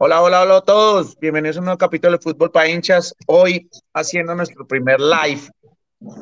Hola, 0.00 0.22
hola, 0.22 0.42
hola 0.42 0.56
a 0.58 0.60
todos. 0.60 1.18
Bienvenidos 1.18 1.56
a 1.56 1.58
un 1.58 1.64
nuevo 1.64 1.78
capítulo 1.78 2.12
de 2.12 2.22
Fútbol 2.22 2.52
para 2.52 2.68
hinchas. 2.68 3.12
Hoy 3.26 3.68
haciendo 3.92 4.32
nuestro 4.32 4.64
primer 4.64 5.00
live. 5.00 5.40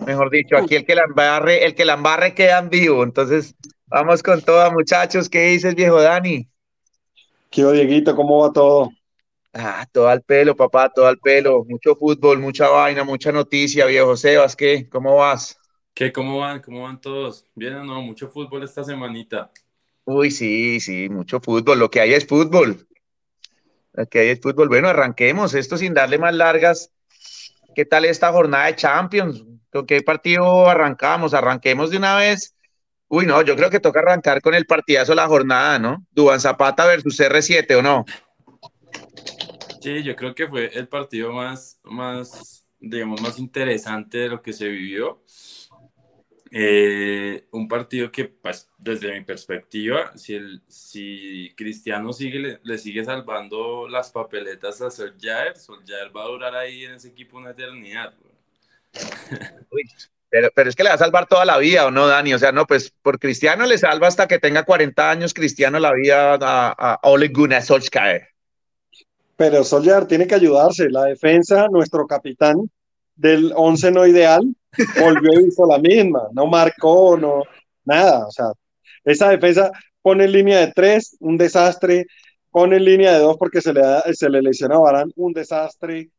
Mejor 0.06 0.30
dicho, 0.30 0.56
aquí 0.56 0.76
el 0.76 0.86
que 0.86 0.94
la 0.94 1.04
embarre, 1.04 1.62
el 1.62 1.74
que 1.74 1.84
la 1.84 1.92
embarre 1.92 2.32
queda 2.32 2.58
en 2.58 2.70
vivo. 2.70 3.04
Entonces, 3.04 3.54
vamos 3.84 4.22
con 4.22 4.40
todo, 4.40 4.72
muchachos. 4.72 5.28
¿Qué 5.28 5.48
dices, 5.48 5.74
viejo 5.74 6.00
Dani? 6.00 6.48
¿Qué 7.50 7.70
Dieguito? 7.70 8.16
¿Cómo 8.16 8.38
va 8.38 8.50
todo? 8.50 8.92
Ah, 9.52 9.86
todo 9.92 10.08
al 10.08 10.22
pelo, 10.22 10.56
papá, 10.56 10.88
todo 10.88 11.06
al 11.06 11.18
pelo. 11.18 11.62
Mucho 11.68 11.94
fútbol, 11.96 12.38
mucha 12.38 12.70
vaina, 12.70 13.04
mucha 13.04 13.30
noticia, 13.30 13.84
viejo 13.84 14.16
Sebas. 14.16 14.56
¿Qué? 14.56 14.88
¿Cómo 14.88 15.16
vas? 15.16 15.60
¿Qué? 15.92 16.10
¿Cómo 16.14 16.38
van? 16.38 16.62
¿Cómo 16.62 16.84
van 16.84 16.98
todos? 16.98 17.44
¿Bien 17.54 17.74
o 17.74 17.84
no? 17.84 18.00
Mucho 18.00 18.26
fútbol 18.30 18.62
esta 18.62 18.82
semanita. 18.82 19.50
Uy, 20.06 20.30
sí, 20.30 20.80
sí, 20.80 21.10
mucho 21.10 21.40
fútbol. 21.40 21.78
Lo 21.78 21.90
que 21.90 22.00
hay 22.00 22.14
es 22.14 22.26
fútbol. 22.26 22.86
Aquí 23.96 24.18
hay 24.18 24.36
fútbol. 24.36 24.68
Bueno, 24.68 24.88
arranquemos 24.88 25.54
esto 25.54 25.76
sin 25.76 25.94
darle 25.94 26.18
más 26.18 26.34
largas. 26.34 26.92
¿Qué 27.74 27.84
tal 27.84 28.04
esta 28.04 28.32
jornada 28.32 28.66
de 28.66 28.76
Champions? 28.76 29.44
¿Con 29.70 29.86
qué 29.86 30.02
partido 30.02 30.68
arrancamos? 30.68 31.34
Arranquemos 31.34 31.90
de 31.90 31.96
una 31.96 32.16
vez. 32.16 32.54
Uy, 33.08 33.26
no, 33.26 33.40
yo 33.42 33.54
creo 33.54 33.70
que 33.70 33.80
toca 33.80 34.00
arrancar 34.00 34.40
con 34.40 34.54
el 34.54 34.66
partidazo 34.66 35.12
de 35.12 35.16
la 35.16 35.26
jornada, 35.26 35.78
¿no? 35.78 36.04
Duban 36.10 36.40
Zapata 36.40 36.86
versus 36.86 37.20
R7, 37.20 37.76
¿o 37.76 37.82
no? 37.82 38.04
Sí, 39.80 40.02
yo 40.02 40.16
creo 40.16 40.34
que 40.34 40.48
fue 40.48 40.70
el 40.74 40.88
partido 40.88 41.32
más, 41.32 41.78
más, 41.84 42.66
digamos, 42.80 43.20
más 43.20 43.38
interesante 43.38 44.18
de 44.18 44.28
lo 44.28 44.42
que 44.42 44.52
se 44.52 44.66
vivió. 44.68 45.22
Eh, 46.58 47.48
un 47.50 47.68
partido 47.68 48.10
que, 48.10 48.24
pues, 48.24 48.70
desde 48.78 49.12
mi 49.12 49.22
perspectiva, 49.22 50.16
si, 50.16 50.36
el, 50.36 50.62
si 50.66 51.52
Cristiano 51.54 52.14
sigue, 52.14 52.58
le, 52.62 52.78
sigue 52.78 53.04
salvando 53.04 53.86
las 53.86 54.10
papeletas 54.10 54.80
a 54.80 54.90
Solskjaer, 54.90 55.58
Solskjaer 55.58 56.16
va 56.16 56.22
a 56.22 56.28
durar 56.28 56.54
ahí 56.56 56.86
en 56.86 56.92
ese 56.92 57.08
equipo 57.08 57.36
una 57.36 57.50
eternidad. 57.50 58.14
pero, 60.30 60.48
pero 60.54 60.70
es 60.70 60.74
que 60.74 60.82
le 60.82 60.88
va 60.88 60.94
a 60.94 60.98
salvar 60.98 61.26
toda 61.26 61.44
la 61.44 61.58
vida, 61.58 61.84
¿o 61.84 61.90
no, 61.90 62.06
Dani? 62.06 62.32
O 62.32 62.38
sea, 62.38 62.52
no, 62.52 62.66
pues 62.66 62.90
por 63.02 63.18
Cristiano 63.18 63.66
le 63.66 63.76
salva 63.76 64.08
hasta 64.08 64.26
que 64.26 64.38
tenga 64.38 64.62
40 64.62 65.10
años 65.10 65.34
Cristiano 65.34 65.78
la 65.78 65.92
vida 65.92 66.38
a, 66.40 66.70
a 66.70 67.00
Ole 67.02 67.28
Gunnar 67.28 67.64
Solskjaer. 67.64 68.28
Pero 69.36 69.62
Solskjaer 69.62 70.06
tiene 70.06 70.26
que 70.26 70.36
ayudarse. 70.36 70.88
La 70.88 71.04
defensa, 71.04 71.68
nuestro 71.70 72.06
capitán 72.06 72.70
del 73.16 73.52
11 73.54 73.90
no 73.90 74.06
ideal, 74.06 74.42
volvió 75.00 75.40
y 75.40 75.48
hizo 75.48 75.66
la 75.66 75.78
misma, 75.78 76.28
no 76.32 76.46
marcó, 76.46 77.16
no, 77.16 77.42
nada, 77.84 78.26
o 78.26 78.30
sea, 78.30 78.52
esa 79.04 79.30
defensa 79.30 79.70
pone 80.02 80.24
en 80.24 80.32
línea 80.32 80.60
de 80.60 80.72
tres, 80.72 81.16
un 81.20 81.36
desastre, 81.36 82.06
pone 82.50 82.76
en 82.76 82.84
línea 82.84 83.14
de 83.14 83.20
dos 83.20 83.36
porque 83.38 83.60
se 83.60 83.72
le, 83.72 83.80
da, 83.80 84.02
se 84.12 84.28
le 84.28 84.42
lesiona 84.42 84.76
a 84.76 84.80
Barán, 84.80 85.10
un 85.16 85.32
desastre, 85.32 86.10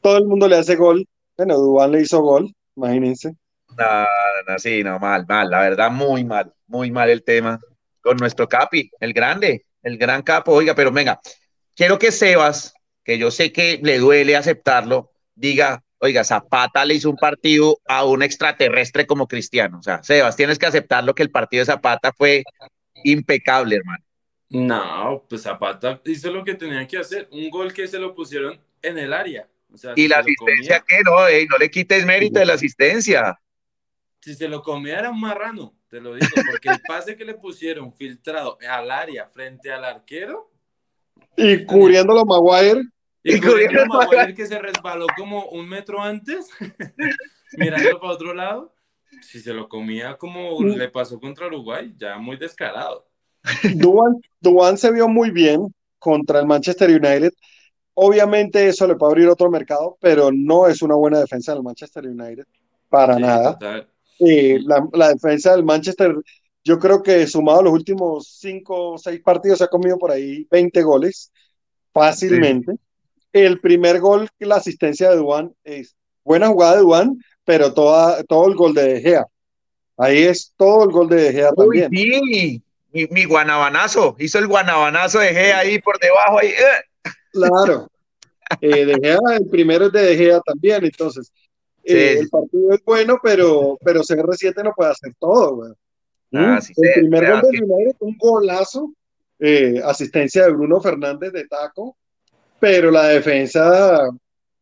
todo 0.00 0.16
el 0.16 0.24
mundo 0.24 0.48
le 0.48 0.56
hace 0.56 0.76
gol, 0.76 1.06
bueno, 1.36 1.56
Dubán 1.56 1.92
le 1.92 2.02
hizo 2.02 2.20
gol, 2.20 2.52
imagínense. 2.76 3.32
No, 3.76 4.06
no, 4.46 4.58
sí, 4.58 4.84
no, 4.84 4.98
mal, 4.98 5.26
mal, 5.28 5.50
la 5.50 5.60
verdad, 5.60 5.90
muy 5.90 6.24
mal, 6.24 6.52
muy 6.66 6.90
mal 6.90 7.10
el 7.10 7.24
tema 7.24 7.58
con 8.00 8.16
nuestro 8.18 8.48
Capi, 8.48 8.90
el 9.00 9.12
grande, 9.12 9.64
el 9.82 9.98
gran 9.98 10.22
capo, 10.22 10.52
oiga, 10.52 10.74
pero 10.74 10.92
venga, 10.92 11.20
quiero 11.74 11.98
que 11.98 12.12
Sebas, 12.12 12.74
que 13.02 13.18
yo 13.18 13.30
sé 13.30 13.52
que 13.52 13.80
le 13.82 13.98
duele 13.98 14.36
aceptarlo, 14.36 15.10
diga 15.34 15.83
oiga, 16.04 16.22
Zapata 16.22 16.84
le 16.84 16.94
hizo 16.94 17.10
un 17.10 17.16
partido 17.16 17.78
a 17.86 18.04
un 18.04 18.22
extraterrestre 18.22 19.06
como 19.06 19.26
Cristiano. 19.26 19.78
O 19.78 19.82
sea, 19.82 20.02
Sebas, 20.02 20.36
tienes 20.36 20.58
que 20.58 20.66
aceptar 20.66 21.02
lo 21.02 21.14
que 21.14 21.22
el 21.22 21.30
partido 21.30 21.62
de 21.62 21.66
Zapata 21.66 22.12
fue 22.12 22.44
impecable, 23.04 23.76
hermano. 23.76 24.04
No, 24.50 25.24
pues 25.28 25.42
Zapata 25.42 26.00
hizo 26.04 26.30
lo 26.30 26.44
que 26.44 26.54
tenía 26.54 26.86
que 26.86 26.98
hacer. 26.98 27.28
Un 27.32 27.48
gol 27.48 27.72
que 27.72 27.88
se 27.88 27.98
lo 27.98 28.14
pusieron 28.14 28.60
en 28.82 28.98
el 28.98 29.12
área. 29.12 29.48
y 29.96 30.06
la 30.06 30.18
asistencia, 30.18 30.84
¿qué? 30.86 30.96
No, 31.04 31.20
no 31.20 31.58
le 31.58 31.70
quites 31.70 32.04
mérito 32.04 32.38
de 32.38 32.46
la 32.46 32.54
asistencia. 32.54 33.38
Si 34.20 34.34
se 34.34 34.46
lo 34.46 34.62
comía 34.62 34.98
era 34.98 35.10
un 35.10 35.20
marrano, 35.20 35.74
te 35.88 36.00
lo 36.00 36.14
digo, 36.14 36.28
porque 36.50 36.68
el 36.68 36.80
pase 36.86 37.16
que 37.16 37.24
le 37.24 37.34
pusieron 37.34 37.92
filtrado 37.92 38.58
al 38.68 38.90
área 38.90 39.26
frente 39.26 39.72
al 39.72 39.84
arquero. 39.84 40.50
Y 41.36 41.64
cubriéndolo 41.64 42.20
a 42.20 42.24
Maguire. 42.24 42.82
Y, 43.24 43.34
y 43.36 43.40
Maguire 43.88 44.34
que 44.36 44.46
se 44.46 44.58
resbaló 44.58 45.06
como 45.16 45.46
un 45.46 45.68
metro 45.68 46.00
antes, 46.00 46.50
mirando 47.56 47.98
para 47.98 48.12
otro 48.12 48.34
lado, 48.34 48.74
si 49.22 49.40
se 49.40 49.52
lo 49.52 49.68
comía 49.68 50.16
como 50.16 50.60
mm. 50.60 50.76
le 50.76 50.88
pasó 50.90 51.18
contra 51.18 51.46
Uruguay, 51.46 51.92
ya 51.96 52.18
muy 52.18 52.36
descarado. 52.36 53.08
Duan, 54.40 54.78
se 54.78 54.90
vio 54.92 55.08
muy 55.08 55.30
bien 55.30 55.74
contra 55.98 56.40
el 56.40 56.46
Manchester 56.46 56.88
United. 56.88 57.32
Obviamente 57.94 58.66
eso 58.66 58.86
le 58.86 58.96
puede 58.96 59.12
abrir 59.12 59.28
otro 59.28 59.50
mercado, 59.50 59.96
pero 60.00 60.30
no 60.32 60.66
es 60.66 60.82
una 60.82 60.94
buena 60.94 61.20
defensa 61.20 61.52
del 61.52 61.62
Manchester 61.62 62.06
United, 62.06 62.44
para 62.88 63.18
nada. 63.18 63.58
Y 64.18 64.58
la, 64.60 64.86
la, 64.92 65.08
defensa 65.12 65.52
del 65.52 65.64
Manchester, 65.64 66.14
yo 66.64 66.78
creo 66.78 67.02
que 67.02 67.26
sumado 67.26 67.62
los 67.62 67.72
últimos 67.72 68.28
cinco 68.38 68.92
o 68.92 68.98
seis 68.98 69.20
partidos, 69.20 69.58
se 69.58 69.64
ha 69.64 69.68
comido 69.68 69.98
por 69.98 70.10
ahí 70.10 70.46
20 70.50 70.82
goles 70.82 71.30
fácilmente 71.92 72.78
el 73.34 73.60
primer 73.60 74.00
gol, 74.00 74.28
la 74.38 74.56
asistencia 74.56 75.10
de 75.10 75.16
Duan, 75.16 75.52
es 75.64 75.96
buena 76.22 76.48
jugada 76.48 76.76
de 76.76 76.82
Duan, 76.82 77.20
pero 77.44 77.74
toda, 77.74 78.22
todo 78.22 78.48
el 78.48 78.54
gol 78.54 78.72
de 78.72 78.94
De 78.94 79.00
Gea. 79.00 79.26
Ahí 79.96 80.22
es 80.22 80.54
todo 80.56 80.84
el 80.84 80.90
gol 80.90 81.08
de 81.08 81.16
De 81.16 81.32
Gea 81.32 81.52
también. 81.52 81.90
Sí, 81.90 82.62
mi, 82.92 83.24
guanabanazo, 83.24 84.14
hizo 84.20 84.38
el 84.38 84.46
guanabanazo 84.46 85.18
de 85.18 85.34
Gea 85.34 85.58
ahí 85.58 85.80
por 85.80 85.98
debajo. 85.98 86.38
Ahí. 86.38 86.48
¡eh! 86.48 87.10
Claro. 87.32 87.88
Eh, 88.60 88.84
de 88.84 88.94
Gea, 89.02 89.18
el 89.40 89.48
primero 89.48 89.86
es 89.86 89.92
de 89.92 90.02
De 90.02 90.16
Gea 90.16 90.38
también, 90.40 90.84
entonces. 90.84 91.32
Eh, 91.82 92.18
el 92.20 92.28
partido 92.28 92.72
es 92.72 92.84
bueno, 92.84 93.18
pero, 93.20 93.78
pero 93.82 94.02
CR7 94.02 94.62
no 94.62 94.72
puede 94.76 94.90
hacer 94.90 95.14
todo, 95.18 95.64
ah, 95.64 95.74
¿Mm? 96.30 96.58
el 96.76 96.92
primer 96.94 97.32
gol 97.32 97.40
de 97.40 97.64
United, 97.64 97.96
un 98.00 98.16
golazo, 98.18 98.92
asistencia 99.82 100.44
de 100.44 100.52
Bruno 100.52 100.78
Fernández 100.80 101.32
de 101.32 101.48
taco, 101.48 101.96
pero 102.64 102.90
la 102.90 103.08
defensa 103.08 104.08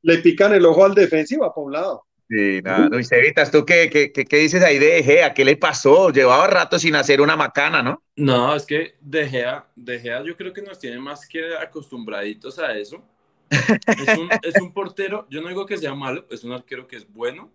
le 0.02 0.18
pican 0.18 0.52
el 0.52 0.66
ojo 0.66 0.84
al 0.84 0.92
defensivo 0.92 1.42
va 1.42 1.54
para 1.54 1.64
un 1.64 1.72
lado. 1.72 2.04
Sí, 2.28 2.60
nada, 2.60 2.88
Luis 2.88 3.12
Evitas, 3.12 3.48
¿tú 3.52 3.64
qué, 3.64 3.88
qué, 3.88 4.10
qué, 4.12 4.36
dices 4.38 4.60
ahí 4.64 4.80
de 4.80 5.04
Gea? 5.04 5.32
¿Qué 5.32 5.44
le 5.44 5.56
pasó? 5.56 6.10
Llevaba 6.10 6.48
rato 6.48 6.80
sin 6.80 6.96
hacer 6.96 7.20
una 7.20 7.36
macana, 7.36 7.80
¿no? 7.80 8.02
No, 8.16 8.56
es 8.56 8.66
que 8.66 8.96
De 9.00 9.28
Gea, 9.28 9.66
de 9.76 10.00
Gea 10.00 10.24
yo 10.24 10.36
creo 10.36 10.52
que 10.52 10.62
nos 10.62 10.80
tiene 10.80 10.98
más 10.98 11.28
que 11.28 11.54
acostumbraditos 11.54 12.58
a 12.58 12.76
eso. 12.76 13.04
Es 13.50 14.18
un, 14.18 14.28
es 14.42 14.60
un 14.60 14.72
portero, 14.72 15.28
yo 15.30 15.40
no 15.40 15.48
digo 15.48 15.64
que 15.64 15.78
sea 15.78 15.94
malo, 15.94 16.26
es 16.28 16.42
un 16.42 16.50
arquero 16.50 16.88
que 16.88 16.96
es 16.96 17.08
bueno, 17.08 17.52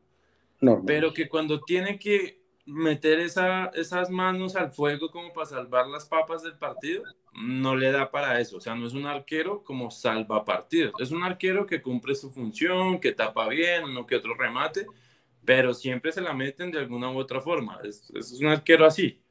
no, 0.62 0.81
pero 0.88 1.14
que 1.14 1.28
cuando 1.28 1.59
tiene 1.59 2.00
que 2.00 2.40
meter 2.67 3.22
esa, 3.22 3.67
esas 3.67 4.09
manos 4.09 4.57
al 4.57 4.72
fuego 4.72 5.09
como 5.09 5.31
para 5.31 5.47
salvar 5.47 5.88
las 5.88 6.05
papas 6.05 6.44
del 6.44 6.57
partido, 6.57 7.03
no 7.33 7.75
le 7.75 7.91
da 7.91 8.11
para 8.11 8.39
eso. 8.41 8.57
O 8.57 8.59
sea, 8.59 8.75
no 8.75 8.85
es 8.85 8.94
un 8.94 9.05
arquero 9.05 9.63
como 9.63 9.89
salva 9.89 10.44
partidos. 10.44 10.94
Es 11.00 11.11
un 11.11 11.23
arquero 11.23 11.66
que 11.66 11.81
cumple 11.81 12.13
su 12.13 12.29
función, 12.29 13.00
que 13.00 13.13
tapa 13.13 13.47
bien, 13.47 13.85
uno 13.85 14.05
que 14.05 14.17
otro 14.17 14.35
remate, 14.35 14.85
pero 15.45 15.73
siempre 15.73 16.11
se 16.11 16.19
la 16.19 16.33
meten 16.33 16.69
de 16.69 16.79
alguna 16.79 17.09
u 17.09 17.17
otra 17.17 17.39
forma. 17.39 17.79
Es, 17.83 18.11
un 18.41 18.47
arquero 18.47 18.85
así. 18.85 19.22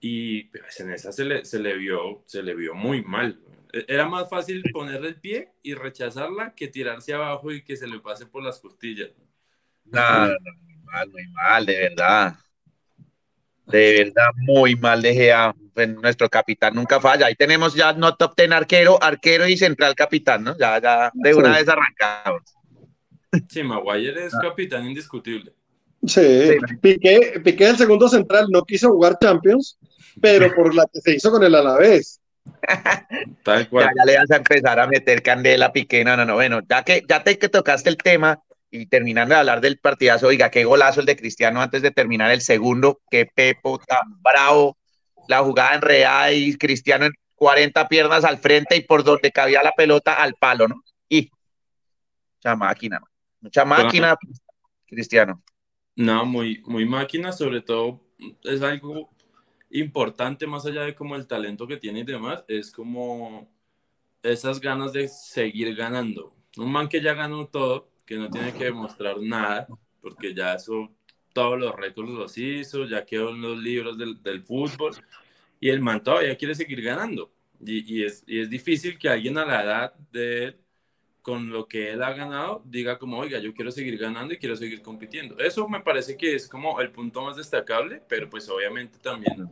Y 0.00 0.44
pues, 0.44 0.78
en 0.78 0.92
esa 0.92 1.10
se 1.10 1.24
le, 1.24 1.44
se 1.44 1.58
le, 1.58 1.76
vio, 1.76 2.22
se 2.24 2.42
le 2.42 2.54
vio 2.54 2.74
muy 2.74 3.02
mal. 3.02 3.40
E, 3.72 3.84
era 3.88 4.08
más 4.08 4.30
fácil 4.30 4.62
ponerle 4.72 5.08
el 5.08 5.20
pie 5.20 5.50
y 5.62 5.74
rechazarla 5.74 6.54
que 6.54 6.68
tirarse 6.68 7.14
abajo 7.14 7.50
y 7.50 7.64
que 7.64 7.76
se 7.76 7.88
le 7.88 7.98
pase 7.98 8.26
por 8.26 8.44
las 8.44 8.60
costillas. 8.60 9.10
No, 9.84 10.26
no, 10.28 10.34
muy 10.62 10.76
mal, 10.84 11.10
muy 11.10 11.26
mal, 11.28 11.66
de 11.66 11.78
verdad 11.78 12.36
de 13.66 14.04
verdad 14.04 14.30
muy 14.36 14.76
mal 14.76 15.02
de 15.02 15.14
Gea. 15.14 15.54
Pues, 15.74 15.88
nuestro 15.88 16.30
capitán 16.30 16.74
nunca 16.74 17.00
falla. 17.00 17.26
Ahí 17.26 17.34
tenemos 17.34 17.74
ya 17.74 17.92
no 17.92 18.16
top 18.16 18.34
ten 18.34 18.54
arquero, 18.54 18.98
arquero 19.02 19.46
y 19.46 19.58
central 19.58 19.94
capitán, 19.94 20.42
¿no? 20.42 20.56
Ya, 20.56 20.80
ya 20.80 21.10
de 21.12 21.34
una 21.34 21.50
vez 21.50 21.68
arrancamos. 21.68 22.42
Sí, 23.48 23.62
Maguire 23.62 24.24
es 24.24 24.32
capitán 24.40 24.86
indiscutible. 24.86 25.52
Sí, 26.06 26.56
Piqué, 26.80 27.40
Piqué 27.44 27.68
el 27.68 27.76
segundo 27.76 28.08
central 28.08 28.46
no 28.50 28.62
quiso 28.64 28.88
jugar 28.88 29.18
Champions, 29.20 29.78
pero 30.20 30.54
por 30.54 30.74
la 30.74 30.86
que 30.90 31.00
se 31.00 31.16
hizo 31.16 31.30
con 31.30 31.42
el 31.42 31.54
Alavés. 31.54 32.20
Tal 33.42 33.68
cual. 33.68 33.90
Ya, 33.94 34.04
le 34.04 34.16
vas 34.16 34.30
a 34.30 34.36
empezar 34.36 34.80
a 34.80 34.86
meter 34.86 35.22
candela, 35.22 35.72
Piqué. 35.72 36.04
No, 36.04 36.16
no, 36.16 36.24
no. 36.24 36.34
Bueno, 36.34 36.60
ya 36.66 36.82
que 36.84 37.02
ya 37.06 37.22
te 37.22 37.38
que 37.38 37.48
tocaste 37.48 37.90
el 37.90 37.98
tema, 37.98 38.40
y 38.80 38.86
terminando 38.86 39.34
de 39.34 39.40
hablar 39.40 39.60
del 39.60 39.78
partidazo, 39.78 40.26
oiga, 40.28 40.50
qué 40.50 40.64
golazo 40.64 41.00
el 41.00 41.06
de 41.06 41.16
Cristiano 41.16 41.60
antes 41.60 41.82
de 41.82 41.90
terminar 41.90 42.30
el 42.30 42.40
segundo, 42.40 43.00
qué 43.10 43.26
Pepo 43.26 43.78
tan 43.78 44.20
bravo, 44.22 44.76
la 45.28 45.42
jugada 45.42 45.74
en 45.74 45.82
real 45.82 46.34
y 46.34 46.56
Cristiano 46.56 47.06
en 47.06 47.12
40 47.34 47.88
piernas 47.88 48.24
al 48.24 48.38
frente 48.38 48.76
y 48.76 48.82
por 48.82 49.04
donde 49.04 49.32
cabía 49.32 49.62
la 49.62 49.72
pelota 49.72 50.14
al 50.14 50.34
palo, 50.34 50.68
¿no? 50.68 50.82
Y 51.08 51.30
mucha 52.36 52.56
máquina, 52.56 53.00
mucha 53.40 53.64
máquina, 53.64 54.16
Cristiano. 54.86 55.42
No, 55.94 56.24
muy, 56.24 56.62
muy 56.66 56.86
máquina, 56.86 57.32
sobre 57.32 57.60
todo 57.60 58.00
es 58.44 58.62
algo 58.62 59.10
importante 59.70 60.46
más 60.46 60.64
allá 60.66 60.82
de 60.82 60.94
como 60.94 61.16
el 61.16 61.26
talento 61.26 61.66
que 61.66 61.76
tiene 61.76 62.00
y 62.00 62.04
demás, 62.04 62.44
es 62.48 62.70
como 62.70 63.50
esas 64.22 64.60
ganas 64.60 64.92
de 64.92 65.08
seguir 65.08 65.74
ganando. 65.74 66.34
Un 66.56 66.72
man 66.72 66.88
que 66.88 67.02
ya 67.02 67.14
ganó 67.14 67.46
todo, 67.46 67.88
que 68.06 68.16
no 68.16 68.30
tiene 68.30 68.54
que 68.54 68.64
demostrar 68.64 69.20
nada, 69.20 69.66
porque 70.00 70.32
ya 70.32 70.54
eso, 70.54 70.90
todos 71.32 71.58
los 71.58 71.74
récords 71.74 72.10
los 72.10 72.38
hizo, 72.38 72.86
ya 72.86 73.04
quedó 73.04 73.30
en 73.30 73.42
los 73.42 73.58
libros 73.58 73.98
del, 73.98 74.22
del 74.22 74.42
fútbol, 74.42 74.94
y 75.60 75.68
el 75.68 75.80
man 75.80 76.02
todavía 76.02 76.36
quiere 76.36 76.54
seguir 76.54 76.80
ganando. 76.82 77.32
Y, 77.60 78.00
y, 78.00 78.04
es, 78.04 78.22
y 78.26 78.40
es 78.40 78.48
difícil 78.48 78.98
que 78.98 79.08
alguien 79.08 79.36
a 79.38 79.44
la 79.44 79.62
edad 79.64 79.94
de 80.12 80.44
él 80.44 80.56
con 81.22 81.50
lo 81.50 81.66
que 81.66 81.90
él 81.90 82.04
ha 82.04 82.12
ganado, 82.12 82.62
diga 82.64 83.00
como, 83.00 83.18
oiga, 83.18 83.40
yo 83.40 83.52
quiero 83.52 83.72
seguir 83.72 83.98
ganando 83.98 84.32
y 84.32 84.36
quiero 84.38 84.54
seguir 84.54 84.80
compitiendo. 84.80 85.36
Eso 85.40 85.68
me 85.68 85.80
parece 85.80 86.16
que 86.16 86.36
es 86.36 86.46
como 86.46 86.80
el 86.80 86.92
punto 86.92 87.20
más 87.20 87.36
destacable, 87.36 88.00
pero 88.08 88.30
pues 88.30 88.48
obviamente 88.48 88.98
también, 89.00 89.50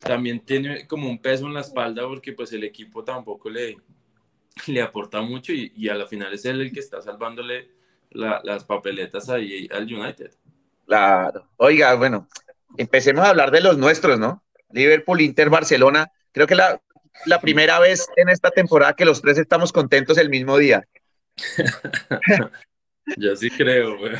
también 0.00 0.40
tiene 0.40 0.84
como 0.88 1.08
un 1.08 1.20
peso 1.22 1.46
en 1.46 1.54
la 1.54 1.60
espalda 1.60 2.08
porque 2.08 2.32
pues 2.32 2.52
el 2.52 2.64
equipo 2.64 3.04
tampoco 3.04 3.48
le, 3.48 3.76
le 4.66 4.82
aporta 4.82 5.20
mucho 5.20 5.52
y, 5.52 5.72
y 5.76 5.88
a 5.88 5.94
la 5.94 6.08
final 6.08 6.32
es 6.32 6.44
él 6.44 6.60
el 6.60 6.72
que 6.72 6.80
está 6.80 7.00
salvándole 7.00 7.70
las 8.14 8.64
papeletas 8.64 9.28
ahí 9.28 9.68
al 9.72 9.84
United. 9.84 10.30
Claro. 10.86 11.48
Oiga, 11.56 11.94
bueno, 11.94 12.28
empecemos 12.76 13.24
a 13.24 13.30
hablar 13.30 13.50
de 13.50 13.60
los 13.60 13.78
nuestros, 13.78 14.18
¿no? 14.18 14.42
Liverpool, 14.70 15.20
Inter, 15.20 15.50
Barcelona. 15.50 16.10
Creo 16.32 16.46
que 16.46 16.54
la, 16.54 16.80
la 17.26 17.40
primera 17.40 17.78
vez 17.78 18.06
en 18.16 18.28
esta 18.28 18.50
temporada 18.50 18.94
que 18.94 19.04
los 19.04 19.22
tres 19.22 19.38
estamos 19.38 19.72
contentos 19.72 20.18
el 20.18 20.28
mismo 20.28 20.58
día. 20.58 20.86
Yo 23.16 23.36
sí 23.36 23.50
creo, 23.50 23.98
güey. 23.98 24.16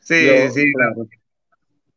Sí, 0.00 0.28
sí, 0.52 0.72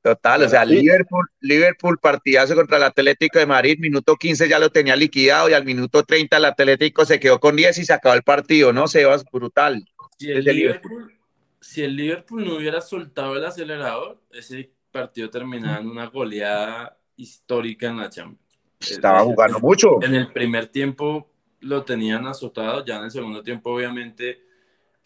Total, 0.01 0.43
o 0.43 0.47
sea, 0.47 0.63
Liverpool, 0.63 1.27
Liverpool 1.41 1.99
partidazo 1.99 2.55
contra 2.55 2.77
el 2.77 2.83
Atlético 2.83 3.39
de 3.39 3.45
Madrid, 3.45 3.77
minuto 3.79 4.15
15 4.15 4.47
ya 4.47 4.57
lo 4.57 4.69
tenía 4.69 4.95
liquidado 4.95 5.49
y 5.49 5.53
al 5.53 5.65
minuto 5.65 6.03
30 6.03 6.37
el 6.37 6.45
Atlético 6.45 7.03
se 7.03 7.19
quedó 7.19 7.41
con 7.41 7.57
10 7.57 7.79
y 7.79 7.85
se 7.85 7.91
acabó 7.91 8.15
el 8.15 8.23
partido, 8.23 8.71
¿no? 8.71 8.87
Sebas, 8.87 9.25
brutal. 9.29 9.85
Si 10.17 10.31
el, 10.31 10.43
Liverpool, 10.43 11.13
si 11.59 11.83
el 11.83 11.95
Liverpool 11.95 12.45
no 12.45 12.55
hubiera 12.55 12.81
soltado 12.81 13.35
el 13.35 13.45
acelerador, 13.45 14.21
ese 14.31 14.71
partido 14.91 15.29
terminaba 15.29 15.79
en 15.79 15.87
una 15.87 16.07
goleada 16.07 16.97
histórica 17.15 17.87
en 17.87 17.97
la 17.97 18.09
Champions. 18.09 18.59
Estaba 18.79 19.21
jugando 19.21 19.59
mucho. 19.59 20.01
En 20.01 20.15
el 20.15 20.31
primer 20.31 20.67
tiempo 20.67 21.31
lo 21.61 21.83
tenían 21.83 22.25
azotado, 22.27 22.85
ya 22.85 22.97
en 22.97 23.05
el 23.05 23.11
segundo 23.11 23.43
tiempo 23.43 23.71
obviamente 23.71 24.47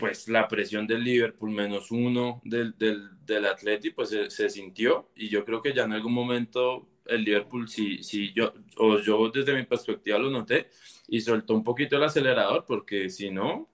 pues 0.01 0.27
la 0.27 0.47
presión 0.47 0.87
del 0.87 1.03
Liverpool 1.03 1.51
menos 1.51 1.91
uno 1.91 2.41
del, 2.43 2.75
del, 2.75 3.23
del 3.23 3.45
Atleti 3.45 3.91
pues 3.91 4.09
se, 4.29 4.49
sintió 4.49 5.11
y 5.15 5.29
yo 5.29 5.45
creo 5.45 5.61
que 5.61 5.73
ya 5.73 5.83
en 5.83 5.93
algún 5.93 6.13
momento 6.13 6.87
el 7.05 7.23
Liverpool 7.23 7.69
si, 7.69 8.01
si 8.01 8.33
yo 8.33 8.51
o 8.77 8.97
yo 8.97 9.29
desde 9.29 9.53
mi 9.53 9.63
perspectiva 9.63 10.17
lo 10.17 10.31
noté 10.31 10.69
y 11.07 11.21
soltó 11.21 11.53
un 11.53 11.63
poquito 11.63 11.97
el 11.97 12.03
acelerador 12.03 12.65
porque 12.65 13.11
si 13.11 13.29
no 13.29 13.69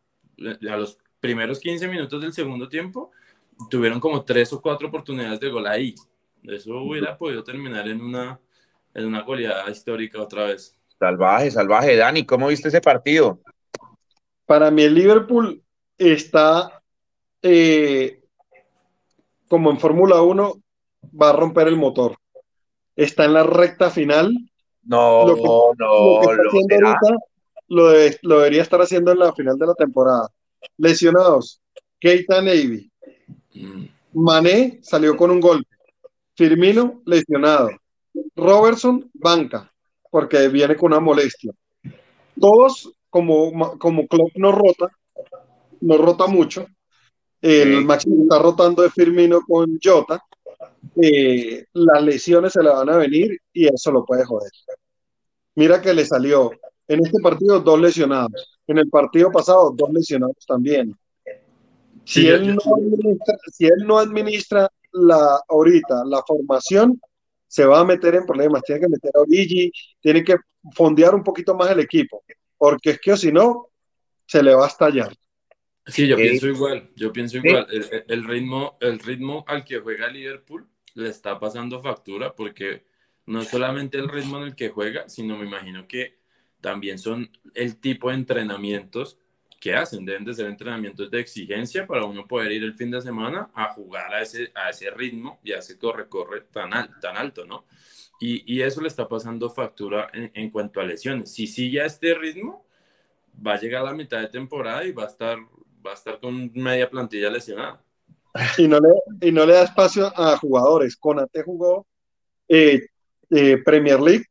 a 0.70 0.76
los 0.76 0.98
primeros 1.28 1.60
15 1.60 1.88
minutos 1.88 2.22
del 2.22 2.34
segundo 2.34 2.68
tiempo 2.68 3.12
tuvieron 3.70 4.00
como 4.00 4.24
tres 4.24 4.52
o 4.54 4.62
cuatro 4.62 4.88
oportunidades 4.88 5.40
de 5.40 5.50
gol 5.50 5.68
ahí 5.68 5.96
eso 6.44 6.78
hubiera 6.78 7.18
podido 7.18 7.44
terminar 7.44 7.88
en 7.88 8.02
una 8.02 8.40
en 8.94 9.06
una 9.06 9.22
goleada 9.22 9.70
histórica 9.70 10.22
otra 10.22 10.46
vez 10.46 10.78
Salvaje, 11.00 11.52
salvaje. 11.52 11.96
Dani, 11.96 12.26
¿cómo 12.26 12.48
viste 12.48 12.70
ese 12.70 12.82
partido? 12.82 13.40
Para 14.46 14.72
mí 14.72 14.84
el 14.84 14.96
Liverpool 14.96 15.62
está 15.98 16.82
eh, 17.42 18.22
como 19.48 19.70
en 19.70 19.80
Fórmula 19.80 20.22
1, 20.22 20.54
va 21.22 21.30
a 21.30 21.34
romper 21.34 21.68
el 21.68 21.76
motor. 21.76 22.18
Está 22.96 23.26
en 23.26 23.34
la 23.34 23.44
recta 23.44 23.92
final. 23.92 24.34
No, 24.84 25.28
no, 25.28 25.74
lo, 25.78 26.22
lo, 27.68 28.38
debería 28.38 28.62
estar 28.62 28.82
haciendo 28.82 29.12
en 29.12 29.20
la 29.20 29.34
final 29.34 29.60
de 29.60 29.68
la 29.68 29.76
temporada. 29.76 30.30
Lesionados, 30.78 31.62
Keita 32.00 32.42
Navy. 32.42 32.92
Mm. 33.54 33.86
Mané 34.14 34.80
salió 34.82 35.16
con 35.16 35.32
un 35.32 35.40
golpe. 35.40 35.70
Firmino 36.36 37.02
lesionado. 37.06 37.70
Robertson, 38.36 39.10
banca 39.14 39.72
porque 40.10 40.48
viene 40.48 40.76
con 40.76 40.92
una 40.92 41.00
molestia. 41.00 41.52
Todos, 42.40 42.92
como, 43.10 43.78
como 43.78 44.08
Klopp 44.08 44.32
no 44.36 44.52
rota, 44.52 44.88
no 45.82 45.98
rota 45.98 46.28
mucho, 46.28 46.68
el 47.42 47.86
máximo 47.86 48.24
está 48.24 48.40
rotando 48.40 48.82
de 48.82 48.90
Firmino 48.90 49.42
con 49.42 49.78
Jota, 49.82 50.24
eh, 51.02 51.66
las 51.74 52.02
lesiones 52.04 52.54
se 52.54 52.64
le 52.64 52.70
van 52.70 52.90
a 52.90 52.98
venir 52.98 53.40
y 53.54 53.68
eso 53.68 53.92
lo 53.92 54.06
puede 54.06 54.26
joder. 54.26 54.52
Mira 55.56 55.82
que 55.82 55.94
le 55.94 56.06
salió 56.06 56.52
en 56.88 57.06
este 57.06 57.20
partido 57.22 57.60
dos 57.60 57.80
lesionados, 57.80 58.60
en 58.68 58.78
el 58.78 58.90
partido 58.90 59.32
pasado 59.32 59.74
dos 59.76 59.92
lesionados 59.92 60.46
también. 60.48 60.96
Si, 62.06 62.28
él, 62.28 62.56
no 62.56 62.76
administra, 62.76 63.36
si 63.52 63.66
él 63.66 63.86
no 63.86 63.98
administra 64.00 64.72
la 64.94 65.42
ahorita 65.50 66.04
la 66.06 66.24
formación, 66.26 67.00
se 67.48 67.66
va 67.66 67.82
a 67.82 67.86
meter 67.86 68.16
en 68.16 68.26
problemas, 68.26 68.64
tiene 68.64 68.82
que 68.82 68.90
meter 68.90 69.12
a 69.14 69.22
Origi, 69.22 69.72
tiene 70.00 70.24
que 70.24 70.38
fondear 70.74 71.16
un 71.16 71.24
poquito 71.24 71.56
más 71.56 71.70
el 71.72 71.80
equipo, 71.80 72.24
porque 72.58 72.92
es 72.92 73.00
que 73.00 73.18
si 73.18 73.32
no, 73.32 73.68
se 74.26 74.44
le 74.44 74.54
va 74.54 74.66
a 74.66 74.68
estallar. 74.70 75.14
Sí, 75.86 76.08
yo 76.08 76.18
pienso 76.18 76.48
igual, 76.48 76.92
yo 76.96 77.14
pienso 77.14 77.38
igual. 77.38 77.66
El, 78.08 78.26
ritmo, 78.26 78.78
el 78.82 79.00
ritmo 79.00 79.46
al 79.48 79.64
que 79.64 79.80
juega 79.80 80.10
Liverpool 80.10 80.68
le 80.96 81.10
está 81.10 81.40
pasando 81.40 81.82
factura 81.82 82.36
porque 82.36 82.86
no 83.26 83.44
solamente 83.44 83.98
el 83.98 84.10
ritmo 84.10 84.38
en 84.38 84.44
el 84.44 84.56
que 84.56 84.70
juega, 84.70 85.08
sino 85.08 85.38
me 85.38 85.46
imagino 85.46 85.88
que 85.88 86.17
también 86.62 86.98
son 86.98 87.30
el 87.54 87.78
tipo 87.78 88.10
de 88.10 88.16
entrenamientos 88.16 89.18
que 89.60 89.76
hacen. 89.76 90.06
Deben 90.06 90.26
de 90.26 90.34
ser 90.34 90.48
entrenamientos 90.48 91.10
de 91.10 91.20
exigencia 91.20 91.86
para 91.86 92.06
uno 92.06 92.28
poder 92.28 92.52
ir 92.52 92.64
el 92.64 92.74
fin 92.74 92.92
de 92.92 93.02
semana 93.02 93.50
a 93.54 93.74
jugar 93.74 94.14
a 94.14 94.22
ese, 94.22 94.52
a 94.56 94.70
ese 94.70 94.90
ritmo 94.92 95.40
y 95.44 95.54
a 95.54 95.60
ese 95.60 95.78
corre-corre 95.78 96.42
tan, 96.52 96.72
tan 97.00 97.18
alto, 97.18 97.46
¿no? 97.46 97.66
Y, 98.20 98.52
y, 98.52 98.64
eso 98.64 98.82
le 98.82 98.88
está 98.88 99.08
pasando 99.08 99.48
factura 99.48 100.10
en, 100.12 100.32
en, 100.34 100.50
cuanto 100.50 100.80
a 100.80 100.84
lesiones. 100.84 101.32
Si 101.32 101.46
sigue 101.46 101.82
a 101.82 101.86
este 101.86 102.16
ritmo, 102.16 102.66
va 103.46 103.54
a 103.54 103.60
llegar 103.60 103.84
a 103.84 103.86
la 103.86 103.94
mitad 103.94 104.20
de 104.20 104.28
temporada 104.28 104.84
y 104.86 104.92
va 104.92 105.04
a 105.04 105.08
estar, 105.08 105.38
va 105.86 105.92
a 105.92 105.94
estar 105.94 106.20
con 106.20 106.52
media 106.54 106.90
plantilla 106.90 107.30
lesionada. 107.30 107.84
Y 108.58 108.68
no 108.68 108.80
le, 108.80 109.28
y 109.28 109.32
no 109.32 109.46
le 109.46 109.54
da 109.54 109.64
espacio 109.64 110.12
a 110.16 110.38
jugadores. 110.38 110.96
Conate 110.96 111.44
jugó 111.44 111.86
eh, 112.48 112.82
eh, 113.30 113.58
Premier 113.64 114.00
League 114.00 114.26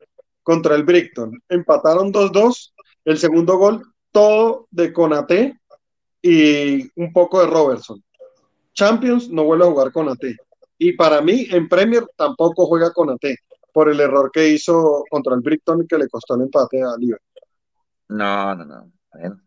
contra 0.47 0.77
el 0.77 0.85
Brighton. 0.85 1.43
Empataron 1.49 2.13
2-2. 2.13 2.73
El 3.05 3.19
segundo 3.19 3.59
gol 3.59 3.83
todo 4.13 4.69
de 4.71 4.93
Conate 4.93 5.59
y 6.23 6.89
un 6.95 7.13
poco 7.13 7.41
de 7.41 7.49
Robertson. 7.49 8.01
Champions 8.73 9.29
no 9.29 9.43
vuelve 9.43 9.65
a 9.65 9.71
jugar 9.71 9.91
Conate. 9.91 10.37
Y 10.79 10.93
para 10.93 11.21
mí, 11.21 11.49
en 11.51 11.69
Premier 11.69 12.07
tampoco 12.17 12.67
juega 12.67 12.93
Conate 12.93 13.39
por 13.73 13.89
el 13.89 13.99
error 13.99 14.31
que 14.33 14.49
hizo 14.49 15.03
contra 15.11 15.35
el 15.35 15.41
Brighton 15.41 15.85
que 15.89 15.99
le 15.99 16.09
costó 16.09 16.37
el 16.37 16.43
empate 16.43 16.81
a 16.81 16.97
Liverpool. 16.97 17.43
No, 18.09 18.55
no, 18.55 18.65
no. 18.65 18.93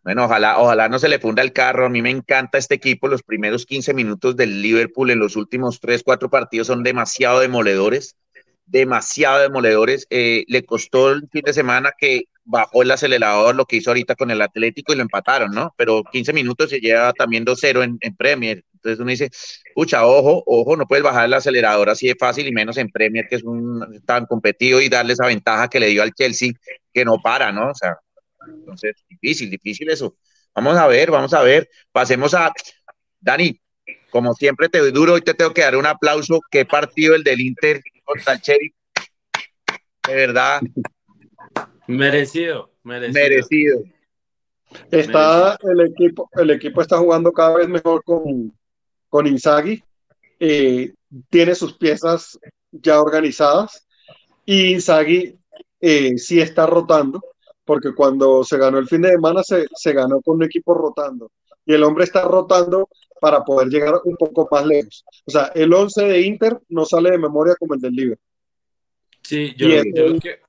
Bueno, 0.03 0.25
ojalá, 0.25 0.59
ojalá 0.59 0.89
no 0.89 0.99
se 0.99 1.07
le 1.07 1.19
funda 1.19 1.41
el 1.43 1.53
carro. 1.53 1.85
A 1.85 1.89
mí 1.89 2.01
me 2.01 2.09
encanta 2.09 2.57
este 2.57 2.75
equipo. 2.75 3.07
Los 3.07 3.23
primeros 3.23 3.65
15 3.65 3.93
minutos 3.93 4.35
del 4.35 4.61
Liverpool 4.61 5.11
en 5.11 5.19
los 5.19 5.37
últimos 5.37 5.79
3, 5.79 6.03
4 6.03 6.29
partidos 6.29 6.67
son 6.67 6.83
demasiado 6.83 7.39
demoledores. 7.39 8.17
Demasiado 8.69 9.39
demoledores. 9.39 10.07
Eh, 10.09 10.45
le 10.47 10.63
costó 10.65 11.11
el 11.11 11.27
fin 11.31 11.41
de 11.45 11.53
semana 11.53 11.91
que 11.97 12.23
bajó 12.45 12.81
el 12.81 12.91
acelerador, 12.91 13.55
lo 13.55 13.65
que 13.65 13.77
hizo 13.77 13.91
ahorita 13.91 14.15
con 14.15 14.31
el 14.31 14.41
Atlético 14.41 14.93
y 14.93 14.95
lo 14.95 15.03
empataron, 15.03 15.51
¿no? 15.51 15.73
Pero 15.77 16.03
15 16.03 16.33
minutos 16.33 16.69
se 16.69 16.79
lleva 16.79 17.13
también 17.13 17.45
2-0 17.45 17.83
en, 17.83 17.97
en, 18.01 18.15
Premier. 18.15 18.63
Entonces 18.73 18.99
uno 18.99 19.11
dice, 19.11 19.29
pucha, 19.75 20.05
ojo, 20.05 20.43
ojo, 20.45 20.75
no 20.75 20.87
puedes 20.87 21.03
bajar 21.03 21.25
el 21.25 21.33
acelerador 21.33 21.89
así 21.89 22.07
de 22.07 22.15
fácil 22.15 22.47
y 22.47 22.51
menos 22.51 22.77
en 22.77 22.89
Premier, 22.89 23.27
que 23.27 23.35
es 23.35 23.43
un 23.43 24.01
tan 24.05 24.25
competido 24.25 24.81
y 24.81 24.89
darle 24.89 25.13
esa 25.13 25.27
ventaja 25.27 25.67
que 25.67 25.79
le 25.79 25.87
dio 25.87 26.01
al 26.01 26.13
Chelsea, 26.13 26.51
que 26.93 27.05
no 27.05 27.17
para, 27.21 27.51
¿no? 27.51 27.69
O 27.69 27.75
sea, 27.75 27.97
entonces, 28.47 28.95
difícil, 29.09 29.49
difícil 29.49 29.89
eso. 29.89 30.15
Vamos 30.55 30.77
a 30.77 30.87
ver, 30.87 31.11
vamos 31.11 31.33
a 31.33 31.41
ver. 31.41 31.69
Pasemos 31.91 32.33
a 32.33 32.51
Dani. 33.19 33.59
Como 34.11 34.33
siempre 34.33 34.69
te 34.69 34.79
doy 34.79 34.91
duro, 34.91 35.13
hoy 35.13 35.21
te 35.21 35.33
tengo 35.33 35.53
que 35.53 35.61
dar 35.61 35.75
un 35.75 35.85
aplauso. 35.85 36.39
Qué 36.49 36.65
partido 36.65 37.15
el 37.15 37.23
del 37.23 37.41
Inter 37.41 37.81
contra 38.09 38.33
el 38.33 38.41
Cherry. 38.41 38.73
De 40.07 40.15
verdad, 40.15 40.61
Merecido, 41.87 42.71
merecido. 42.83 43.81
Está 44.91 45.57
el 45.63 45.81
equipo, 45.81 46.29
el 46.33 46.51
equipo 46.51 46.81
está 46.81 46.99
jugando 46.99 47.31
cada 47.31 47.57
vez 47.57 47.67
mejor 47.67 48.03
con, 48.03 48.53
con 49.09 49.25
Inzaghi. 49.25 49.83
Eh, 50.39 50.93
tiene 51.29 51.55
sus 51.55 51.75
piezas 51.77 52.39
ya 52.71 53.01
organizadas 53.01 53.87
y 54.45 54.73
Inzaghi 54.73 55.35
eh, 55.81 56.17
sí 56.17 56.39
está 56.39 56.67
rotando, 56.67 57.23
porque 57.65 57.93
cuando 57.95 58.43
se 58.43 58.57
ganó 58.57 58.77
el 58.77 58.87
fin 58.87 59.01
de 59.01 59.09
semana 59.09 59.41
se, 59.43 59.65
se 59.73 59.93
ganó 59.93 60.21
con 60.21 60.35
un 60.35 60.43
equipo 60.43 60.75
rotando 60.75 61.31
y 61.65 61.73
el 61.73 61.83
hombre 61.83 62.03
está 62.03 62.21
rotando 62.23 62.87
para 63.19 63.43
poder 63.43 63.69
llegar 63.69 63.95
un 64.03 64.15
poco 64.15 64.47
más 64.51 64.65
lejos. 64.65 65.03
O 65.25 65.31
sea, 65.31 65.51
el 65.55 65.73
11 65.73 66.05
de 66.05 66.21
Inter 66.21 66.59
no 66.69 66.85
sale 66.85 67.11
de 67.11 67.17
memoria 67.17 67.55
como 67.57 67.73
el 67.73 67.81
del 67.81 67.93
Liverpool. 67.93 68.25
Sí, 69.21 69.53
yo 69.55 69.67
creo 69.67 70.19
que 70.19 70.39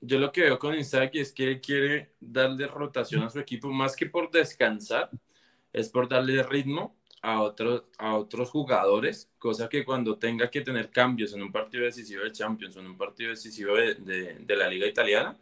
yo 0.00 0.18
lo 0.18 0.30
que 0.30 0.42
veo 0.42 0.58
con 0.58 0.74
Inzaghi 0.74 1.20
es 1.20 1.32
que 1.32 1.44
él 1.48 1.60
quiere 1.60 2.12
darle 2.20 2.66
rotación 2.66 3.22
a 3.22 3.30
su 3.30 3.38
equipo 3.38 3.68
más 3.70 3.96
que 3.96 4.06
por 4.06 4.30
descansar, 4.30 5.10
es 5.72 5.88
por 5.88 6.08
darle 6.08 6.42
ritmo 6.42 6.96
a 7.20 7.42
otros, 7.42 7.84
a 7.98 8.14
otros 8.16 8.50
jugadores, 8.50 9.28
cosa 9.38 9.68
que 9.68 9.84
cuando 9.84 10.16
tenga 10.16 10.50
que 10.50 10.60
tener 10.60 10.90
cambios 10.90 11.32
en 11.32 11.42
un 11.42 11.50
partido 11.50 11.84
decisivo 11.84 12.22
de 12.22 12.32
Champions 12.32 12.76
en 12.76 12.86
un 12.86 12.96
partido 12.96 13.30
decisivo 13.30 13.74
de, 13.74 13.94
de, 14.38 14.56
la 14.56 14.68
Liga 14.68 14.86
Italiana, 14.86 15.36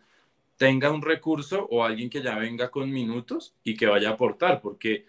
tenga 0.57 0.91
un 0.91 1.03
recurso 1.03 1.67
o 1.71 1.85
alguien 1.85 2.09
que 2.09 2.23
ya 2.23 2.39
venga 2.39 2.71
con 2.71 2.91
minutos 2.91 3.55
y 3.63 3.77
que 3.77 3.87
vaya 3.87 4.09
a 4.09 4.13
aportar, 4.13 4.63
porque 4.63 5.05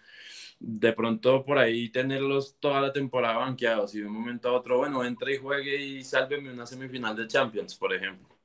de 0.59 0.93
pronto 0.93 1.45
por 1.45 1.57
ahí 1.57 1.89
tenerlos 1.89 2.57
toda 2.59 2.81
la 2.81 2.91
temporada 2.91 3.37
banqueados 3.37 3.93
y 3.95 3.99
de 3.99 4.07
un 4.07 4.13
momento 4.13 4.49
a 4.49 4.53
otro, 4.53 4.77
bueno, 4.77 5.03
entre 5.03 5.35
y 5.35 5.37
juegue 5.37 5.75
y 5.77 6.03
sálveme 6.03 6.51
una 6.51 6.65
semifinal 6.65 7.15
de 7.15 7.27
Champions, 7.27 7.75
por 7.75 7.93
ejemplo. 7.93 8.35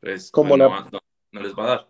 Pues, 0.00 0.30
como 0.30 0.56
no, 0.56 0.86
les 1.32 1.54
va 1.54 1.64
a 1.64 1.68
dar. 1.68 1.88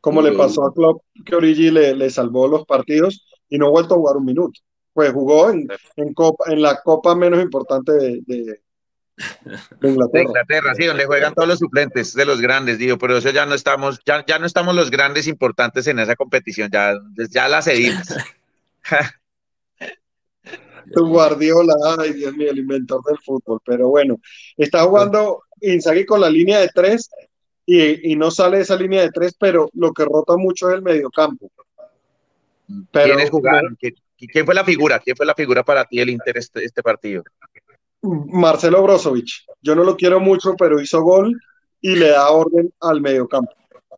Como 0.00 0.22
le 0.22 0.32
pasó 0.32 0.64
a 0.64 0.72
Klopp, 0.72 1.02
que 1.24 1.34
Origi 1.34 1.70
le, 1.70 1.94
le 1.94 2.08
salvó 2.10 2.48
los 2.48 2.64
partidos 2.64 3.26
y 3.48 3.58
no 3.58 3.66
ha 3.66 3.70
vuelto 3.70 3.94
a 3.94 3.98
jugar 3.98 4.16
un 4.16 4.24
minuto 4.24 4.60
pues 4.98 5.12
jugó 5.12 5.48
en, 5.48 5.68
en, 5.94 6.12
Copa, 6.12 6.52
en 6.52 6.60
la 6.60 6.80
copa 6.82 7.14
menos 7.14 7.40
importante 7.40 7.92
de, 7.92 8.20
de, 8.26 9.88
Inglaterra. 9.88 10.24
Inglaterra, 10.24 10.74
sí, 10.74 10.86
donde 10.86 11.06
juegan 11.06 11.34
todos 11.34 11.46
los 11.46 11.60
suplentes 11.60 12.14
de 12.14 12.24
los 12.24 12.40
grandes, 12.40 12.78
digo, 12.78 12.98
pero 12.98 13.16
eso 13.16 13.30
ya 13.30 13.46
no 13.46 13.54
estamos, 13.54 14.00
ya, 14.04 14.26
ya 14.26 14.40
no 14.40 14.46
estamos 14.46 14.74
los 14.74 14.90
grandes 14.90 15.28
importantes 15.28 15.86
en 15.86 16.00
esa 16.00 16.16
competición, 16.16 16.68
ya, 16.72 16.94
ya 17.30 17.48
la 17.48 17.62
cedimos. 17.62 18.08
tu 20.94 21.08
Guardiola, 21.08 21.74
ay 21.98 22.12
Dios 22.12 22.34
mío, 22.34 22.50
el 22.50 22.58
inventor 22.58 23.02
del 23.04 23.18
fútbol, 23.18 23.60
pero 23.64 23.88
bueno, 23.88 24.20
está 24.56 24.84
jugando 24.84 25.42
Inzaghi 25.60 26.06
con 26.06 26.20
la 26.20 26.30
línea 26.30 26.60
de 26.60 26.68
tres 26.74 27.10
y, 27.66 28.12
y 28.12 28.16
no 28.16 28.30
sale 28.30 28.58
de 28.58 28.62
esa 28.62 28.76
línea 28.76 29.02
de 29.02 29.10
tres, 29.10 29.34
pero 29.38 29.68
lo 29.74 29.92
que 29.92 30.04
rota 30.04 30.36
mucho 30.36 30.68
es 30.68 30.76
el 30.76 30.82
mediocampo. 30.82 31.50
Pero, 32.90 33.14
¿Quiénes 33.14 33.30
jugaron? 33.30 33.78
¿Quién 33.78 34.44
fue 34.44 34.54
la 34.54 34.64
figura? 34.64 34.98
¿Quién 34.98 35.16
fue 35.16 35.26
la 35.26 35.34
figura 35.34 35.62
para 35.62 35.84
ti 35.84 36.00
el 36.00 36.10
Inter 36.10 36.38
este, 36.38 36.64
este 36.64 36.82
partido? 36.82 37.22
Marcelo 38.02 38.82
Brozovic. 38.82 39.28
Yo 39.62 39.74
no 39.74 39.84
lo 39.84 39.96
quiero 39.96 40.20
mucho, 40.20 40.54
pero 40.56 40.80
hizo 40.80 41.02
gol 41.02 41.38
y 41.80 41.96
le 41.96 42.10
da 42.10 42.30
orden 42.30 42.72
al 42.80 43.00
mediocampo. 43.00 43.52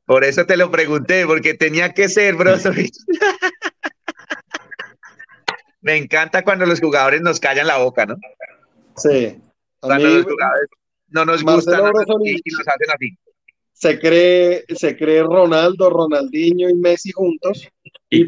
Por 0.05 0.25
eso 0.25 0.45
te 0.45 0.57
lo 0.57 0.71
pregunté, 0.71 1.27
porque 1.27 1.55
tenía 1.55 1.95
que 1.95 2.09
ser 2.09 2.35
Brozovic. 2.35 2.93
Me 5.81 5.97
encanta 5.97 6.43
cuando 6.43 6.67
los 6.67 6.81
jugadores 6.81 7.21
nos 7.21 7.41
callan 7.41 7.67
la 7.67 7.79
boca, 7.79 8.07
¿no? 8.07 8.17
Sí. 8.97 9.39
Cuando 9.81 10.09
los 10.09 10.25
jugadores 10.25 10.69
no 11.09 11.25
nos 11.25 11.43
gustan 11.43 11.81
y, 12.25 12.51
nos 12.51 12.69
hacen 12.69 12.91
así. 12.95 13.19
Se 13.73 13.99
cree, 13.99 14.65
se 14.69 14.97
cree 14.97 15.23
Ronaldo, 15.23 15.89
Ronaldinho 15.89 16.69
y 16.69 16.75
Messi 16.75 17.13
juntos 17.13 17.67
y, 18.11 18.23
y 18.23 18.27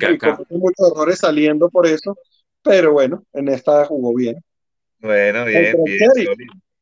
muchos 0.50 0.92
errores 0.92 1.18
saliendo 1.18 1.68
por 1.68 1.87
eso, 1.87 2.16
pero 2.62 2.92
bueno, 2.92 3.25
en 3.35 3.49
esta 3.49 3.85
jugó 3.85 4.14
bien. 4.14 4.42
Bueno, 4.99 5.44
bien, 5.44 5.76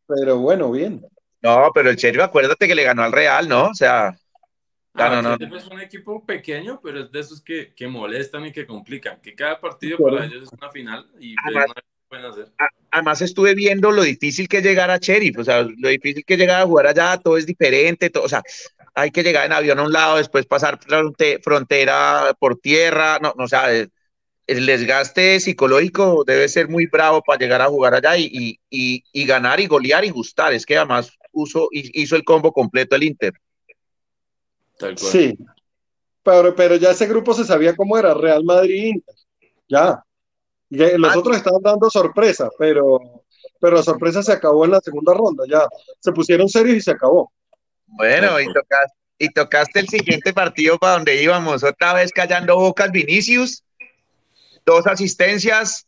pero 0.06 0.38
bueno, 0.38 0.70
bien. 0.70 1.04
No, 1.42 1.70
pero 1.74 1.90
el 1.90 1.96
Sheriff, 1.96 2.22
acuérdate 2.22 2.68
que 2.68 2.74
le 2.74 2.84
ganó 2.84 3.02
al 3.02 3.12
Real, 3.12 3.48
¿no? 3.48 3.68
O 3.68 3.74
sea, 3.74 4.14
ah, 4.94 5.20
no, 5.22 5.36
no, 5.36 5.56
Es 5.56 5.66
un 5.66 5.80
equipo 5.80 6.24
pequeño, 6.24 6.80
pero 6.82 7.00
es 7.00 7.12
de 7.12 7.20
esos 7.20 7.40
que, 7.42 7.72
que 7.74 7.88
molestan 7.88 8.46
y 8.46 8.52
que 8.52 8.66
complican, 8.66 9.20
que 9.20 9.34
cada 9.34 9.60
partido 9.60 9.98
para 9.98 10.26
ellos 10.26 10.44
es 10.44 10.52
una 10.52 10.70
final 10.70 11.08
y 11.18 11.34
además, 11.44 11.66
pueden 12.08 12.26
hacer. 12.26 12.48
Además 12.90 13.22
estuve 13.22 13.54
viendo 13.54 13.90
lo 13.90 14.02
difícil 14.02 14.48
que 14.48 14.58
es 14.58 14.64
llegar 14.64 14.90
a 14.90 14.98
Sheriff, 14.98 15.38
o 15.38 15.44
sea, 15.44 15.62
lo 15.62 15.88
difícil 15.88 16.24
que 16.24 16.34
es 16.34 16.40
llegar 16.40 16.62
a 16.62 16.66
jugar 16.66 16.86
allá, 16.88 17.18
todo 17.18 17.36
es 17.36 17.46
diferente, 17.46 18.10
todo, 18.10 18.24
o 18.24 18.28
sea, 18.28 18.42
hay 18.94 19.10
que 19.10 19.22
llegar 19.22 19.46
en 19.46 19.52
avión 19.52 19.78
a 19.78 19.84
un 19.84 19.92
lado, 19.92 20.16
después 20.16 20.46
pasar 20.46 20.78
frontera 21.42 22.34
por 22.38 22.58
tierra, 22.58 23.18
no, 23.20 23.34
no 23.36 23.44
o 23.44 23.48
sea, 23.48 23.70
el 24.50 24.66
desgaste 24.66 25.38
psicológico 25.38 26.24
debe 26.26 26.48
ser 26.48 26.68
muy 26.68 26.86
bravo 26.86 27.22
para 27.22 27.38
llegar 27.38 27.62
a 27.62 27.68
jugar 27.68 27.94
allá 27.94 28.16
y, 28.16 28.58
y, 28.68 29.04
y, 29.12 29.24
ganar 29.24 29.60
y 29.60 29.68
golear 29.68 30.04
y 30.04 30.10
gustar. 30.10 30.52
Es 30.52 30.66
que 30.66 30.76
además 30.76 31.12
uso, 31.30 31.68
hizo 31.70 32.16
el 32.16 32.24
combo 32.24 32.52
completo 32.52 32.96
el 32.96 33.04
Inter. 33.04 33.32
Sí, 34.96 35.36
pero, 36.22 36.54
pero 36.54 36.76
ya 36.76 36.90
ese 36.90 37.06
grupo 37.06 37.34
se 37.34 37.44
sabía 37.44 37.76
cómo 37.76 37.98
era, 37.98 38.14
Real 38.14 38.44
Madrid-Inter. 38.44 39.14
Ya. 39.68 40.04
Los 40.70 41.14
ah, 41.14 41.18
otros 41.18 41.36
estaban 41.36 41.62
dando 41.62 41.90
sorpresa, 41.90 42.48
pero, 42.58 43.24
pero 43.60 43.76
la 43.76 43.82
sorpresa 43.82 44.22
se 44.22 44.32
acabó 44.32 44.64
en 44.64 44.70
la 44.72 44.80
segunda 44.80 45.14
ronda. 45.14 45.44
Ya 45.48 45.66
se 45.98 46.12
pusieron 46.12 46.48
serios 46.48 46.76
y 46.76 46.80
se 46.80 46.92
acabó. 46.92 47.32
Bueno, 47.86 48.40
y 48.40 48.46
tocaste, 48.46 48.96
y 49.18 49.28
tocaste 49.30 49.80
el 49.80 49.88
siguiente 49.88 50.32
partido 50.32 50.78
para 50.78 50.94
donde 50.94 51.22
íbamos, 51.22 51.64
otra 51.64 51.94
vez 51.94 52.12
callando 52.12 52.56
bocas 52.56 52.92
Vinicius, 52.92 53.64
dos 54.64 54.86
asistencias, 54.86 55.86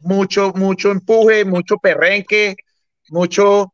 mucho, 0.00 0.52
mucho 0.54 0.90
empuje, 0.90 1.44
mucho 1.44 1.78
perrenque, 1.78 2.56
mucho, 3.08 3.72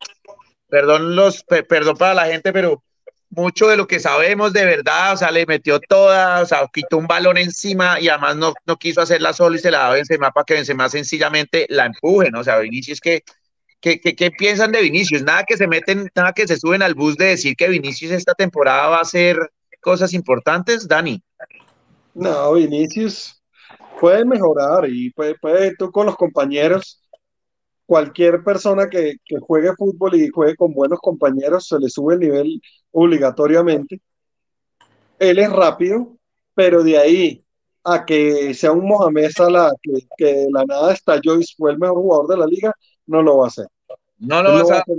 perdón, 0.69 1.17
los, 1.17 1.45
perdón 1.45 1.97
para 1.97 2.15
la 2.15 2.27
gente, 2.27 2.53
pero 2.53 2.83
mucho 3.33 3.69
de 3.69 3.77
lo 3.77 3.87
que 3.87 3.99
sabemos 3.99 4.53
de 4.53 4.65
verdad, 4.65 5.15
o 5.15 5.17
sea, 5.17 5.31
le 5.31 5.47
metió 5.47 5.81
toda, 5.81 6.43
o 6.43 6.47
sea, 6.47 6.69
quitó 6.73 6.99
un 6.99 7.07
balón 7.07 7.39
encima 7.39 7.99
y 7.99 8.09
además 8.09 8.37
no, 8.37 8.55
no 8.67 8.77
quiso 8.77 9.01
hacerla 9.01 9.33
solo 9.33 9.57
y 9.57 9.59
se 9.59 9.71
la 9.71 9.79
da 9.79 9.89
a 9.89 9.95
Benzema 9.95 10.31
para 10.31 10.45
que 10.45 10.55
Benzema 10.55 10.89
sencillamente 10.89 11.67
la 11.69 11.87
empuje, 11.87 12.31
¿no? 12.31 12.41
O 12.41 12.45
sea, 12.45 12.59
Vinicius 12.59 13.01
que 13.01 13.25
¿Qué, 13.83 14.31
piensan 14.39 14.71
de 14.71 14.81
Vinicius? 14.81 15.23
Nada 15.25 15.43
que 15.43 15.57
se 15.57 15.67
meten, 15.67 16.09
nada 16.15 16.33
que 16.33 16.47
se 16.47 16.57
suben 16.57 16.83
al 16.83 16.95
bus 16.95 17.17
de 17.17 17.27
decir 17.27 17.57
que 17.57 17.69
Vinicius 17.69 18.13
esta 18.13 18.33
temporada 18.33 18.87
va 18.87 18.99
a 18.99 19.03
hacer 19.03 19.37
cosas 19.81 20.15
importantes, 20.15 20.87
Dani. 20.87 21.21
No, 22.15 22.53
Vinicius 22.53 23.43
puede 24.01 24.25
mejorar 24.25 24.89
y 24.89 25.11
puede, 25.11 25.35
puede 25.35 25.75
tú 25.75 25.91
con 25.91 26.07
los 26.07 26.15
compañeros, 26.15 27.02
cualquier 27.93 28.43
persona 28.43 28.89
que, 28.89 29.17
que, 29.23 29.37
juegue 29.39 29.77
fútbol 29.77 30.15
y 30.15 30.31
juegue 30.31 30.57
con 30.57 30.73
buenos 30.73 30.99
compañeros, 30.99 31.69
se 31.69 31.79
le 31.79 31.91
sube 31.91 32.15
el 32.15 32.21
nivel 32.21 32.63
obligatoriamente. 32.91 34.01
Él 35.19 35.39
es 35.39 35.53
rápido, 35.53 36.17
pero 36.55 36.83
de 36.83 36.97
ahí 36.97 37.45
a 37.85 38.07
que 38.07 38.55
sea 38.55 38.73
un 38.73 38.87
Mohamed 38.87 39.31
Salah, 39.31 39.73
que, 39.83 39.93
que 40.17 40.25
de 40.25 40.49
la 40.51 40.65
nada 40.65 40.95
estalló 40.95 41.39
y 41.39 41.45
fue 41.55 41.73
el 41.73 41.79
mejor 41.79 41.99
jugador 41.99 42.29
de 42.29 42.37
la 42.39 42.47
liga, 42.47 42.73
no 43.05 43.21
lo 43.21 43.37
va 43.37 43.45
a 43.45 43.49
hacer. 43.49 43.67
No 44.17 44.43
lo 44.43 44.55
va 44.55 44.61
a 44.61 44.63
hacer. 44.63 44.97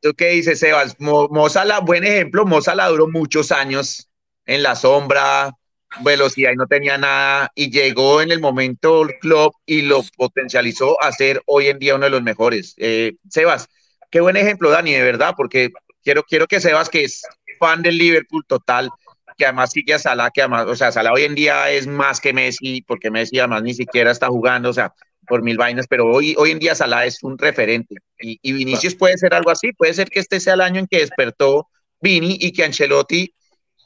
¿Tú 0.00 0.12
qué 0.16 0.30
dices, 0.30 0.58
Sebas? 0.58 0.96
Mozala, 0.98 1.78
buen 1.78 2.02
ejemplo, 2.02 2.46
Mozala 2.46 2.88
duró 2.88 3.06
muchos 3.06 3.52
años 3.52 4.10
en 4.44 4.64
la 4.64 4.74
sombra, 4.74 5.56
velocidad 6.02 6.52
y 6.52 6.56
no 6.56 6.66
tenía 6.66 6.98
nada, 6.98 7.50
y 7.54 7.70
llegó 7.70 8.22
en 8.22 8.30
el 8.30 8.40
momento 8.40 9.02
el 9.02 9.18
club 9.18 9.52
y 9.66 9.82
lo 9.82 10.02
potencializó 10.16 11.02
a 11.02 11.12
ser 11.12 11.42
hoy 11.46 11.66
en 11.66 11.78
día 11.78 11.96
uno 11.96 12.04
de 12.04 12.10
los 12.10 12.22
mejores. 12.22 12.74
Eh, 12.78 13.14
Sebas, 13.28 13.68
qué 14.10 14.20
buen 14.20 14.36
ejemplo, 14.36 14.70
Dani, 14.70 14.92
de 14.92 15.02
verdad, 15.02 15.34
porque 15.36 15.70
quiero, 16.02 16.22
quiero 16.22 16.46
que 16.46 16.60
Sebas, 16.60 16.88
que 16.88 17.04
es 17.04 17.22
fan 17.58 17.82
del 17.82 17.98
Liverpool 17.98 18.44
total, 18.46 18.90
que 19.36 19.44
además 19.46 19.70
sigue 19.72 19.94
a 19.94 19.98
Salah, 19.98 20.30
que 20.30 20.42
además, 20.42 20.66
o 20.66 20.76
sea, 20.76 20.92
Salah 20.92 21.12
hoy 21.12 21.24
en 21.24 21.34
día 21.34 21.70
es 21.70 21.86
más 21.86 22.20
que 22.20 22.32
Messi, 22.32 22.82
porque 22.82 23.10
Messi 23.10 23.38
además 23.38 23.62
ni 23.62 23.74
siquiera 23.74 24.10
está 24.10 24.28
jugando, 24.28 24.70
o 24.70 24.72
sea, 24.72 24.92
por 25.26 25.42
mil 25.42 25.56
vainas, 25.56 25.86
pero 25.88 26.06
hoy, 26.06 26.34
hoy 26.38 26.50
en 26.50 26.58
día 26.58 26.74
Salah 26.74 27.06
es 27.06 27.22
un 27.22 27.38
referente. 27.38 27.96
Y, 28.20 28.38
y 28.42 28.52
Vinicius 28.52 28.94
puede 28.94 29.16
ser 29.16 29.34
algo 29.34 29.50
así, 29.50 29.72
puede 29.72 29.94
ser 29.94 30.10
que 30.10 30.20
este 30.20 30.40
sea 30.40 30.54
el 30.54 30.60
año 30.60 30.80
en 30.80 30.86
que 30.86 30.98
despertó 30.98 31.68
Vini 32.00 32.36
y 32.40 32.52
que 32.52 32.64
Ancelotti 32.64 33.34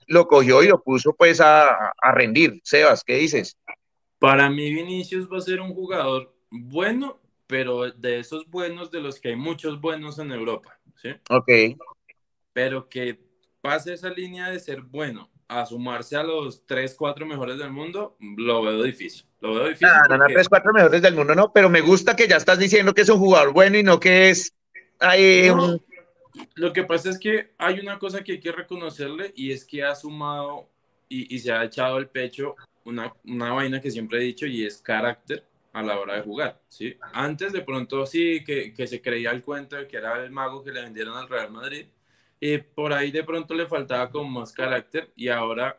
lo 0.07 0.27
cogió 0.27 0.63
y 0.63 0.69
lo 0.69 0.83
puso 0.83 1.15
pues 1.15 1.41
a, 1.41 1.69
a 1.91 2.13
rendir. 2.13 2.61
Sebas, 2.65 3.03
¿qué 3.05 3.17
dices? 3.17 3.57
Para 4.19 4.49
mí 4.49 4.73
Vinicius 4.73 5.31
va 5.31 5.39
a 5.39 5.43
ser 5.43 5.61
un 5.61 5.75
jugador 5.75 6.35
bueno, 6.51 7.21
pero 7.47 7.91
de 7.91 8.21
esos 8.21 8.49
buenos 8.49 8.91
de 8.91 9.01
los 9.01 9.21
que 9.21 9.29
hay 9.29 9.37
muchos 9.37 9.81
buenos 9.81 10.19
en 10.19 10.33
Europa, 10.33 10.79
¿sí? 10.97 11.11
Ok. 11.29 11.51
Pero 12.53 12.89
que 12.89 13.19
pase 13.61 13.95
esa 13.95 14.11
línea 14.11 14.51
de 14.51 14.61
ser 14.61 14.81
bueno 14.81 15.31
a 15.49 15.67
sumarse 15.67 16.17
a 16.17 16.23
los 16.23 16.65
3, 16.67 16.95
4 16.97 17.27
mejores 17.27 17.59
del 17.59 17.71
mundo, 17.71 18.17
lo 18.21 18.63
veo 18.63 18.83
difícil. 18.83 19.27
Lo 19.41 19.55
veo 19.55 19.69
difícil. 19.69 19.89
No, 20.09 20.17
no, 20.17 20.19
no, 20.19 20.27
3, 20.27 20.49
4 20.49 20.73
mejores 20.73 21.03
del 21.03 21.15
mundo, 21.15 21.35
no, 21.35 21.53
pero 21.53 21.69
me 21.69 21.81
gusta 21.81 22.17
que 22.17 22.29
ya 22.29 22.37
estás 22.37 22.59
diciendo 22.59 22.95
que 22.95 23.03
es 23.03 23.09
un 23.09 23.19
jugador 23.19 23.53
bueno 23.53 23.77
y 23.79 23.83
no 23.83 24.01
que 24.01 24.31
es. 24.31 24.55
Ahí 25.01 25.51
Lo 26.55 26.73
que 26.73 26.85
pasa 26.85 27.11
es 27.11 27.19
que 27.19 27.53
hay 27.59 27.81
una 27.81 27.99
cosa 27.99 28.23
que 28.25 28.33
hay 28.33 28.41
que 28.41 28.53
reconocerle 28.53 29.33
y 29.37 29.53
es 29.53 29.65
que 29.65 29.85
ha 29.85 29.95
sumado 29.95 30.69
y, 31.09 31.35
y 31.35 31.39
se 31.39 31.53
ha 31.53 31.65
echado 31.65 31.99
el 31.99 32.09
pecho 32.09 32.57
una, 32.85 33.15
una, 33.25 33.53
vaina 33.53 33.81
que 33.81 33.91
siempre 33.91 34.19
he 34.19 34.25
dicho 34.25 34.47
y 34.47 34.65
es 34.65 34.79
carácter 34.79 35.45
a 35.73 35.83
la 35.83 35.99
hora 35.99 36.17
de 36.17 36.23
jugar, 36.23 36.61
¿sí? 36.69 36.97
Antes 37.13 37.53
de 37.53 37.63
pronto 37.63 38.07
sí 38.07 38.45
que, 38.45 38.73
que 38.73 38.87
se 38.87 39.01
creía 39.01 39.31
el 39.31 39.43
cuento 39.43 39.77
de 39.77 39.89
que 39.89 39.97
era 39.97 40.23
el 40.23 40.31
mago 40.31 40.63
que 40.63 40.71
le 40.71 40.83
vendieron 40.83 41.17
al 41.17 41.29
Real 41.29 41.51
Madrid, 41.51 41.87
y 42.41 42.59
por 42.59 42.93
ahí 42.93 43.11
de 43.11 43.25
pronto 43.25 43.55
le 43.55 43.67
faltaba 43.67 44.11
como 44.11 44.41
más 44.41 44.53
carácter 44.53 45.11
y 45.17 45.29
ahora, 45.29 45.79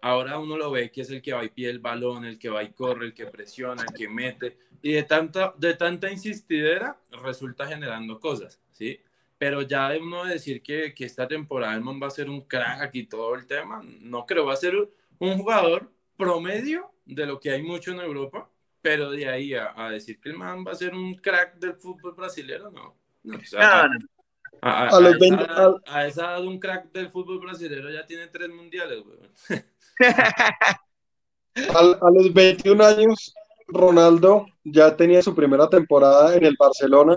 ahora 0.00 0.38
uno 0.38 0.56
lo 0.56 0.70
ve 0.70 0.90
que 0.90 1.02
es 1.02 1.10
el 1.10 1.20
que 1.20 1.32
va 1.32 1.44
y 1.44 1.48
pide 1.48 1.70
el 1.70 1.80
balón, 1.80 2.24
el 2.24 2.38
que 2.38 2.48
va 2.48 2.62
y 2.62 2.72
corre, 2.72 3.06
el 3.06 3.14
que 3.14 3.26
presiona, 3.26 3.82
el 3.82 3.94
que 3.94 4.08
mete 4.08 4.56
y 4.80 4.92
de 4.92 5.02
tanta, 5.02 5.54
de 5.58 5.74
tanta 5.74 6.10
insistidera 6.10 6.98
resulta 7.22 7.66
generando 7.66 8.20
cosas, 8.20 8.60
¿sí? 8.72 9.00
Pero 9.38 9.62
ya 9.62 9.88
de 9.88 9.98
uno 10.00 10.24
decir 10.24 10.62
que, 10.62 10.92
que 10.92 11.04
esta 11.04 11.26
temporada 11.28 11.74
el 11.74 11.80
man 11.80 12.00
va 12.02 12.08
a 12.08 12.10
ser 12.10 12.28
un 12.28 12.42
crack 12.42 12.94
y 12.94 13.06
todo 13.06 13.34
el 13.36 13.46
tema, 13.46 13.80
no 14.00 14.26
creo, 14.26 14.46
va 14.46 14.54
a 14.54 14.56
ser 14.56 14.74
un 15.18 15.38
jugador 15.38 15.90
promedio 16.16 16.90
de 17.06 17.24
lo 17.24 17.38
que 17.38 17.52
hay 17.52 17.62
mucho 17.62 17.92
en 17.92 18.00
Europa, 18.00 18.50
pero 18.82 19.10
de 19.10 19.28
ahí 19.28 19.54
a, 19.54 19.88
decir 19.90 20.20
que 20.20 20.30
el 20.30 20.36
man 20.36 20.64
va 20.66 20.72
a 20.72 20.76
ser 20.76 20.94
un 20.94 21.14
crack 21.14 21.58
del 21.58 21.74
fútbol 21.74 22.14
brasileño, 22.14 22.70
no. 22.70 22.96
a, 24.62 26.06
esa 26.06 26.06
edad, 26.06 26.44
un 26.44 26.58
crack 26.58 26.90
del 26.92 27.08
fútbol 27.08 27.38
brasileño 27.38 27.90
ya 27.90 28.04
tiene 28.04 28.26
tres 28.26 28.48
mundiales, 28.50 29.04
a, 31.74 32.10
los 32.12 32.32
21 32.32 32.84
años, 32.84 33.34
Ronaldo 33.68 34.46
ya 34.64 34.96
tenía 34.96 35.22
su 35.22 35.34
primera 35.34 35.68
temporada 35.68 36.34
en 36.34 36.44
el 36.44 36.56
Barcelona, 36.58 37.16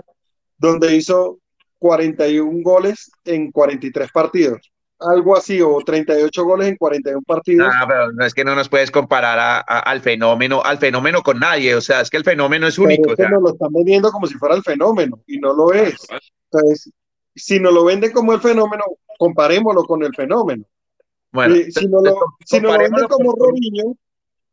donde 0.58 0.94
hizo 0.94 1.41
41 1.82 2.62
goles 2.62 3.10
en 3.24 3.50
43 3.50 4.12
partidos 4.12 4.72
algo 5.04 5.36
así, 5.36 5.60
o 5.60 5.78
38 5.84 6.44
goles 6.44 6.68
en 6.68 6.76
41 6.76 7.22
partidos. 7.22 7.68
Ah, 7.74 7.84
pero 7.88 8.12
no 8.12 8.24
es 8.24 8.32
que 8.32 8.44
no 8.44 8.54
nos 8.54 8.68
puedes 8.68 8.90
comparar 8.90 9.64
al 9.66 10.00
fenómeno, 10.00 10.62
al 10.62 10.78
fenómeno 10.78 11.22
con 11.22 11.40
nadie, 11.40 11.74
o 11.74 11.80
sea, 11.80 12.00
es 12.00 12.08
que 12.10 12.16
el 12.16 12.24
fenómeno 12.24 12.66
es 12.68 12.78
único. 12.78 13.12
Pero 13.16 13.40
lo 13.40 13.52
están 13.52 13.72
vendiendo 13.72 14.10
como 14.12 14.28
si 14.28 14.34
fuera 14.34 14.54
el 14.54 14.62
fenómeno, 14.62 15.20
y 15.26 15.38
no 15.38 15.52
lo 15.52 15.72
es. 15.72 16.06
Entonces, 16.52 16.92
si 17.34 17.58
nos 17.58 17.72
lo 17.72 17.84
venden 17.84 18.12
como 18.12 18.32
el 18.32 18.40
fenómeno, 18.40 18.84
comparémoslo 19.18 19.82
con 19.84 20.04
el 20.04 20.14
fenómeno. 20.14 20.64
Bueno, 21.32 21.56
si, 21.70 21.88
nos 21.88 22.02
lo, 22.02 22.14
si 22.44 22.60
lo 22.60 22.78
venden 22.78 23.06
como 23.06 23.34
Robinho, 23.34 23.96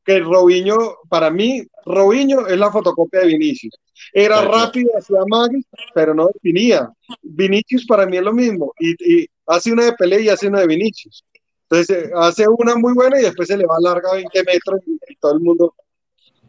que 0.05 0.19
Robinho, 0.19 0.97
para 1.09 1.29
mí, 1.29 1.65
Robinho 1.85 2.47
es 2.47 2.57
la 2.57 2.71
fotocopia 2.71 3.21
de 3.21 3.27
Vinicius. 3.27 3.75
Era 4.13 4.41
rápido, 4.41 4.91
hacía 4.97 5.19
magis, 5.27 5.65
pero 5.93 6.13
no 6.13 6.29
definía. 6.33 6.91
Vinicius 7.21 7.85
para 7.85 8.05
mí 8.05 8.17
es 8.17 8.23
lo 8.23 8.33
mismo. 8.33 8.73
Y, 8.79 9.27
hace 9.47 9.71
una 9.71 9.85
de 9.85 9.93
Pelé 9.93 10.21
y 10.21 10.29
hace 10.29 10.47
una 10.47 10.61
de 10.61 10.67
Vinicius. 10.67 11.23
Entonces 11.69 12.05
eh, 12.05 12.11
hace 12.15 12.45
una 12.47 12.75
muy 12.75 12.93
buena 12.93 13.19
y 13.19 13.23
después 13.23 13.47
se 13.47 13.57
le 13.57 13.65
va 13.65 13.75
larga 13.81 14.13
20 14.13 14.43
metros 14.43 14.81
y, 14.85 15.15
todo 15.19 15.33
el 15.33 15.39
mundo 15.39 15.75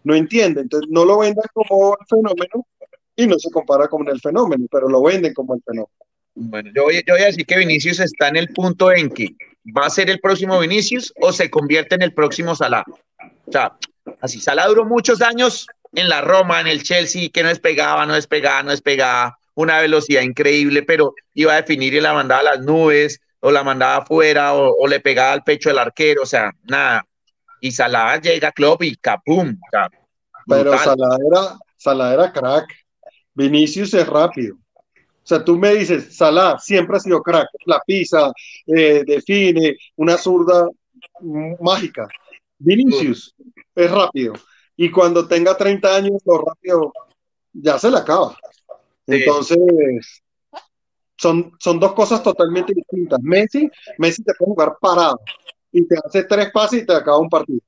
no 0.04 0.14
entiende. 0.14 0.62
Entonces 0.62 0.88
no 0.90 1.04
lo 1.04 1.18
venden 1.18 1.44
como 1.52 1.96
el 1.98 2.06
fenómeno 2.06 2.66
y 3.16 3.26
no 3.26 3.38
se 3.38 3.50
compara 3.50 3.88
con 3.88 4.08
el 4.08 4.20
fenómeno, 4.20 4.66
pero 4.70 4.88
lo 4.88 5.02
venden 5.02 5.34
como 5.34 5.54
el 5.54 5.62
fenómeno. 5.62 5.90
Bueno, 6.34 6.70
yo 6.74 6.84
voy, 6.84 7.02
yo 7.06 7.14
voy 7.14 7.22
a 7.22 7.26
decir 7.26 7.44
que 7.44 7.58
Vinicius 7.58 8.00
está 8.00 8.28
en 8.28 8.36
el 8.36 8.48
punto 8.48 8.92
en 8.92 9.10
que 9.10 9.34
va 9.76 9.86
a 9.86 9.90
ser 9.90 10.08
el 10.08 10.20
próximo 10.20 10.58
Vinicius 10.58 11.12
o 11.20 11.32
se 11.32 11.50
convierte 11.50 11.96
en 11.96 12.02
el 12.02 12.14
próximo 12.14 12.54
Salah. 12.54 12.84
O 13.50 13.52
sea, 13.52 13.76
así 14.20 14.40
Salah 14.40 14.68
duró 14.68 14.84
muchos 14.84 15.20
años 15.20 15.66
en 15.92 16.08
la 16.08 16.20
Roma, 16.20 16.60
en 16.60 16.68
el 16.68 16.84
Chelsea, 16.84 17.30
que 17.32 17.42
no 17.42 17.48
despegaba, 17.48 18.06
no 18.06 18.14
despegaba, 18.14 18.62
no 18.62 18.70
despegaba, 18.70 19.36
una 19.54 19.80
velocidad 19.80 20.22
increíble, 20.22 20.84
pero 20.84 21.14
iba 21.34 21.52
a 21.52 21.56
definir 21.56 21.94
y 21.94 22.00
la 22.00 22.14
mandaba 22.14 22.40
a 22.40 22.56
las 22.56 22.60
nubes, 22.60 23.20
o 23.40 23.50
la 23.50 23.64
mandaba 23.64 23.96
afuera, 23.96 24.54
o, 24.54 24.86
le 24.86 25.00
pegaba 25.00 25.32
al 25.32 25.42
pecho 25.42 25.68
del 25.68 25.78
arquero, 25.78 26.22
o 26.22 26.26
sea, 26.26 26.52
nada. 26.62 27.04
Y 27.60 27.72
Salah 27.72 28.20
llega 28.20 28.48
a 28.48 28.52
Klopp 28.52 28.84
y 28.84 28.94
capum. 28.96 29.58
pero 30.46 30.72
Salah 31.76 32.12
era, 32.14 32.32
crack. 32.32 32.66
Vinicius 33.34 33.94
es 33.94 34.06
rápido. 34.06 34.56
O 34.94 35.26
sea, 35.30 35.44
tú 35.44 35.58
me 35.58 35.74
dices, 35.74 36.16
Salah 36.16 36.56
siempre 36.60 36.98
ha 36.98 37.00
sido 37.00 37.20
crack, 37.20 37.48
la 37.66 37.80
pisa, 37.84 38.30
eh, 38.66 39.02
define, 39.04 39.76
una 39.96 40.16
zurda 40.16 40.68
mágica. 41.60 42.06
Vinicius 42.60 43.34
es 43.74 43.90
rápido. 43.90 44.34
Y 44.76 44.90
cuando 44.90 45.26
tenga 45.26 45.56
30 45.56 45.96
años, 45.96 46.22
lo 46.24 46.38
rápido 46.38 46.92
ya 47.52 47.78
se 47.78 47.90
le 47.90 47.98
acaba. 47.98 48.36
Entonces, 49.06 50.22
son, 51.16 51.52
son 51.58 51.80
dos 51.80 51.92
cosas 51.92 52.22
totalmente 52.22 52.72
distintas. 52.74 53.20
Messi, 53.22 53.68
Messi 53.98 54.22
te 54.22 54.32
puede 54.34 54.52
jugar 54.52 54.76
parado 54.80 55.20
y 55.72 55.86
te 55.86 55.96
hace 56.02 56.24
tres 56.24 56.50
pases 56.52 56.82
y 56.82 56.86
te 56.86 56.94
acaba 56.94 57.18
un 57.18 57.28
partido. 57.28 57.60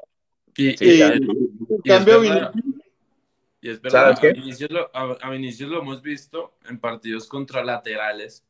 Y, 0.56 0.68
y, 0.70 1.00
cambio, 1.84 2.24
y 3.62 3.70
es 3.70 3.80
verdad, 3.80 4.18
a 4.18 4.20
Vinicius, 4.20 4.70
lo, 4.70 4.90
a, 4.92 5.30
Vinicius, 5.30 5.70
lo, 5.70 5.80
hemos 5.80 6.02
visto 6.02 6.54
en 6.68 6.80
partidos 6.80 7.28
contra 7.28 7.64
laterales 7.64 8.44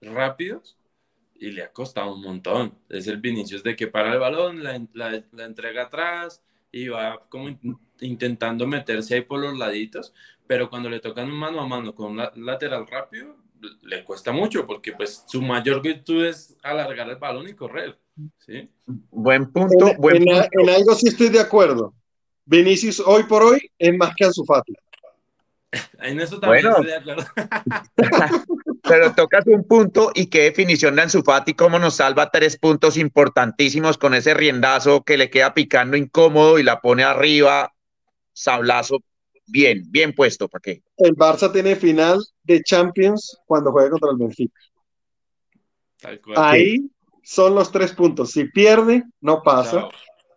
rápidos 0.00 0.76
y 1.42 1.50
le 1.50 1.64
ha 1.64 1.72
costado 1.72 2.14
un 2.14 2.22
montón. 2.22 2.72
Es 2.88 3.08
el 3.08 3.16
Vinicius 3.16 3.64
de 3.64 3.74
que 3.74 3.88
para 3.88 4.12
el 4.12 4.20
balón, 4.20 4.62
la, 4.62 4.80
la, 4.92 5.44
entrega 5.44 5.82
atrás 5.82 6.40
y 6.70 6.86
va 6.86 7.26
como 7.28 7.48
intentando 7.98 8.64
meterse 8.64 9.16
ahí 9.16 9.20
por 9.22 9.40
los 9.40 9.58
laditos, 9.58 10.14
pero 10.46 10.70
cuando 10.70 10.88
le 10.88 11.00
tocan 11.00 11.28
mano 11.28 11.60
a 11.60 11.66
mano 11.66 11.96
con 11.96 12.12
un 12.12 12.46
lateral 12.46 12.86
rápido, 12.86 13.36
le 13.82 14.04
cuesta 14.04 14.30
mucho 14.30 14.64
porque 14.68 14.92
pues 14.92 15.24
su 15.26 15.42
mayor 15.42 15.82
virtud 15.82 16.26
es 16.26 16.56
alargar 16.62 17.10
el 17.10 17.16
balón 17.16 17.48
y 17.48 17.54
correr. 17.54 17.98
¿sí? 18.38 18.70
Buen 18.86 19.50
punto. 19.52 19.88
En, 19.88 19.96
buen 19.96 20.24
punto. 20.24 20.48
en 20.52 20.70
algo 20.70 20.94
sí 20.94 21.08
estoy 21.08 21.28
de 21.28 21.40
acuerdo. 21.40 21.92
Vinicius 22.44 23.00
hoy 23.00 23.24
por 23.24 23.42
hoy 23.42 23.68
es 23.76 23.96
más 23.96 24.14
que 24.14 24.26
Ansu 24.26 24.44
Fati. 24.44 24.74
En 26.02 26.20
eso 26.20 26.38
también 26.38 26.66
estoy 26.66 26.86
de 26.86 26.96
acuerdo. 26.96 27.24
Pero 28.82 29.14
tocas 29.14 29.46
un 29.46 29.64
punto 29.64 30.10
y 30.14 30.26
qué 30.26 30.42
definición 30.42 30.96
de 30.96 31.02
Ansu 31.02 31.22
Fati, 31.22 31.54
cómo 31.54 31.78
nos 31.78 31.96
salva 31.96 32.30
tres 32.30 32.58
puntos 32.58 32.96
importantísimos 32.96 33.96
con 33.96 34.12
ese 34.14 34.34
riendazo 34.34 35.04
que 35.04 35.16
le 35.16 35.30
queda 35.30 35.54
picando 35.54 35.96
incómodo 35.96 36.58
y 36.58 36.64
la 36.64 36.80
pone 36.80 37.04
arriba, 37.04 37.72
sablazo, 38.32 38.98
bien, 39.46 39.84
bien 39.90 40.14
puesto, 40.14 40.48
¿para 40.48 40.62
qué? 40.62 40.82
El 40.96 41.14
Barça 41.14 41.52
tiene 41.52 41.76
final 41.76 42.24
de 42.42 42.62
Champions 42.62 43.38
cuando 43.46 43.70
juega 43.70 43.90
contra 43.90 44.10
el 44.10 44.16
Benfica. 44.16 44.60
Ahí 46.34 46.90
son 47.22 47.54
los 47.54 47.70
tres 47.70 47.92
puntos. 47.92 48.32
Si 48.32 48.44
pierde, 48.46 49.04
no 49.20 49.42
pasa. 49.42 49.88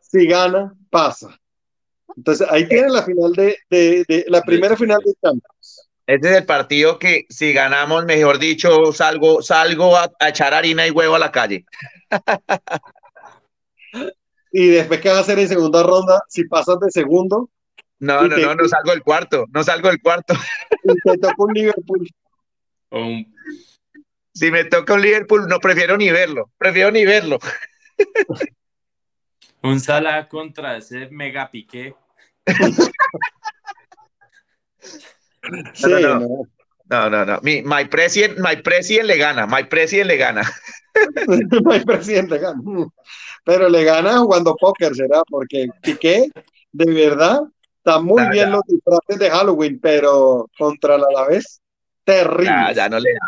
Si 0.01 0.27
gana, 0.27 0.73
pasa. 0.89 1.39
Entonces 2.15 2.47
ahí 2.49 2.67
tiene 2.67 2.89
la 2.89 3.03
final 3.03 3.33
de, 3.33 3.57
de, 3.69 4.25
la 4.27 4.41
primera 4.41 4.77
final 4.77 4.99
de 5.03 5.13
Champions. 5.21 5.89
Este 6.07 6.29
es 6.29 6.37
el 6.37 6.45
partido 6.45 6.99
que 6.99 7.25
si 7.29 7.51
ganamos, 7.51 8.05
mejor 8.05 8.37
dicho, 8.37 8.93
salgo, 8.93 9.41
salgo 9.41 9.97
a, 9.97 10.11
echar 10.27 10.53
harina 10.53 10.85
y 10.85 10.91
huevo 10.91 11.15
a 11.15 11.19
la 11.19 11.31
calle. 11.31 11.65
y 14.51 14.67
después, 14.67 15.01
¿qué 15.01 15.09
va 15.09 15.17
a 15.17 15.21
hacer 15.21 15.39
en 15.39 15.47
segunda 15.47 15.81
ronda? 15.81 16.21
Si 16.29 16.45
pasas 16.45 16.79
de 16.79 16.91
segundo. 16.91 17.49
No, 17.97 18.27
no, 18.27 18.37
no, 18.37 18.55
no 18.55 18.67
salgo 18.67 18.91
del 18.91 19.01
cuarto, 19.01 19.45
no 19.51 19.63
salgo 19.63 19.89
del 19.89 20.01
cuarto. 20.01 20.33
Y 20.83 20.93
te 20.99 21.17
toca 21.17 21.35
un 21.37 21.53
Liverpool. 21.53 22.07
Si 24.33 24.51
me 24.51 24.65
toca 24.65 24.93
un 24.93 25.01
Liverpool, 25.01 25.47
no 25.47 25.59
prefiero 25.59 25.97
ni 25.97 26.11
verlo, 26.11 26.51
prefiero 26.59 26.91
ni 26.91 27.05
verlo. 27.05 27.39
un 29.63 29.79
sala 29.79 30.27
contra 30.27 30.77
ese 30.77 31.09
mega 31.09 31.49
piqué 31.49 31.95
no, 36.89 37.09
no, 37.09 37.25
no, 37.25 37.39
Mi, 37.41 37.61
my, 37.61 37.85
president, 37.85 38.39
my 38.39 38.55
president 38.55 39.07
le 39.07 39.17
gana, 39.17 39.47
my 39.47 39.63
president 39.63 40.07
le 40.07 40.17
gana. 40.17 40.41
my 41.65 41.79
president 41.83 42.29
le 42.29 42.39
gana. 42.39 42.61
Pero 43.43 43.69
le 43.69 43.83
gana 43.83 44.19
jugando 44.19 44.55
póker, 44.55 44.95
será, 44.95 45.21
porque 45.29 45.67
Piqué, 45.81 46.29
de 46.71 46.93
verdad, 46.93 47.41
está 47.77 47.99
muy 47.99 48.27
bien 48.29 48.51
los 48.51 48.61
disfraces 48.67 49.19
de 49.19 49.29
Halloween, 49.29 49.79
pero 49.79 50.49
contra 50.57 50.97
la 50.97 51.07
Alavés, 51.07 51.61
terrible. 52.03 52.45
Ya, 52.45 52.71
ya 52.73 52.89
no 52.89 52.99
le 52.99 53.13
da, 53.13 53.27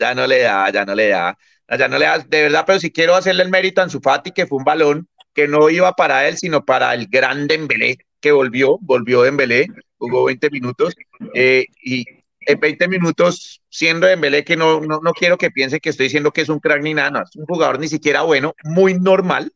ya 0.00 0.14
no 0.14 0.26
le 0.26 0.40
da, 0.40 0.70
ya 0.70 0.84
no 0.84 0.94
le 0.94 1.08
da. 1.08 1.38
Ya 1.78 1.86
no 1.86 1.98
le 1.98 2.04
da, 2.04 2.18
de 2.18 2.42
verdad, 2.42 2.64
pero 2.66 2.80
si 2.80 2.90
quiero 2.90 3.14
hacerle 3.14 3.44
el 3.44 3.48
mérito 3.48 3.80
a 3.80 3.84
Anzufati, 3.84 4.32
que 4.32 4.46
fue 4.46 4.58
un 4.58 4.64
balón 4.64 5.08
que 5.32 5.46
no 5.46 5.70
iba 5.70 5.92
para 5.92 6.26
él, 6.26 6.36
sino 6.36 6.64
para 6.64 6.92
el 6.94 7.06
gran 7.06 7.46
Dembélé, 7.46 7.98
que 8.20 8.32
volvió, 8.32 8.78
volvió 8.80 9.22
Dembélé, 9.22 9.68
jugó 10.00 10.24
20 10.24 10.50
minutos, 10.50 10.96
eh, 11.34 11.66
y 11.84 12.04
en 12.40 12.58
20 12.58 12.88
minutos, 12.88 13.60
siendo 13.68 14.06
Dembélé, 14.06 14.44
que 14.44 14.56
no, 14.56 14.80
no, 14.80 15.00
no, 15.02 15.12
quiero 15.12 15.38
que 15.38 15.50
piense 15.50 15.78
que 15.78 15.90
estoy 15.90 16.06
diciendo 16.06 16.32
que 16.32 16.40
es 16.40 16.48
un 16.48 16.58
crack 16.58 16.82
ni 16.82 16.94
nada, 16.94 17.10
no, 17.10 17.22
es 17.22 17.36
un 17.36 17.44
jugador 17.44 17.78
ni 17.78 17.86
siquiera 17.86 18.22
bueno, 18.22 18.54
muy 18.64 18.98
normal, 18.98 19.52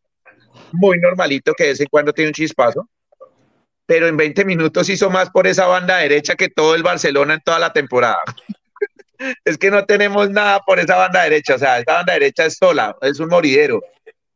muy 0.72 0.98
normalito, 1.00 1.54
que 1.54 1.64
de 1.64 1.70
vez 1.70 1.80
en 1.80 1.88
cuando 1.90 2.12
tiene 2.12 2.28
un 2.28 2.35
chispazo, 2.35 2.88
pero 3.87 4.07
en 4.07 4.16
20 4.16 4.44
minutos 4.44 4.88
hizo 4.88 5.11
más 5.11 5.30
por 5.30 5.46
esa 5.46 5.66
banda 5.66 5.96
derecha 5.96 6.37
que 6.37 6.48
todo 6.48 6.74
el 6.74 6.83
Barcelona 6.83 7.35
en 7.35 7.40
toda 7.40 7.59
la 7.59 7.72
temporada. 7.72 8.20
es 9.44 9.59
que 9.59 9.70
no 9.70 9.85
tenemos 9.85 10.30
nada 10.30 10.61
por 10.61 10.78
esa 10.78 10.96
banda 10.96 11.22
derecha, 11.22 11.54
o 11.54 11.59
sea, 11.59 11.78
esa 11.78 11.94
banda 11.94 12.12
derecha 12.12 12.46
es 12.46 12.57
sola, 12.57 12.96
es 13.00 13.18
un 13.18 13.28
moridero. 13.28 13.80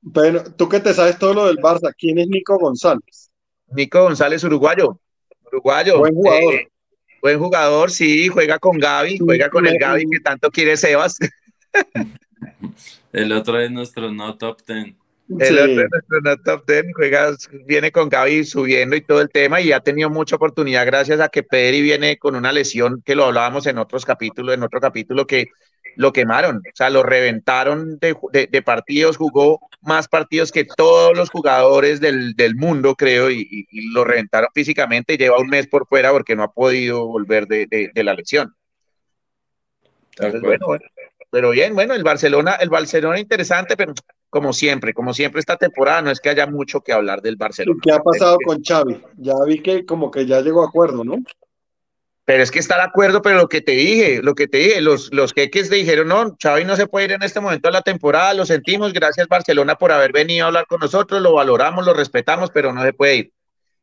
Bueno, 0.01 0.43
tú 0.57 0.69
que 0.69 0.81
te 0.81 0.95
sabes 0.95 1.19
todo 1.19 1.35
lo 1.35 1.47
del 1.47 1.59
Barça, 1.59 1.93
¿quién 1.97 2.19
es 2.19 2.29
Nico 2.29 2.57
González? 2.59 3.31
Nico 3.69 4.03
González, 4.03 4.43
uruguayo. 4.45 4.99
Uruguayo. 5.53 5.99
Buen 5.99 6.15
jugador. 6.15 6.55
Eh, 6.55 6.69
buen 7.21 7.39
jugador, 7.39 7.91
sí, 7.91 8.29
juega 8.29 8.59
con 8.59 8.79
Gaby, 8.79 9.19
juega 9.19 9.51
con 9.51 9.67
el 9.67 9.79
Gaby 9.79 10.07
que 10.11 10.21
tanto 10.21 10.51
quiere 10.51 10.77
Sebas. 10.77 11.19
el 13.13 13.33
otro 13.33 13.61
es 13.61 13.71
nuestro 13.71 14.11
no 14.13 14.37
top 14.37 14.63
ten. 14.63 14.97
El 15.39 15.59
otro 15.59 15.83
es 15.83 15.91
nuestro 15.91 16.21
no 16.23 16.37
top 16.39 16.65
ten, 16.65 16.93
juega, 16.93 17.35
viene 17.67 17.93
con 17.93 18.09
Gaby 18.09 18.45
subiendo 18.45 18.97
y 18.97 19.03
todo 19.03 19.21
el 19.21 19.29
tema 19.29 19.61
y 19.61 19.73
ha 19.73 19.81
tenido 19.81 20.09
mucha 20.09 20.37
oportunidad 20.37 20.87
gracias 20.87 21.21
a 21.21 21.29
que 21.29 21.43
Pedri 21.43 21.83
viene 21.83 22.19
con 22.19 22.35
una 22.35 22.53
lesión 22.53 23.03
que 23.05 23.15
lo 23.15 23.25
hablábamos 23.25 23.67
en 23.67 23.79
otros 23.79 24.05
capítulos, 24.05 24.55
en 24.55 24.63
otro 24.63 24.81
capítulo 24.81 25.27
que 25.27 25.49
lo 25.99 26.13
quemaron, 26.13 26.59
o 26.59 26.77
sea, 26.77 26.91
lo 26.91 27.03
reventaron 27.03 27.99
de, 27.99 28.63
partidos, 28.65 29.17
jugó 29.17 29.59
más 29.81 30.07
partidos 30.07 30.53
que 30.53 30.65
todos 30.65 31.17
los 31.17 31.29
jugadores 31.29 32.01
del, 32.01 32.55
mundo, 32.55 32.95
creo, 32.95 33.33
y, 33.33 33.67
lo 33.93 34.05
reventaron 34.05 34.49
físicamente 34.55 35.15
y 35.15 35.17
lleva 35.17 35.41
un 35.41 35.49
mes 35.49 35.67
por 35.67 35.89
fuera 35.89 36.13
porque 36.13 36.37
no 36.37 36.45
ha 36.45 36.53
podido 36.53 37.05
volver 37.05 37.49
de, 37.49 37.91
la 37.97 38.15
lesión. 38.15 38.55
Entonces, 40.13 40.41
bueno, 40.41 40.67
pero 41.31 41.51
bien, 41.51 41.75
bueno, 41.75 41.95
el 41.95 42.05
Barcelona, 42.05 42.55
el 42.61 42.69
Barcelona 42.69 43.19
interesante, 43.19 43.77
pero 43.77 43.93
como 44.31 44.53
siempre, 44.53 44.95
como 44.95 45.13
siempre 45.13 45.41
esta 45.41 45.57
temporada 45.57 46.01
no 46.01 46.13
es 46.13 46.21
que 46.21 46.29
haya 46.29 46.47
mucho 46.47 46.81
que 46.81 46.93
hablar 46.93 47.23
del 47.23 47.35
Barcelona. 47.35 47.81
¿Qué 47.83 47.91
ha 47.91 47.99
pasado 47.99 48.39
con 48.45 48.63
Xavi? 48.63 49.03
Ya 49.17 49.35
vi 49.45 49.61
que 49.61 49.85
como 49.85 50.13
que 50.13 50.27
ya 50.27 50.43
llegó 50.43 50.63
a 50.63 50.69
acuerdo, 50.69 51.03
¿no? 51.03 51.17
Pero 52.29 52.43
es 52.43 52.51
que 52.51 52.59
está 52.59 52.77
de 52.77 52.83
acuerdo, 52.83 53.23
pero 53.23 53.39
lo 53.39 53.49
que 53.49 53.63
te 53.63 53.73
dije, 53.73 54.21
lo 54.23 54.35
que 54.35 54.47
te 54.47 54.59
dije, 54.59 54.83
los, 54.83 55.11
los 55.15 55.33
jeques 55.33 55.71
dijeron, 55.71 56.09
no, 56.09 56.37
Xavi 56.39 56.67
no 56.67 56.77
se 56.77 56.87
puede 56.87 57.07
ir 57.07 57.13
en 57.13 57.23
este 57.23 57.41
momento 57.41 57.71
a 57.71 57.73
la 57.73 57.81
temporada, 57.81 58.35
lo 58.35 58.45
sentimos, 58.45 58.93
gracias 58.93 59.29
Barcelona 59.29 59.77
por 59.77 59.93
haber 59.93 60.13
venido 60.13 60.45
a 60.45 60.49
hablar 60.49 60.67
con 60.67 60.79
nosotros, 60.79 61.23
lo 61.23 61.33
valoramos, 61.33 61.87
lo 61.87 61.95
respetamos, 61.95 62.51
pero 62.51 62.71
no 62.75 62.83
se 62.83 62.93
puede 62.93 63.17
ir. 63.17 63.33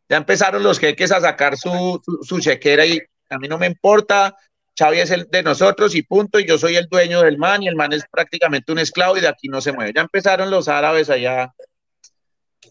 Ya 0.08 0.18
empezaron 0.18 0.62
los 0.62 0.78
jeques 0.78 1.12
a 1.12 1.22
sacar 1.22 1.58
su, 1.58 2.00
su, 2.22 2.40
chequera 2.40 2.86
y 2.86 3.02
a 3.32 3.40
mí 3.40 3.48
no 3.48 3.58
me 3.58 3.66
importa, 3.66 4.36
Xavi 4.78 5.00
es 5.00 5.10
el 5.10 5.28
de 5.32 5.42
nosotros 5.42 5.96
y 5.96 6.04
punto, 6.04 6.40
y 6.40 6.46
yo 6.46 6.60
soy 6.60 6.76
el 6.76 6.86
dueño 6.86 7.24
del 7.24 7.40
man, 7.40 7.64
y 7.64 7.68
el 7.68 7.76
man 7.76 7.94
es 7.94 8.04
prácticamente 8.12 8.72
un 8.72 8.78
esclavo 8.78 9.18
y 9.18 9.22
de 9.22 9.28
aquí 9.28 9.48
no 9.48 9.60
se 9.60 9.72
mueve. 9.72 9.92
Ya 9.96 10.02
empezaron 10.02 10.52
los 10.52 10.68
árabes 10.68 11.10
allá 11.10 11.52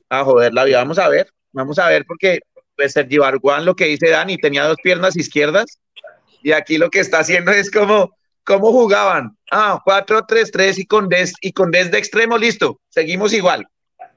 a 0.08 0.22
joder 0.22 0.54
la 0.54 0.62
vida. 0.62 0.78
Vamos 0.78 1.00
a 1.00 1.08
ver, 1.08 1.26
vamos 1.50 1.80
a 1.80 1.88
ver, 1.88 2.04
porque 2.06 2.42
pues 2.76 2.92
Sergi 2.92 3.18
Barguán, 3.18 3.64
lo 3.64 3.74
que 3.74 3.86
dice 3.86 4.10
Dani, 4.10 4.36
tenía 4.36 4.64
dos 4.64 4.76
piernas 4.82 5.16
izquierdas 5.16 5.78
y 6.42 6.52
aquí 6.52 6.78
lo 6.78 6.90
que 6.90 7.00
está 7.00 7.20
haciendo 7.20 7.50
es 7.50 7.70
como, 7.70 8.16
¿cómo 8.44 8.70
jugaban? 8.70 9.36
Ah, 9.50 9.80
4-3-3 9.84 10.78
y 10.78 10.86
con 10.86 11.08
Des, 11.08 11.32
y 11.40 11.52
con 11.52 11.70
Des 11.70 11.90
de 11.90 11.98
extremo, 11.98 12.36
listo, 12.36 12.80
seguimos 12.88 13.32
igual. 13.32 13.66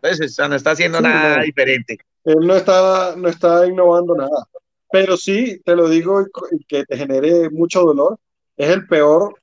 Entonces, 0.02 0.38
no 0.38 0.56
está 0.56 0.72
haciendo 0.72 1.02
nada 1.02 1.42
diferente. 1.42 1.98
Él 2.24 2.46
no 2.46 2.56
está, 2.56 3.16
no 3.16 3.30
está 3.30 3.66
innovando 3.66 4.16
nada. 4.16 4.48
Pero 4.92 5.18
sí, 5.18 5.62
te 5.64 5.76
lo 5.76 5.90
digo 5.90 6.26
y 6.52 6.64
que 6.66 6.86
te 6.86 6.98
genere 6.98 7.50
mucho 7.50 7.82
dolor, 7.82 8.20
es 8.56 8.70
el 8.70 8.88
peor, 8.88 9.36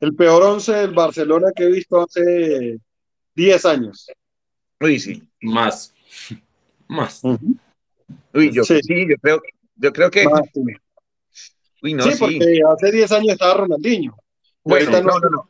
el 0.00 0.14
peor 0.14 0.42
once 0.42 0.72
del 0.72 0.92
Barcelona 0.92 1.48
que 1.54 1.64
he 1.64 1.70
visto 1.70 2.00
hace 2.00 2.78
10 3.34 3.64
años. 3.66 4.10
Uy, 4.80 4.98
sí. 4.98 5.22
Más. 5.42 5.92
Más. 6.88 7.22
Uy, 8.34 8.52
yo 8.52 8.64
sí, 8.64 8.80
yo 9.08 9.16
creo, 9.20 9.42
yo 9.76 9.92
creo 9.92 10.10
que. 10.10 10.26
Uy, 11.82 11.94
no, 11.94 12.04
sí, 12.04 12.12
porque 12.18 12.60
hace 12.70 12.92
10 12.92 13.12
años 13.12 13.28
estaba 13.30 13.54
Ronaldinho. 13.54 14.14
Bueno, 14.62 14.90
no, 15.00 15.18
no, 15.18 15.30
no. 15.30 15.48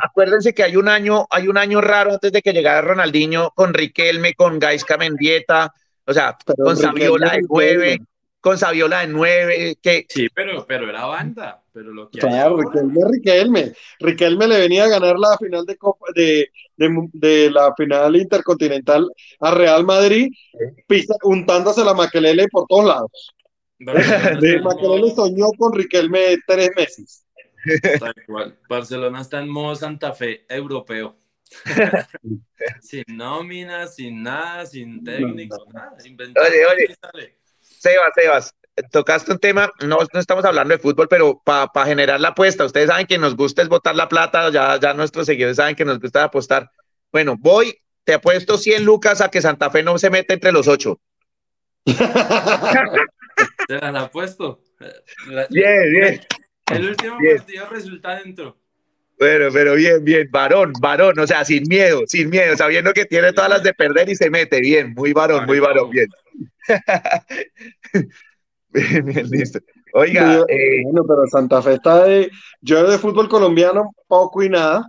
Acuérdense 0.00 0.54
que 0.54 0.62
hay 0.62 0.76
un 0.76 0.88
año, 0.88 1.26
hay 1.30 1.48
un 1.48 1.58
año 1.58 1.80
raro 1.80 2.12
antes 2.12 2.30
de 2.32 2.42
que 2.42 2.52
llegara 2.52 2.80
Ronaldinho 2.80 3.50
con 3.54 3.74
Riquelme, 3.74 4.34
con 4.34 4.58
Gaisca 4.58 4.96
Mendieta, 4.96 5.74
o 6.06 6.12
sea, 6.12 6.36
con 6.56 6.76
Saviola 6.76 7.32
de 7.32 7.42
9, 7.48 8.00
con 8.40 8.58
Saviola 8.58 9.00
de 9.00 9.08
9, 9.08 9.78
que 9.82 10.06
Sí, 10.08 10.28
pero, 10.32 10.64
pero 10.66 10.88
era 10.88 11.06
banda, 11.06 11.61
pero 11.72 11.92
lo 11.92 12.10
que 12.10 12.18
Claro, 12.18 12.58
Riquelme, 12.58 13.00
Riquelme. 13.10 13.72
Riquelme 14.00 14.46
le 14.46 14.58
venía 14.58 14.84
a 14.84 14.88
ganar 14.88 15.18
la 15.18 15.36
final 15.38 15.64
de 15.64 15.76
Copa 15.76 16.06
de, 16.14 16.50
de, 16.76 17.08
de 17.12 17.50
la 17.50 17.74
final 17.74 18.16
intercontinental 18.16 19.08
a 19.40 19.54
Real 19.54 19.84
Madrid, 19.84 20.32
pisa, 20.86 21.14
untándose 21.22 21.84
la 21.84 21.94
maquelele 21.94 22.46
por 22.48 22.66
todos 22.66 22.84
lados. 22.84 23.34
Maquelele 23.78 25.10
soñó 25.14 25.46
con 25.58 25.72
Riquelme 25.72 26.38
tres 26.46 26.70
meses. 26.76 27.26
Tal 27.98 28.14
cual. 28.26 28.58
Barcelona 28.68 29.20
está 29.20 29.40
en 29.40 29.48
modo 29.48 29.74
Santa 29.74 30.12
Fe 30.12 30.44
europeo. 30.48 31.16
sin 32.80 33.04
nómina, 33.08 33.86
sin 33.86 34.22
nada, 34.22 34.66
sin 34.66 35.04
técnico, 35.04 35.56
nada. 35.72 35.96
Oye, 35.98 36.66
oye. 36.66 36.96
Sebas, 37.60 38.12
Sebas, 38.14 38.54
tocaste 38.90 39.32
un 39.32 39.38
tema, 39.38 39.70
no, 39.84 39.98
no 40.12 40.20
estamos 40.20 40.44
hablando 40.44 40.74
de 40.74 40.80
fútbol, 40.80 41.08
pero 41.08 41.40
para 41.44 41.86
generar 41.86 42.20
la 42.20 42.28
apuesta, 42.28 42.64
ustedes 42.64 42.88
saben 42.88 43.06
que 43.06 43.18
nos 43.18 43.36
gusta 43.36 43.62
es 43.62 43.68
botar 43.68 43.94
la 43.94 44.08
plata, 44.08 44.50
ya, 44.50 44.78
ya 44.80 44.94
nuestros 44.94 45.26
seguidores 45.26 45.56
saben 45.56 45.76
que 45.76 45.84
nos 45.84 46.00
gusta 46.00 46.24
apostar. 46.24 46.70
Bueno, 47.10 47.36
voy, 47.38 47.76
te 48.04 48.14
apuesto 48.14 48.56
100 48.58 48.84
lucas 48.84 49.20
a 49.20 49.30
que 49.30 49.42
Santa 49.42 49.70
Fe 49.70 49.82
no 49.82 49.98
se 49.98 50.10
mete 50.10 50.34
entre 50.34 50.52
los 50.52 50.68
ocho. 50.68 51.00
Te 53.66 53.78
las 53.78 53.94
apuesto. 53.96 54.60
Bien, 55.50 55.92
bien. 55.92 56.20
El 56.70 56.88
último 56.88 57.18
partido 57.18 57.66
resulta 57.70 58.16
dentro. 58.16 58.56
Bueno, 59.18 59.48
pero 59.52 59.74
bien, 59.74 60.02
bien, 60.04 60.28
varón, 60.30 60.72
varón, 60.80 61.18
o 61.18 61.26
sea, 61.26 61.44
sin 61.44 61.68
miedo, 61.68 62.02
sin 62.06 62.28
miedo, 62.28 62.56
sabiendo 62.56 62.92
que 62.92 63.04
tiene 63.04 63.32
todas 63.32 63.50
las 63.50 63.62
de 63.62 63.72
perder 63.72 64.08
y 64.08 64.16
se 64.16 64.30
mete, 64.30 64.60
bien, 64.60 64.94
muy 64.94 65.12
varón, 65.12 65.46
muy 65.46 65.60
varón, 65.60 65.90
bien. 65.90 66.08
Bien, 68.72 69.04
bien, 69.04 69.28
listo. 69.30 69.58
Oiga, 69.94 70.44
eh, 70.48 70.82
bueno, 70.84 71.04
pero 71.06 71.26
Santa 71.26 71.60
Fe 71.62 71.74
está 71.74 72.04
de, 72.04 72.30
yo 72.60 72.88
de 72.88 72.98
fútbol 72.98 73.28
colombiano 73.28 73.92
poco 74.06 74.42
y 74.42 74.48
nada, 74.48 74.88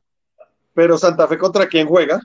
pero 0.73 0.97
Santa 0.97 1.27
Fe 1.27 1.37
contra 1.37 1.67
quién 1.67 1.87
juega? 1.87 2.21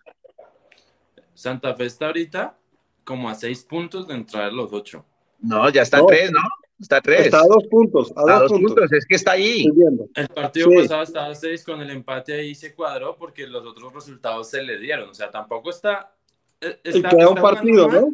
Santa 1.35 1.75
Fe 1.75 1.87
está 1.87 2.07
ahorita 2.07 2.57
como 3.05 3.29
a 3.29 3.35
seis 3.35 3.63
puntos 3.65 4.07
de 4.07 4.15
entrar 4.15 4.45
a 4.45 4.51
los 4.51 4.73
ocho. 4.73 5.05
No, 5.41 5.69
ya 5.71 5.83
está 5.83 6.05
tres, 6.07 6.31
¿no? 6.31 6.41
Está 6.81 7.01
tres. 7.01 7.27
Está 7.27 7.41
a 7.41 7.47
dos 7.47 7.65
puntos. 7.69 8.13
A, 8.17 8.39
dos, 8.41 8.53
puntos. 8.53 8.93
Es 8.93 9.05
que 9.07 9.17
está 9.17 9.33
ahí. 9.33 9.67
El 10.15 10.29
partido 10.29 10.71
pasado 10.71 11.03
estaba 11.03 11.27
a 11.27 11.35
seis 11.35 11.65
con 11.65 11.81
el 11.81 11.91
empate 11.91 12.35
ahí 12.35 12.55
se 12.55 12.75
cuadró 12.75 13.17
porque 13.17 13.47
los 13.47 13.65
otros 13.65 13.93
resultados 13.93 14.49
se 14.51 14.63
le 14.63 14.79
dieron. 14.79 15.09
O 15.11 15.15
sea, 15.15 15.31
tampoco 15.31 15.71
está. 15.71 16.13
Eh, 16.61 16.79
está 16.85 17.09
queda 17.09 17.29
un 17.29 17.37
partido, 17.37 17.89
¿no? 17.89 18.13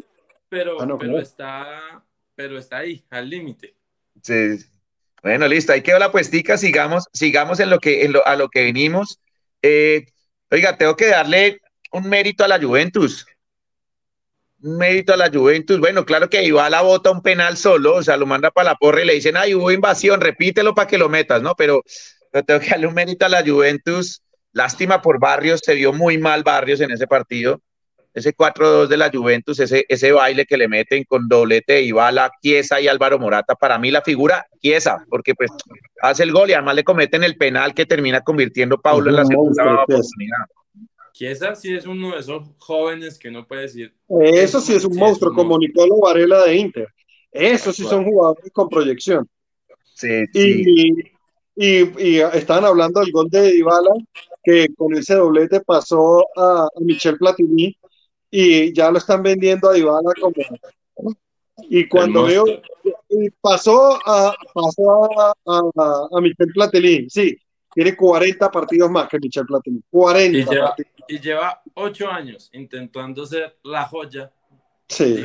Pero, 0.49 0.81
ah, 0.81 0.97
pero, 0.99 1.19
está, 1.19 2.03
pero 2.35 2.59
está 2.59 2.79
ahí, 2.79 3.05
al 3.11 3.29
límite. 3.29 3.77
Sí. 4.23 4.59
Bueno, 5.23 5.49
listo. 5.49 5.73
Ahí 5.73 5.83
quedó 5.83 5.99
la 5.99 6.13
puestica. 6.13 6.59
Sigamos, 6.59 7.05
sigamos 7.13 7.61
en 7.61 7.71
lo 7.71 7.79
que, 7.79 8.05
en 8.05 8.13
lo, 8.13 8.27
a 8.27 8.37
lo 8.37 8.49
que 8.49 8.63
venimos. 8.63 9.21
Eh, 9.63 10.07
oiga, 10.51 10.77
tengo 10.77 10.97
que 10.97 11.07
darle 11.07 11.61
un 11.93 12.09
mérito 12.09 12.45
a 12.45 12.49
la 12.49 12.61
Juventus 12.61 13.27
mérito 14.65 15.13
a 15.13 15.17
la 15.17 15.31
Juventus. 15.31 15.79
Bueno, 15.79 16.05
claro 16.05 16.29
que 16.29 16.43
la 16.49 16.83
bota 16.83 17.11
un 17.11 17.23
penal 17.23 17.57
solo, 17.57 17.97
o 17.97 18.03
sea, 18.03 18.17
lo 18.17 18.27
manda 18.27 18.51
para 18.51 18.71
la 18.71 18.77
porra 18.77 19.03
y 19.03 19.07
le 19.07 19.15
dicen, 19.15 19.37
ay, 19.37 19.55
hubo 19.55 19.71
invasión, 19.71 20.21
repítelo 20.21 20.75
para 20.75 20.89
que 20.89 20.99
lo 20.99 21.09
metas, 21.09 21.43
¿no? 21.43 21.55
Pero 21.55 21.83
yo 22.33 22.45
tengo 22.45 22.61
que 22.61 22.71
darle 22.71 22.87
un 22.87 22.95
mérito 22.95 23.27
a 23.27 23.29
la 23.29 23.43
Juventus. 23.45 24.23
Lástima 24.53 25.03
por 25.03 25.21
Barrios, 25.21 25.61
se 25.63 25.75
vio 25.75 25.93
muy 25.93 26.19
mal 26.19 26.43
Barrios 26.43 26.81
en 26.81 26.91
ese 26.91 27.07
partido. 27.07 27.61
Ese 28.15 28.33
4-2 28.33 28.87
de 28.87 28.97
la 28.97 29.11
Juventus, 29.13 29.59
ese, 29.59 29.85
ese 29.89 30.13
baile 30.13 30.47
que 30.47 30.57
le 30.57 30.69
meten 30.69 31.03
con 31.03 31.29
doblete 31.29 31.83
Ibala, 31.83 32.31
Chiesa 32.41 32.81
y 32.81 32.87
Álvaro 32.87 33.19
Morata, 33.19 33.57
para 33.57 33.77
mí 33.77 33.91
la 33.91 34.03
figura 34.03 34.47
Chiesa, 34.63 35.05
porque 35.11 35.35
pues 35.35 35.51
hace 36.01 36.23
el 36.23 36.31
gol 36.31 36.49
y 36.49 36.53
además 36.53 36.77
le 36.77 36.85
cometen 36.85 37.25
el 37.25 37.37
penal 37.37 37.75
que 37.75 37.87
termina 37.87 38.21
convirtiendo 38.21 38.81
Paulo 38.81 39.11
en 39.11 39.17
la 39.17 39.25
segunda 39.25 39.83
oportunidad. 39.83 40.47
Chiesa 41.13 41.55
sí 41.55 41.75
es 41.75 41.87
uno 41.87 42.13
de 42.13 42.21
esos 42.21 42.43
jóvenes 42.59 43.19
que 43.19 43.31
no 43.31 43.47
puede 43.47 43.63
decir. 43.63 43.95
Eso 44.09 44.61
sí 44.61 44.75
es 44.75 44.85
un 44.85 44.97
monstruo, 44.97 45.35
como 45.35 45.59
Nicolo 45.59 45.99
Varela 46.01 46.45
de 46.45 46.57
Inter. 46.57 46.89
Eso 47.31 47.73
sí 47.73 47.83
son 47.83 48.05
jugadores 48.05 48.51
con 48.53 48.69
proyección. 48.69 49.29
Sí, 49.93 50.25
y, 50.33 51.15
Y, 51.57 52.19
estaban 52.19 52.65
hablando 52.65 53.01
del 53.01 53.13
gol 53.13 53.29
de 53.31 53.53
Dybala, 53.53 53.95
que 54.43 54.69
con 54.77 54.95
ese 54.95 55.15
doblete 55.15 55.61
pasó 55.61 56.27
a, 56.37 56.69
Michel 56.81 57.17
Platini 57.17 57.77
y 58.37 58.73
ya 58.73 58.91
lo 58.91 58.99
están 58.99 59.23
vendiendo 59.23 59.71
a 59.71 59.75
Dybala 59.75 60.13
como. 60.21 60.35
Y 61.71 61.89
cuando 61.89 62.25
veo. 62.25 62.45
pasó 63.41 63.97
a, 64.05 64.35
pasó 64.53 65.21
a, 65.21 65.35
a, 65.47 66.21
Michel 66.21 66.49
Platini, 66.53 67.09
sí, 67.09 67.39
tiene 67.73 67.95
40 67.95 68.51
partidos 68.51 68.91
más 68.91 69.09
que 69.09 69.21
Michel 69.21 69.47
Platini. 69.47 69.81
40 69.89 70.37
y 70.37 70.45
lleva, 70.45 70.75
Y 71.07 71.21
lleva 71.21 71.63
8 71.75 72.11
años 72.11 72.51
intentando 72.53 73.25
ser 73.25 73.57
la 73.63 73.85
joya. 73.85 74.33
Sí, 74.89 75.25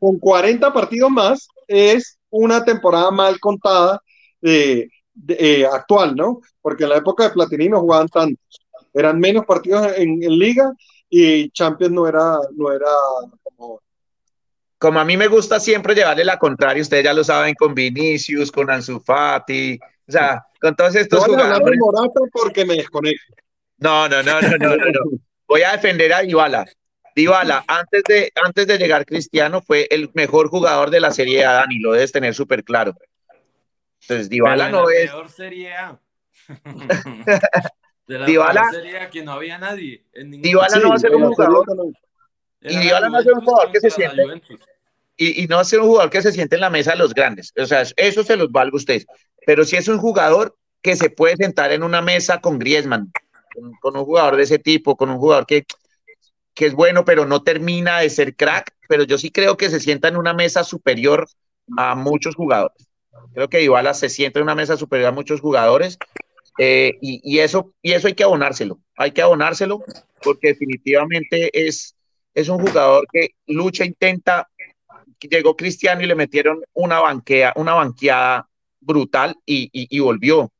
con 0.00 0.18
40 0.18 0.72
partidos 0.72 1.10
más 1.10 1.48
es 1.68 2.18
una 2.28 2.64
temporada 2.64 3.12
mal 3.12 3.38
contada 3.38 4.02
de, 4.40 4.90
eh, 5.28 5.64
actual, 5.64 6.16
¿no? 6.16 6.40
Porque 6.60 6.84
en 6.84 6.90
la 6.90 6.96
época 6.96 7.22
de 7.22 7.30
Platini 7.30 7.68
no 7.68 7.80
jugaban 7.80 8.08
tantos. 8.08 8.60
Eran 8.92 9.20
menos 9.20 9.46
partidos 9.46 9.92
en, 9.96 10.18
liga 10.18 10.72
y 11.10 11.50
Champions 11.50 11.92
no 11.92 12.06
era, 12.06 12.38
no 12.56 12.72
era 12.72 12.90
como 13.42 13.80
como 14.78 15.00
a 15.00 15.04
mí 15.04 15.16
me 15.16 15.26
gusta 15.26 15.58
siempre 15.58 15.94
llevarle 15.94 16.24
la 16.24 16.38
contraria, 16.38 16.80
ustedes 16.80 17.04
ya 17.04 17.12
lo 17.12 17.24
saben, 17.24 17.54
con 17.54 17.74
Vinicius, 17.74 18.52
con 18.52 18.70
Ansu 18.70 19.00
Fati, 19.00 19.78
o 20.06 20.12
sea, 20.12 20.46
con 20.60 20.74
todos 20.76 20.94
estos 20.94 21.24
jugadores. 21.24 21.78
porque 22.32 22.64
me 22.64 22.76
desconecto. 22.76 23.34
No, 23.78 24.08
no, 24.08 24.22
no, 24.22 24.40
no, 24.40 24.56
no, 24.56 24.76
no, 24.76 25.18
Voy 25.48 25.62
a 25.62 25.72
defender 25.72 26.12
a 26.12 26.20
Dybala. 26.20 26.64
Dybala, 27.14 27.64
antes 27.66 28.02
de, 28.04 28.32
antes 28.44 28.66
de 28.68 28.78
llegar 28.78 29.04
Cristiano, 29.04 29.60
fue 29.60 29.88
el 29.90 30.10
mejor 30.14 30.48
jugador 30.48 30.90
de 30.90 31.00
la 31.00 31.10
Serie 31.10 31.44
A, 31.44 31.54
Dani, 31.54 31.80
lo 31.80 31.92
debes 31.92 32.12
tener 32.12 32.34
súper 32.34 32.62
claro. 32.62 32.94
Entonces, 34.02 34.28
Dybala 34.28 34.70
no 34.70 34.88
es... 34.90 35.10
Peor 35.10 35.28
Serie 35.28 35.74
A. 35.74 36.00
De 38.08 38.18
la 38.18 38.24
Dybala, 38.24 38.70
sería 38.72 39.10
que 39.10 39.22
no 39.22 39.32
había 39.32 39.58
nadie. 39.58 40.02
En 40.14 40.30
Dybala 40.30 40.78
no 40.78 40.88
va 40.88 40.94
a 40.94 40.98
ser 40.98 41.14
un 41.14 41.30
jugador. 41.30 41.66
Y 42.62 42.78
Dybala 42.78 43.08
no 43.08 43.12
va 43.12 43.18
a 43.18 43.22
ser 43.22 43.34
un 43.34 43.44
jugador 43.44 43.70
que 43.70 43.80
se 43.80 43.90
siente. 43.90 44.22
Y, 45.18 45.44
y, 45.44 45.46
no 45.46 45.56
va 45.56 45.62
a 45.62 45.64
ser 45.64 45.80
un 45.80 45.88
jugador 45.88 46.10
que 46.10 46.22
se 46.22 46.32
siente 46.32 46.54
en 46.54 46.62
la 46.62 46.70
mesa 46.70 46.92
de 46.92 46.96
los 46.96 47.12
grandes. 47.12 47.52
O 47.58 47.66
sea, 47.66 47.82
eso 47.96 48.22
se 48.24 48.36
los 48.36 48.50
valga 48.50 48.72
a 48.72 48.76
ustedes. 48.76 49.06
Pero 49.44 49.64
sí 49.66 49.76
es 49.76 49.88
un 49.88 49.98
jugador 49.98 50.56
que 50.80 50.96
se 50.96 51.10
puede 51.10 51.36
sentar 51.36 51.70
en 51.70 51.82
una 51.82 52.00
mesa 52.00 52.40
con 52.40 52.58
Griezmann, 52.58 53.12
con, 53.82 53.96
un 53.96 54.04
jugador 54.04 54.36
de 54.36 54.44
ese 54.44 54.58
tipo, 54.58 54.96
con 54.96 55.10
un 55.10 55.18
jugador 55.18 55.44
que, 55.44 55.66
que 56.54 56.66
es 56.66 56.72
bueno, 56.72 57.04
pero 57.04 57.26
no 57.26 57.42
termina 57.42 58.00
de 58.00 58.08
ser 58.08 58.36
crack. 58.36 58.72
Pero 58.88 59.02
yo 59.02 59.18
sí 59.18 59.30
creo 59.30 59.58
que 59.58 59.68
se 59.68 59.80
sienta 59.80 60.08
en 60.08 60.16
una 60.16 60.32
mesa 60.32 60.64
superior 60.64 61.28
a 61.76 61.94
muchos 61.94 62.34
jugadores. 62.36 62.88
Creo 63.34 63.48
que 63.50 63.58
Dybala 63.58 63.92
se 63.92 64.08
sienta 64.08 64.38
en 64.38 64.44
una 64.44 64.54
mesa 64.54 64.78
superior 64.78 65.08
a 65.08 65.12
muchos 65.12 65.42
jugadores 65.42 65.98
eh, 66.58 66.98
y, 67.00 67.38
eso, 67.38 67.72
y 67.82 67.92
eso 67.92 68.08
hay 68.08 68.14
que 68.14 68.24
abonárselo, 68.24 68.80
hay 68.96 69.12
que 69.12 69.22
abonárselo 69.22 69.82
porque 70.22 70.48
definitivamente 70.48 71.50
es, 71.52 71.96
es 72.34 72.48
un 72.48 72.58
jugador 72.58 73.06
que 73.12 73.30
lucha, 73.46 73.84
intenta, 73.84 74.48
llegó 75.20 75.56
Cristiano 75.56 76.02
y 76.02 76.06
le 76.06 76.14
metieron 76.14 76.60
una 76.72 77.00
banquea, 77.00 77.52
una 77.56 77.74
banqueada 77.74 78.48
brutal 78.80 79.36
y, 79.46 79.70
y, 79.72 79.98
volvió. 80.00 80.50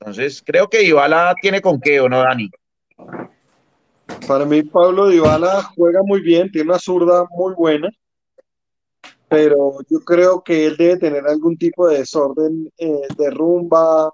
Entonces, 0.00 0.42
creo 0.44 0.68
que 0.68 0.78
Dybala 0.78 1.34
tiene 1.40 1.60
con 1.60 1.80
qué, 1.80 2.00
¿o 2.00 2.08
no, 2.08 2.20
Dani? 2.20 2.50
Para 4.26 4.44
mí, 4.44 4.62
Pablo 4.62 5.08
Dybala 5.08 5.62
juega 5.74 6.02
muy 6.02 6.20
bien, 6.20 6.50
tiene 6.50 6.70
una 6.70 6.78
zurda 6.78 7.26
muy 7.30 7.54
buena 7.54 7.90
pero 9.28 9.78
yo 9.90 10.00
creo 10.00 10.42
que 10.42 10.66
él 10.66 10.76
debe 10.76 10.98
tener 10.98 11.26
algún 11.26 11.56
tipo 11.56 11.88
de 11.88 11.98
desorden 11.98 12.70
eh, 12.78 13.08
de 13.16 13.30
rumba 13.30 14.12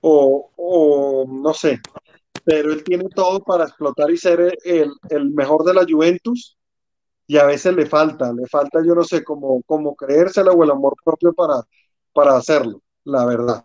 o, 0.00 1.26
no 1.28 1.54
sé, 1.54 1.80
pero 2.44 2.72
él 2.72 2.84
tiene 2.84 3.08
todo 3.14 3.40
para 3.40 3.64
explotar 3.64 4.10
y 4.10 4.16
ser 4.16 4.56
el, 4.64 5.30
mejor 5.32 5.64
de 5.64 5.74
la 5.74 5.84
Juventus 5.88 6.56
y 7.26 7.36
a 7.36 7.44
veces 7.44 7.74
le 7.74 7.86
falta, 7.86 8.32
le 8.32 8.46
falta 8.46 8.80
yo 8.84 8.94
no 8.94 9.04
sé, 9.04 9.22
como, 9.22 9.62
como 9.62 9.94
creérsela 9.94 10.52
o 10.52 10.64
el 10.64 10.70
amor 10.70 10.94
propio 11.04 11.32
para, 11.32 11.62
para 12.12 12.36
hacerlo, 12.36 12.82
la 13.04 13.24
verdad. 13.26 13.62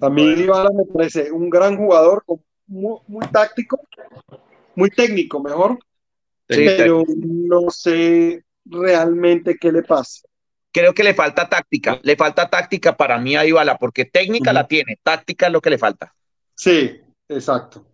A 0.00 0.10
mí 0.10 0.34
Dybala 0.34 0.70
me 0.70 0.84
parece 0.84 1.30
un 1.30 1.48
gran 1.48 1.76
jugador, 1.76 2.24
muy, 2.66 2.98
muy 3.06 3.26
táctico, 3.28 3.80
muy 4.74 4.90
técnico, 4.90 5.40
mejor, 5.40 5.78
pero 6.46 7.02
no 7.06 7.70
sé 7.70 8.44
realmente 8.64 9.56
qué 9.60 9.70
le 9.70 9.82
pasa. 9.82 10.26
Creo 10.74 10.92
que 10.92 11.04
le 11.04 11.14
falta 11.14 11.48
táctica, 11.48 12.00
le 12.02 12.16
falta 12.16 12.50
táctica 12.50 12.96
para 12.96 13.16
mí 13.16 13.36
a 13.36 13.46
Ibala, 13.46 13.78
porque 13.78 14.06
técnica 14.06 14.52
la 14.52 14.66
tiene, 14.66 14.98
táctica 15.00 15.46
es 15.46 15.52
lo 15.52 15.60
que 15.60 15.70
le 15.70 15.78
falta. 15.78 16.12
Sí, 16.52 17.00
exacto. 17.28 17.86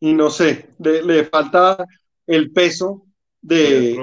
Y 0.00 0.12
no 0.12 0.28
sé, 0.28 0.70
le 0.80 1.24
falta 1.26 1.86
el 2.26 2.50
peso 2.50 3.06
de... 3.40 3.96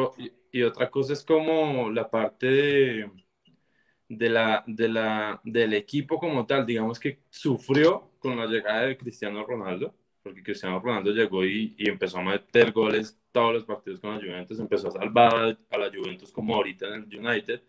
Y, 0.53 0.63
otra 0.63 0.89
cosa 0.89 1.11
es 1.11 1.23
como 1.23 1.89
la 1.91 2.09
parte 2.09 2.47
de, 2.47 3.11
de 4.07 4.29
la, 4.29 4.63
de 4.67 4.87
la, 4.87 5.41
del 5.43 5.73
equipo 5.73 6.17
como 6.17 6.45
tal, 6.45 6.65
digamos 6.65 6.97
que 6.97 7.19
sufrió 7.29 8.11
con 8.19 8.37
la 8.37 8.45
llegada 8.45 8.83
de 8.83 8.97
Cristiano 8.97 9.45
Ronaldo, 9.45 9.93
porque 10.23 10.43
Cristiano 10.43 10.79
Ronaldo 10.79 11.11
llegó 11.11 11.43
y, 11.43 11.75
y 11.77 11.89
empezó 11.89 12.19
a 12.19 12.23
meter 12.23 12.71
goles 12.71 13.17
todos 13.33 13.53
los 13.53 13.65
partidos 13.65 13.99
con 13.99 14.11
la 14.11 14.21
Juventus, 14.21 14.59
empezó 14.59 14.87
a 14.87 14.91
salvar 14.91 15.57
a 15.69 15.77
la 15.77 15.89
Juventus 15.89 16.31
como 16.31 16.55
ahorita 16.55 16.87
en 16.87 16.93
el 16.93 17.19
United. 17.19 17.61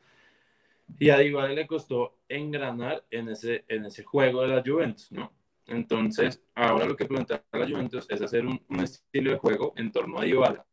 Y 0.99 1.11
a 1.11 1.19
Dybala 1.19 1.53
le 1.53 1.67
costó 1.67 2.21
engranar 2.29 3.05
en 3.11 3.29
ese, 3.29 3.65
en 3.69 3.87
ese 3.87 4.05
juego 4.05 4.43
de 4.43 4.49
la 4.49 4.63
Juventus, 4.65 5.11
¿no? 5.13 5.33
Entonces, 5.67 6.43
ahora 6.55 6.87
lo 6.87 6.97
que 6.97 7.07
plantea 7.07 7.43
la 7.53 7.69
Juventus 7.69 8.07
es 8.11 8.21
hacer 8.21 8.45
un, 8.47 8.61
estilo 8.81 9.31
de 9.31 9.39
juego 9.39 9.73
en 9.77 9.93
torno 9.93 10.19
a 10.19 10.25
Dybala, 10.25 10.67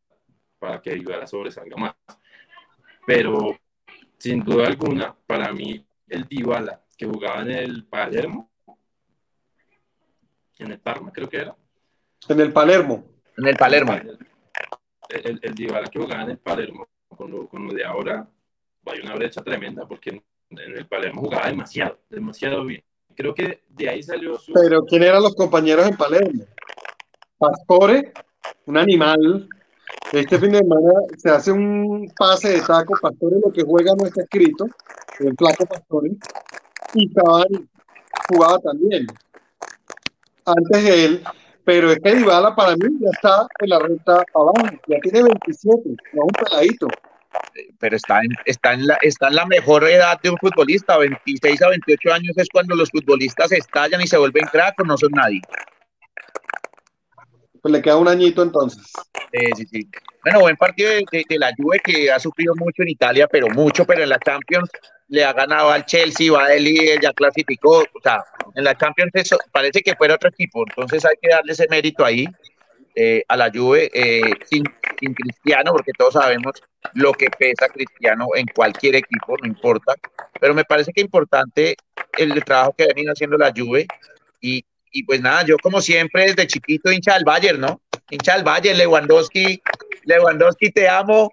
para 0.58 0.82
que 0.82 0.95
Dybala 0.95 1.27
sobresalga 1.27 1.77
más. 1.77 1.95
Pero, 3.05 3.58
sin 4.17 4.43
duda 4.43 4.67
alguna, 4.67 5.15
para 5.25 5.51
mí, 5.53 5.86
el 6.08 6.25
Dybala 6.25 6.84
que 6.97 7.05
jugaba 7.05 7.41
en 7.41 7.51
el 7.51 7.86
Palermo, 7.86 8.51
en 10.58 10.71
el 10.71 10.79
Parma 10.79 11.12
creo 11.13 11.29
que 11.29 11.38
era. 11.38 11.55
En 12.27 12.39
el 12.39 12.51
Palermo. 12.51 13.05
En 13.38 13.47
el 13.47 13.55
Palermo 13.55 13.93
el, 15.10 15.39
el 15.41 15.55
Dybala 15.55 15.88
que 15.88 15.99
jugaba 15.99 16.23
en 16.23 16.32
el 16.32 16.38
Palermo 16.38 16.88
con 17.08 17.32
lo, 17.32 17.47
con 17.47 17.67
lo 17.67 17.73
de 17.73 17.84
ahora, 17.84 18.29
hay 18.91 18.99
una 19.02 19.15
brecha 19.15 19.41
tremenda 19.41 19.88
porque 19.88 20.10
en, 20.10 20.23
el 20.60 20.88
Palermo 20.88 21.21
jugaba 21.21 21.47
demasiado, 21.47 21.99
demasiado 22.10 22.65
bien. 22.65 22.84
Creo 23.15 23.34
que 23.34 23.63
de 23.69 23.89
ahí 23.89 24.04
salió 24.04 24.38
su... 24.38 24.54
Pero 24.54 24.86
¿quién 24.86 25.04
eran 25.04 25.21
los 25.21 25.36
compañeros 25.36 25.88
en 25.88 25.97
Palermo? 25.97 26.45
Pastore, 27.38 28.13
un 28.65 28.78
animal. 28.78 29.47
Este 30.12 30.39
fin 30.39 30.52
de 30.52 30.60
semana 30.60 30.91
se 31.17 31.30
hace 31.30 31.52
un 31.52 32.12
pase 32.17 32.49
de 32.49 32.62
taco. 32.62 32.93
Pastore 33.02 33.38
lo 33.43 33.52
que 33.52 33.63
juega 33.63 33.93
no 33.97 34.06
está 34.06 34.21
escrito. 34.23 34.67
El 35.19 35.36
flaco 35.38 35.65
Pastore. 35.65 36.12
Y 36.93 37.13
Cavani 37.13 37.67
jugaba 38.30 38.60
también. 38.60 39.08
Antes 40.45 40.84
de 40.84 41.06
él 41.06 41.23
pero 41.69 41.91
es 41.91 41.99
que 41.99 42.15
Dybala 42.15 42.56
para 42.56 42.75
mí 42.75 42.97
ya 42.99 43.10
está 43.13 43.47
en 43.60 43.69
la 43.69 43.78
recta 43.78 44.23
abajo, 44.34 44.56
ya 44.88 44.99
tiene 45.04 45.21
27, 45.21 45.82
no 46.13 46.23
un 46.23 46.30
peladito. 46.30 46.88
Pero 47.80 47.95
está 47.95 48.19
en, 48.19 48.32
está, 48.45 48.73
en 48.73 48.88
la, 48.88 48.97
está 49.02 49.28
en 49.28 49.36
la 49.36 49.45
mejor 49.45 49.84
edad 49.88 50.19
de 50.21 50.30
un 50.30 50.38
futbolista, 50.38 50.97
26 50.97 51.62
a 51.62 51.69
28 51.69 52.13
años 52.13 52.38
es 52.38 52.47
cuando 52.52 52.75
los 52.75 52.89
futbolistas 52.89 53.52
estallan 53.52 54.02
y 54.02 54.08
se 54.08 54.17
vuelven 54.17 54.45
crack 54.45 54.80
o 54.80 54.84
no 54.84 54.97
son 54.97 55.12
nadie. 55.12 55.41
Pues 57.62 57.71
le 57.73 57.82
queda 57.82 57.97
un 57.97 58.08
añito 58.08 58.41
entonces. 58.41 58.91
sí, 59.56 59.65
sí. 59.65 59.89
Bueno, 60.23 60.41
buen 60.41 60.56
partido 60.56 60.91
de, 60.91 61.04
de, 61.12 61.38
la 61.38 61.52
Juve 61.58 61.80
que 61.84 62.12
ha 62.12 62.19
sufrido 62.19 62.54
mucho 62.56 62.84
en 62.84 62.89
Italia, 62.89 63.28
pero 63.28 63.47
mucho, 63.49 63.86
pero 63.86 64.04
en 64.04 64.10
la 64.10 64.19
Champions 64.19 64.69
le 65.08 65.23
ha 65.23 65.34
ganado 65.34 65.71
al 65.71 65.86
Chelsea, 65.86 66.32
va 66.32 66.47
de 66.49 66.60
líder, 66.60 66.99
ya 67.02 67.12
clasificó, 67.13 67.80
o 67.80 68.02
sea, 68.04 68.23
en 68.56 68.63
la 68.63 68.78
Champions 68.78 69.12
parece 69.52 69.82
que 69.82 69.95
fuera 69.95 70.15
otro 70.15 70.30
equipo, 70.30 70.63
entonces 70.67 71.04
hay 71.04 71.15
que 71.21 71.30
darle 71.30 71.54
ese 71.54 71.67
mérito 71.69 72.06
ahí 72.06 72.28
eh, 72.95 73.23
a 73.28 73.38
la 73.38 73.52
Juve 73.54 73.89
eh, 73.93 74.21
sin, 74.49 74.63
Cristiano, 75.15 75.71
porque 75.71 75.91
todos 75.97 76.13
sabemos 76.15 76.54
lo 76.93 77.13
que 77.13 77.30
pesa 77.30 77.69
Cristiano 77.69 78.28
en 78.36 78.45
cualquier 78.47 78.95
equipo, 78.95 79.38
no 79.41 79.47
importa, 79.47 79.95
pero 80.41 80.54
me 80.54 80.65
parece 80.65 80.91
que 80.91 80.99
importante 80.99 81.78
el 82.17 82.43
trabajo 82.43 82.73
que 82.78 82.84
ha 82.84 82.88
venido 82.88 83.13
haciendo 83.13 83.38
la 83.38 83.54
Juve. 83.56 83.88
Y, 84.41 84.65
y 84.91 85.04
pues 85.04 85.21
nada, 85.21 85.45
yo 85.45 85.56
como 85.58 85.82
siempre 85.82 86.25
desde 86.25 86.47
chiquito 86.47 86.91
hincha 86.91 87.13
del 87.13 87.23
Bayern, 87.23 87.62
¿no? 87.62 87.82
Hincha 88.10 88.36
del 88.36 88.43
Bayern, 88.43 88.78
Lewandowski, 88.78 89.62
Lewandowski 90.04 90.71
te 90.71 90.89
amo, 90.89 91.32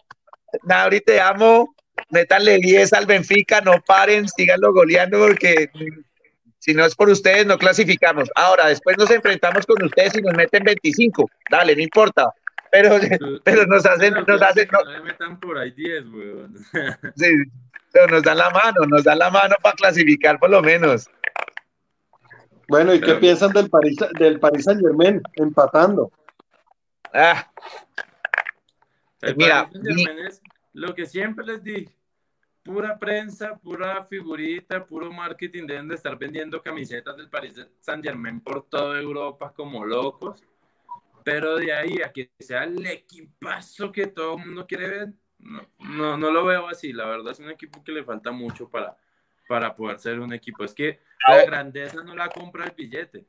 Nabri 0.62 1.00
te 1.00 1.20
amo, 1.20 1.74
métanle 2.10 2.58
10 2.58 2.92
al 2.92 3.06
Benfica, 3.06 3.60
no 3.60 3.80
paren, 3.86 4.28
síganlo 4.28 4.72
goleando 4.72 5.18
porque 5.18 5.70
si 6.66 6.74
no 6.74 6.84
es 6.84 6.96
por 6.96 7.08
ustedes 7.08 7.46
no 7.46 7.56
clasificamos. 7.58 8.28
Ahora, 8.34 8.66
después 8.66 8.98
nos 8.98 9.08
enfrentamos 9.12 9.64
con 9.64 9.80
ustedes 9.84 10.16
y 10.16 10.20
nos 10.20 10.34
meten 10.34 10.64
25, 10.64 11.30
dale, 11.48 11.76
no 11.76 11.82
importa. 11.82 12.34
Pero, 12.72 12.98
pero 13.44 13.66
nos 13.66 13.86
hacen, 13.86 14.14
nos 14.14 14.42
hacen, 14.42 14.68
no, 14.72 15.04
metan 15.04 15.38
por 15.38 15.58
ahí 15.58 15.70
10, 15.70 16.04
Sí, 17.16 17.28
pero 17.92 18.08
nos 18.08 18.24
dan 18.24 18.38
la 18.38 18.50
mano, 18.50 18.80
nos 18.88 19.04
dan 19.04 19.20
la 19.20 19.30
mano 19.30 19.54
para 19.62 19.76
clasificar 19.76 20.40
por 20.40 20.50
lo 20.50 20.60
menos. 20.60 21.08
Bueno, 22.66 22.92
¿y 22.92 23.00
qué 23.00 23.14
piensan 23.14 23.52
del 23.52 23.70
Paris, 23.70 23.96
del 24.18 24.40
Paris 24.40 24.64
Saint 24.64 24.80
Germain 24.80 25.22
empatando? 25.34 26.10
Ah. 27.14 27.48
Mira, 29.36 29.70
lo 30.72 30.96
que 30.96 31.06
siempre 31.06 31.46
les 31.46 31.62
dije, 31.62 31.92
pura 32.66 32.98
prensa, 32.98 33.56
pura 33.56 34.04
figurita, 34.04 34.84
puro 34.84 35.12
marketing, 35.12 35.66
deben 35.66 35.86
de 35.86 35.94
estar 35.94 36.18
vendiendo 36.18 36.60
camisetas 36.60 37.16
del 37.16 37.30
Paris 37.30 37.64
Saint 37.78 38.04
Germain 38.04 38.40
por 38.40 38.68
toda 38.68 39.00
Europa 39.00 39.52
como 39.54 39.84
locos, 39.84 40.42
pero 41.24 41.56
de 41.56 41.72
ahí 41.72 42.02
a 42.04 42.12
que 42.12 42.32
sea 42.40 42.64
el 42.64 42.84
equipazo 42.84 43.92
que 43.92 44.08
todo 44.08 44.36
el 44.36 44.46
mundo 44.46 44.66
quiere 44.66 44.88
ver, 44.88 45.08
no, 45.78 46.16
no, 46.16 46.30
lo 46.32 46.44
veo 46.44 46.66
así, 46.66 46.92
la 46.92 47.06
verdad 47.06 47.32
es 47.32 47.38
un 47.38 47.50
equipo 47.50 47.84
que 47.84 47.92
le 47.92 48.02
falta 48.02 48.32
mucho 48.32 48.68
para, 48.68 48.96
para 49.48 49.72
poder 49.72 50.00
ser 50.00 50.18
un 50.18 50.32
equipo, 50.32 50.64
es 50.64 50.74
que 50.74 50.98
la 51.28 51.44
grandeza 51.44 52.02
no 52.02 52.16
la 52.16 52.28
compra 52.28 52.64
el 52.64 52.72
billete. 52.72 53.26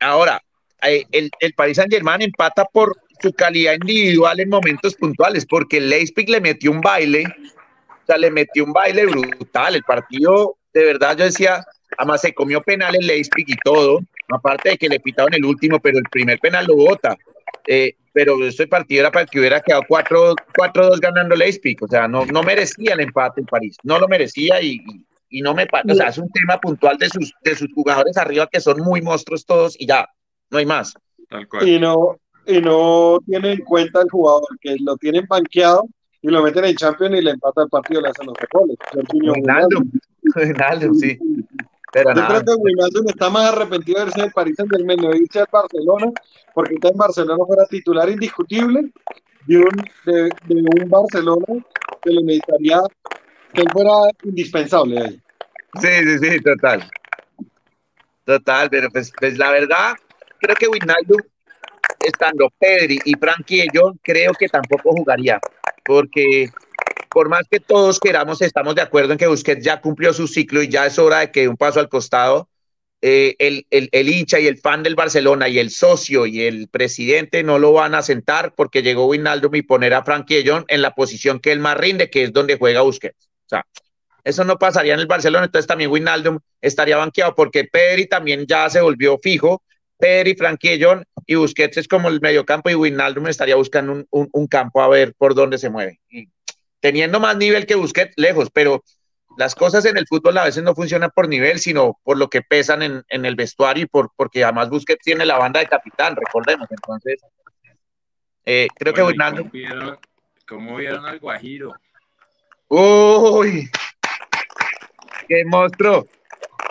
Ahora, 0.00 0.42
eh, 0.82 1.06
el, 1.12 1.30
el 1.38 1.54
Paris 1.54 1.76
Saint 1.76 1.92
Germain 1.92 2.22
empata 2.22 2.64
por 2.64 2.96
su 3.20 3.32
calidad 3.32 3.74
individual 3.74 4.40
en 4.40 4.48
momentos 4.48 4.96
puntuales, 4.96 5.46
porque 5.46 5.76
el 5.76 5.90
Leipzig 5.90 6.28
le 6.28 6.40
metió 6.40 6.72
un 6.72 6.80
baile, 6.80 7.24
o 8.02 8.06
sea, 8.06 8.16
le 8.16 8.30
metió 8.30 8.64
un 8.64 8.72
baile 8.72 9.06
brutal. 9.06 9.74
El 9.74 9.82
partido, 9.82 10.56
de 10.72 10.84
verdad, 10.84 11.16
yo 11.16 11.24
decía, 11.24 11.64
además 11.96 12.20
se 12.20 12.34
comió 12.34 12.60
penal 12.60 12.94
el 12.94 13.06
Leipzig 13.06 13.44
y 13.46 13.56
todo, 13.64 14.00
aparte 14.28 14.70
de 14.70 14.78
que 14.78 14.88
le 14.88 15.00
pitaron 15.00 15.34
el 15.34 15.44
último, 15.44 15.78
pero 15.80 15.98
el 15.98 16.04
primer 16.10 16.38
penal 16.38 16.66
lo 16.66 16.76
bota. 16.76 17.16
Eh, 17.66 17.94
pero 18.12 18.44
este 18.46 18.66
partido 18.66 19.00
era 19.00 19.10
para 19.10 19.26
que 19.26 19.38
hubiera 19.38 19.60
quedado 19.60 19.82
4-2 19.88 21.00
ganando 21.00 21.34
Leipzig, 21.34 21.76
o 21.80 21.88
sea, 21.88 22.08
no, 22.08 22.26
no 22.26 22.42
merecía 22.42 22.92
el 22.94 23.00
empate 23.00 23.40
en 23.40 23.46
París, 23.46 23.76
no 23.84 23.98
lo 23.98 24.06
merecía 24.06 24.60
y, 24.60 24.80
Y 25.30 25.40
no 25.40 25.54
me 25.54 25.66
pasa, 25.66 25.86
o 25.90 25.94
sea, 25.94 26.08
es 26.08 26.18
un 26.18 26.30
tema 26.30 26.60
puntual 26.60 26.98
de 26.98 27.08
sus, 27.08 27.32
de 27.42 27.56
sus 27.56 27.72
jugadores 27.72 28.16
arriba 28.18 28.48
que 28.52 28.60
son 28.60 28.80
muy 28.80 29.00
monstruos 29.00 29.46
todos 29.46 29.80
y 29.80 29.86
ya, 29.86 30.06
no 30.50 30.58
hay 30.58 30.66
más. 30.66 30.94
Y 31.62 31.78
no, 31.78 32.18
y 32.46 32.60
no 32.60 33.18
tiene 33.26 33.52
en 33.52 33.60
cuenta 33.64 34.02
el 34.02 34.10
jugador, 34.10 34.48
que 34.60 34.76
lo 34.80 34.96
tienen 34.98 35.24
banqueado 35.26 35.86
y 36.22 36.28
lo 36.28 36.42
meten 36.42 36.64
en 36.64 36.76
Champions 36.76 37.16
y 37.16 37.20
le 37.20 37.32
empata 37.32 37.64
el 37.64 37.68
partido, 37.68 38.00
le 38.00 38.08
hacen 38.08 38.26
los 38.26 38.36
goles. 38.50 38.76
Ronaldo, 40.34 40.94
sí. 40.94 41.18
Pero 41.92 42.14
Yo 42.14 42.26
creo 42.26 42.40
que 42.42 42.54
Wijnaldum 42.62 43.08
está 43.08 43.28
más 43.28 43.52
arrepentido 43.52 44.00
de 44.00 44.06
irse 44.06 44.22
del 44.22 44.32
París 44.32 44.54
Saint 44.56 44.72
Germain 44.72 44.98
de 44.98 45.18
irse 45.18 45.40
al 45.40 45.48
Barcelona, 45.52 46.10
porque 46.54 46.74
está 46.74 46.88
en 46.88 46.96
Barcelona 46.96 47.44
fuera 47.46 47.66
titular 47.66 48.08
indiscutible 48.08 48.90
de 49.46 49.58
un, 49.58 49.84
de, 50.06 50.30
un 50.48 50.88
Barcelona 50.88 51.46
que 52.00 52.10
le 52.10 52.22
necesitaría 52.22 52.80
que 53.52 53.60
él 53.60 53.68
fuera 53.72 53.90
indispensable 54.22 54.98
ahí. 54.98 55.20
Sí, 55.80 55.88
sí, 55.88 56.18
sí, 56.18 56.40
total. 56.40 56.88
Total, 58.24 58.70
pero 58.70 58.88
pues, 58.90 59.12
pues 59.18 59.36
la 59.36 59.50
verdad, 59.50 59.94
creo 60.40 60.56
que 60.56 60.68
Wijnaldum, 60.68 61.20
estando 62.00 62.48
Pedri 62.58 63.00
y 63.04 63.14
Frankie 63.16 63.66
yo 63.74 63.92
creo 64.02 64.32
que 64.32 64.48
tampoco 64.48 64.92
jugaría, 64.92 65.38
porque 65.84 66.50
por 67.10 67.28
más 67.28 67.46
que 67.50 67.60
todos 67.60 68.00
queramos, 68.00 68.40
estamos 68.42 68.74
de 68.74 68.82
acuerdo 68.82 69.12
en 69.12 69.18
que 69.18 69.26
Busquets 69.26 69.64
ya 69.64 69.80
cumplió 69.80 70.12
su 70.12 70.26
ciclo 70.26 70.62
y 70.62 70.68
ya 70.68 70.86
es 70.86 70.98
hora 70.98 71.20
de 71.20 71.30
que 71.30 71.48
un 71.48 71.56
paso 71.56 71.80
al 71.80 71.88
costado. 71.88 72.48
Eh, 73.04 73.34
el, 73.40 73.66
el, 73.70 73.88
el, 73.90 74.08
hincha 74.08 74.38
y 74.38 74.46
el 74.46 74.58
fan 74.58 74.84
del 74.84 74.94
Barcelona 74.94 75.48
y 75.48 75.58
el 75.58 75.70
socio 75.70 76.24
y 76.24 76.42
el 76.42 76.68
presidente 76.68 77.42
no 77.42 77.58
lo 77.58 77.72
van 77.72 77.96
a 77.96 78.02
sentar 78.02 78.54
porque 78.54 78.80
llegó 78.82 79.06
Wijnaldum 79.06 79.56
y 79.56 79.62
poner 79.62 79.92
a 79.92 80.04
Frankie 80.04 80.44
John 80.46 80.64
en 80.68 80.82
la 80.82 80.94
posición 80.94 81.40
que 81.40 81.50
él 81.50 81.58
más 81.58 81.76
rinde, 81.76 82.10
que 82.10 82.22
es 82.22 82.32
donde 82.32 82.56
juega 82.56 82.82
Busquets. 82.82 83.26
O 83.46 83.48
sea, 83.48 83.66
eso 84.22 84.44
no 84.44 84.56
pasaría 84.56 84.94
en 84.94 85.00
el 85.00 85.06
Barcelona, 85.06 85.46
entonces 85.46 85.66
también 85.66 85.90
Wijnaldum 85.90 86.38
estaría 86.60 86.96
banqueado 86.96 87.34
porque 87.34 87.64
Pedri 87.64 88.06
también 88.06 88.46
ya 88.46 88.70
se 88.70 88.80
volvió 88.80 89.18
fijo. 89.18 89.64
Pedri, 90.02 90.34
Frankie 90.34 90.80
John 90.82 91.04
y 91.28 91.36
Busquets 91.36 91.76
es 91.76 91.86
como 91.86 92.08
el 92.08 92.20
mediocampo 92.20 92.68
y 92.68 92.74
Wijnaldum 92.74 93.28
estaría 93.28 93.54
buscando 93.54 93.92
un, 93.92 94.06
un, 94.10 94.28
un 94.32 94.48
campo 94.48 94.82
a 94.82 94.88
ver 94.88 95.14
por 95.14 95.36
dónde 95.36 95.58
se 95.58 95.70
mueve. 95.70 96.00
Y 96.10 96.28
teniendo 96.80 97.20
más 97.20 97.36
nivel 97.36 97.66
que 97.66 97.76
Busquets, 97.76 98.12
lejos, 98.16 98.50
pero 98.52 98.82
las 99.38 99.54
cosas 99.54 99.84
en 99.84 99.96
el 99.96 100.08
fútbol 100.08 100.38
a 100.38 100.44
veces 100.44 100.64
no 100.64 100.74
funcionan 100.74 101.12
por 101.14 101.28
nivel, 101.28 101.60
sino 101.60 102.00
por 102.02 102.18
lo 102.18 102.28
que 102.28 102.42
pesan 102.42 102.82
en, 102.82 103.04
en 103.10 103.24
el 103.24 103.36
vestuario 103.36 103.84
y 103.84 103.86
por, 103.86 104.10
porque 104.16 104.42
además 104.42 104.70
Busquets 104.70 105.04
tiene 105.04 105.24
la 105.24 105.38
banda 105.38 105.60
de 105.60 105.68
capitán, 105.68 106.16
recordemos. 106.16 106.66
Entonces, 106.68 107.22
eh, 108.44 108.66
creo 108.74 108.92
que 108.94 109.04
Wijnaldum... 109.04 109.50
¿cómo, 110.48 110.78
vieron, 110.78 111.06
al 111.06 111.20
Guajiro? 111.20 111.76
¡Uy! 112.66 113.70
¡Qué 115.28 115.44
monstruo! 115.44 116.08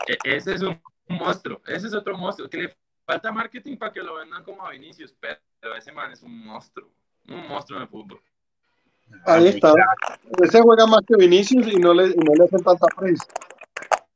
E, 0.06 0.18
ese 0.36 0.56
es 0.56 0.62
un 0.64 0.82
monstruo, 1.08 1.62
ese 1.66 1.88
es 1.88 1.94
otro 1.94 2.18
monstruo, 2.18 2.50
le 2.52 2.76
falta 3.12 3.32
marketing 3.32 3.76
para 3.78 3.92
que 3.92 4.02
lo 4.02 4.16
vendan 4.16 4.44
como 4.44 4.66
a 4.66 4.72
Vinicius, 4.72 5.14
pero 5.20 5.76
ese 5.78 5.92
man 5.92 6.12
es 6.14 6.24
un 6.24 6.46
monstruo, 6.46 6.90
un 7.28 7.48
monstruo 7.48 7.78
en 7.78 7.84
el 7.84 7.90
fútbol. 7.90 8.22
Ahí 9.26 9.48
está. 9.48 9.74
Ese 10.42 10.62
juega 10.62 10.88
más 10.88 11.02
que 11.06 11.16
Vinicius 11.18 11.68
y 11.68 11.76
no 11.76 11.94
le, 11.94 12.16
no 12.16 12.34
le 12.34 12.46
hacen 12.46 12.64
tanta 12.64 12.88
prensa. 12.96 13.26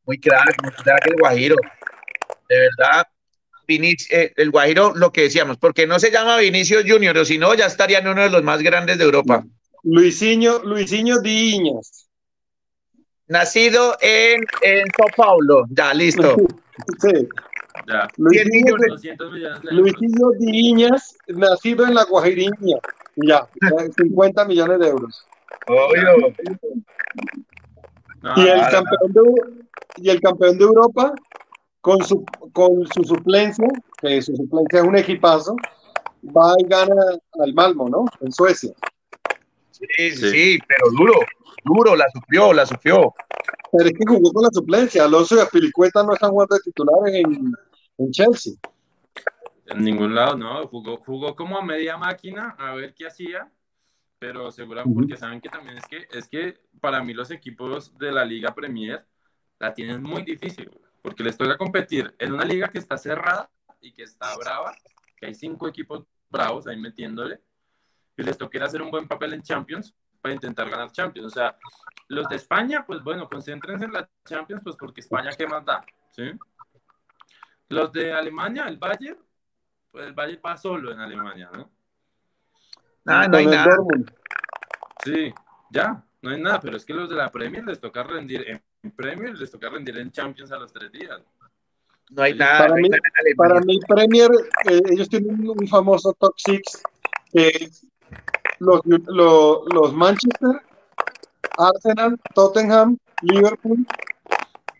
Muy 0.06 0.18
crack, 0.18 0.64
muy 0.64 0.72
crack 0.72 1.08
el 1.08 1.16
Guajiro. 1.18 1.56
De 2.48 2.56
verdad, 2.58 3.06
Vinicius, 3.68 4.12
eh, 4.12 4.34
el 4.38 4.52
Guajiro, 4.52 4.94
lo 4.96 5.12
que 5.12 5.24
decíamos, 5.24 5.58
porque 5.58 5.86
no 5.86 6.00
se 6.00 6.12
llama 6.12 6.38
Vinicius 6.38 6.86
Junior, 6.88 7.18
o 7.18 7.26
si 7.26 7.38
no, 7.38 7.54
ya 7.54 7.66
estaría 7.66 8.00
en 8.00 8.08
uno 8.08 8.22
de 8.22 8.30
los 8.30 8.44
más 8.44 8.62
grandes 8.62 8.98
de 8.98 9.04
Europa. 9.04 9.44
Luisinho, 9.84 10.64
Luisinho 10.64 11.20
Diñas. 11.20 12.08
Nacido 13.28 13.98
en, 14.00 14.46
en 14.62 14.86
Sao 14.96 15.08
Paulo, 15.18 15.66
ya, 15.70 15.94
listo. 15.94 16.38
sí. 17.02 17.28
Ya. 17.88 18.08
Luisinho 19.72 20.32
Diñas, 20.40 21.18
nacido 21.28 21.86
en 21.86 21.96
la 21.96 22.04
Guajiriña. 22.06 22.78
Ya, 23.18 23.48
50 23.98 24.46
millones 24.46 24.80
de 24.80 24.88
euros. 24.88 25.28
y, 28.36 28.42
el 28.48 28.62
campeón 28.62 29.14
de, 29.14 29.22
y 29.98 30.10
el 30.10 30.22
campeón 30.22 30.58
de 30.58 30.66
Europa, 30.66 31.14
con 31.82 32.04
su, 32.04 32.26
con 32.52 32.86
su 32.88 33.04
suplencia, 33.04 33.68
que 34.02 34.22
su 34.22 34.36
suplencia 34.36 34.80
es 34.80 34.86
un 34.86 34.98
equipazo, 34.98 35.56
va 36.26 36.56
y 36.58 36.66
gana 36.68 36.96
al 37.40 37.54
Malmo, 37.54 37.90
¿no? 37.90 38.06
En 38.22 38.32
Suecia. 38.32 38.74
Sí, 39.72 39.86
sí, 40.12 40.30
sí, 40.32 40.60
pero 40.68 40.90
duro, 40.98 41.14
duro, 41.64 41.96
la 41.96 42.06
sufrió, 42.14 42.54
la 42.54 42.66
sufrió. 42.66 43.14
Pero 43.72 43.86
es 43.86 43.94
que 43.94 44.06
jugó 44.08 44.32
con 44.32 44.44
la 44.44 44.50
suplencia. 44.52 45.04
Alonso 45.04 45.36
y 45.36 45.40
Aspilicueta 45.40 46.04
no 46.04 46.14
están 46.14 46.32
jugando 46.32 46.56
de 46.56 46.62
titulares 46.62 47.16
en, 47.16 47.54
en 47.98 48.12
Chelsea. 48.12 48.54
En 49.68 49.84
ningún 49.84 50.14
lado, 50.14 50.36
no. 50.38 50.68
Jugó, 50.68 50.98
jugó 50.98 51.36
como 51.36 51.58
a 51.58 51.64
media 51.64 51.98
máquina 51.98 52.56
a 52.58 52.74
ver 52.74 52.94
qué 52.94 53.08
hacía, 53.08 53.52
pero 54.20 54.52
seguramente 54.52 54.96
porque 54.96 55.18
saben 55.18 55.42
que 55.42 55.50
también 55.50 55.78
es 55.78 55.86
que, 55.88 56.08
es 56.12 56.28
que 56.28 56.60
para 56.80 57.04
mí 57.04 57.14
los 57.14 57.32
equipos 57.32 57.98
de 57.98 58.12
la 58.12 58.26
Liga 58.26 58.54
Premier 58.54 59.06
la 59.60 59.74
tienen 59.74 60.04
muy 60.04 60.24
difícil, 60.24 60.70
porque 61.02 61.24
les 61.24 61.38
toca 61.38 61.58
competir 61.58 62.14
en 62.20 62.34
una 62.34 62.46
liga 62.46 62.68
que 62.68 62.78
está 62.78 62.98
cerrada 62.98 63.50
y 63.82 63.92
que 63.92 64.04
está 64.04 64.36
brava, 64.38 64.76
que 65.18 65.28
hay 65.28 65.36
cinco 65.36 65.68
equipos 65.68 66.06
bravos 66.30 66.68
ahí 66.68 66.78
metiéndole, 66.78 67.42
y 68.18 68.24
les 68.24 68.38
toca 68.38 68.64
hacer 68.64 68.82
un 68.82 68.92
buen 68.92 69.08
papel 69.08 69.34
en 69.34 69.42
Champions 69.42 69.96
para 70.22 70.34
intentar 70.34 70.70
ganar 70.70 70.92
Champions. 70.92 71.28
O 71.28 71.30
sea, 71.30 71.58
los 72.08 72.28
de 72.28 72.36
España, 72.36 72.84
pues 72.86 73.04
bueno, 73.04 73.28
concéntrense 73.28 73.86
en 73.86 73.94
la 73.94 74.10
Champions, 74.26 74.62
pues 74.64 74.76
porque 74.76 75.02
España, 75.02 75.32
¿qué 75.38 75.48
más 75.48 75.64
da? 75.66 75.86
¿Sí? 76.12 76.32
Los 77.70 77.92
de 77.92 78.14
Alemania, 78.14 78.66
el 78.68 78.78
Bayern, 78.78 79.18
pues 79.92 80.06
el 80.06 80.14
Bayern 80.14 80.42
va 80.46 80.58
solo 80.58 80.92
en 80.92 81.00
Alemania, 81.00 81.50
¿no? 81.54 81.72
Ah, 83.06 83.28
no 83.28 83.38
hay 83.38 83.46
nada. 83.46 83.76
Sí, 85.04 85.34
ya, 85.70 86.04
no 86.22 86.30
hay 86.32 86.42
nada, 86.42 86.60
pero 86.60 86.78
es 86.78 86.86
que 86.86 86.94
los 86.94 87.10
de 87.10 87.16
la 87.16 87.32
Premier 87.32 87.64
les 87.64 87.80
toca 87.80 88.04
rendir 88.04 88.46
en 88.48 88.92
Premier, 88.92 89.38
les 89.38 89.52
toca 89.52 89.70
rendir 89.70 89.98
en 89.98 90.12
Champions 90.12 90.52
a 90.52 90.58
los 90.58 90.72
tres 90.74 90.92
días. 90.92 91.22
No 92.10 92.22
hay 92.22 92.36
nada. 92.36 92.68
Para, 92.68 92.76
mí, 92.76 92.90
para 93.36 93.60
mí, 93.62 93.80
Premier, 93.88 94.30
eh, 94.70 94.82
ellos 94.92 95.10
tienen 95.10 95.48
un 95.48 95.68
famoso 95.68 96.14
top 96.20 96.34
six, 96.38 96.84
que 97.32 97.70
los, 98.60 98.82
los, 98.86 99.64
los 99.74 99.94
Manchester, 99.94 100.62
Arsenal, 101.58 102.20
Tottenham, 102.34 102.98
Liverpool 103.22 103.86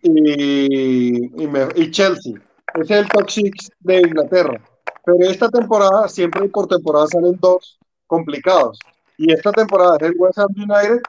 y, 0.02 1.44
y, 1.44 1.50
y 1.76 1.92
Chelsea. 1.92 2.36
Es 2.76 2.92
el 2.92 3.08
top 3.08 3.30
six 3.30 3.72
de 3.80 4.00
Inglaterra. 4.00 4.62
Pero 5.06 5.30
esta 5.30 5.50
temporada, 5.50 6.08
siempre 6.10 6.48
por 6.50 6.68
temporada 6.68 7.08
salen 7.08 7.38
dos 7.40 7.80
complicados. 8.08 8.80
Y 9.18 9.32
esta 9.32 9.52
temporada 9.52 9.98
es 10.00 10.08
el 10.10 10.16
West 10.18 10.40
Ham 10.40 10.54
United 10.56 11.02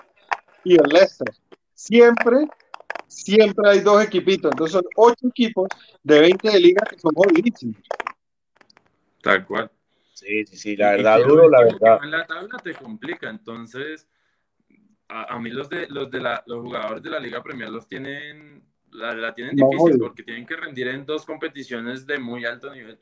y 0.65 0.75
el 0.75 0.89
Leicester. 0.89 1.35
Siempre, 1.75 2.47
siempre 3.09 3.71
hay 3.71 3.81
dos 3.81 4.03
equipitos. 4.05 4.53
Entonces 4.53 4.75
son 4.75 4.85
ocho 4.97 5.29
equipos 5.29 5.69
de 6.03 6.21
20 6.21 6.51
de 6.51 6.61
liga 6.61 6.85
que 6.89 6.99
son 6.99 7.13
jodidísimos. 7.15 7.83
Tal 9.23 9.45
cual. 9.47 9.71
Sí, 10.15 10.47
sí, 10.47 10.57
sí, 10.57 10.77
la 10.77 10.93
verdad, 10.93 11.19
duro, 11.27 11.49
la 11.49 11.65
verdad. 11.65 11.99
En 12.03 12.11
la 12.11 12.27
tabla 12.27 12.59
te 12.63 12.75
complica, 12.75 13.29
entonces 13.29 14.09
a, 15.09 15.39
mí 15.39 15.51
los 15.51 15.69
de 15.69 15.87
los 15.89 16.11
de 16.11 16.21
la, 16.21 16.43
los 16.47 16.63
jugadores 16.63 17.03
de 17.03 17.11
la 17.11 17.21
Liga 17.21 17.43
Premier 17.43 17.71
los 17.71 17.87
tienen 17.87 18.65
la, 18.93 19.35
tienen 19.35 19.57
difícil 19.57 19.99
porque 19.99 20.23
tienen 20.23 20.47
que 20.47 20.57
rendir 20.57 20.89
en 20.89 21.05
dos 21.05 21.25
competiciones 21.25 22.07
de 22.07 22.19
muy 22.19 22.45
alto 22.45 22.73
nivel. 22.73 22.99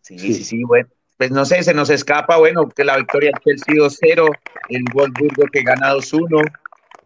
Sí, 0.00 0.18
sí, 0.18 0.44
sí, 0.44 0.64
bueno. 0.64 0.88
Pues 1.16 1.30
no 1.30 1.44
sé, 1.44 1.62
se 1.62 1.72
nos 1.72 1.88
escapa, 1.88 2.38
bueno, 2.38 2.68
que 2.68 2.84
la 2.84 2.96
victoria 2.96 3.30
del 3.30 3.58
Chelsea 3.58 3.74
2-0, 3.76 4.28
el 4.70 4.82
Wolfsburgo 4.92 5.44
que 5.52 5.62
gana 5.62 5.94
2-1, 5.94 6.42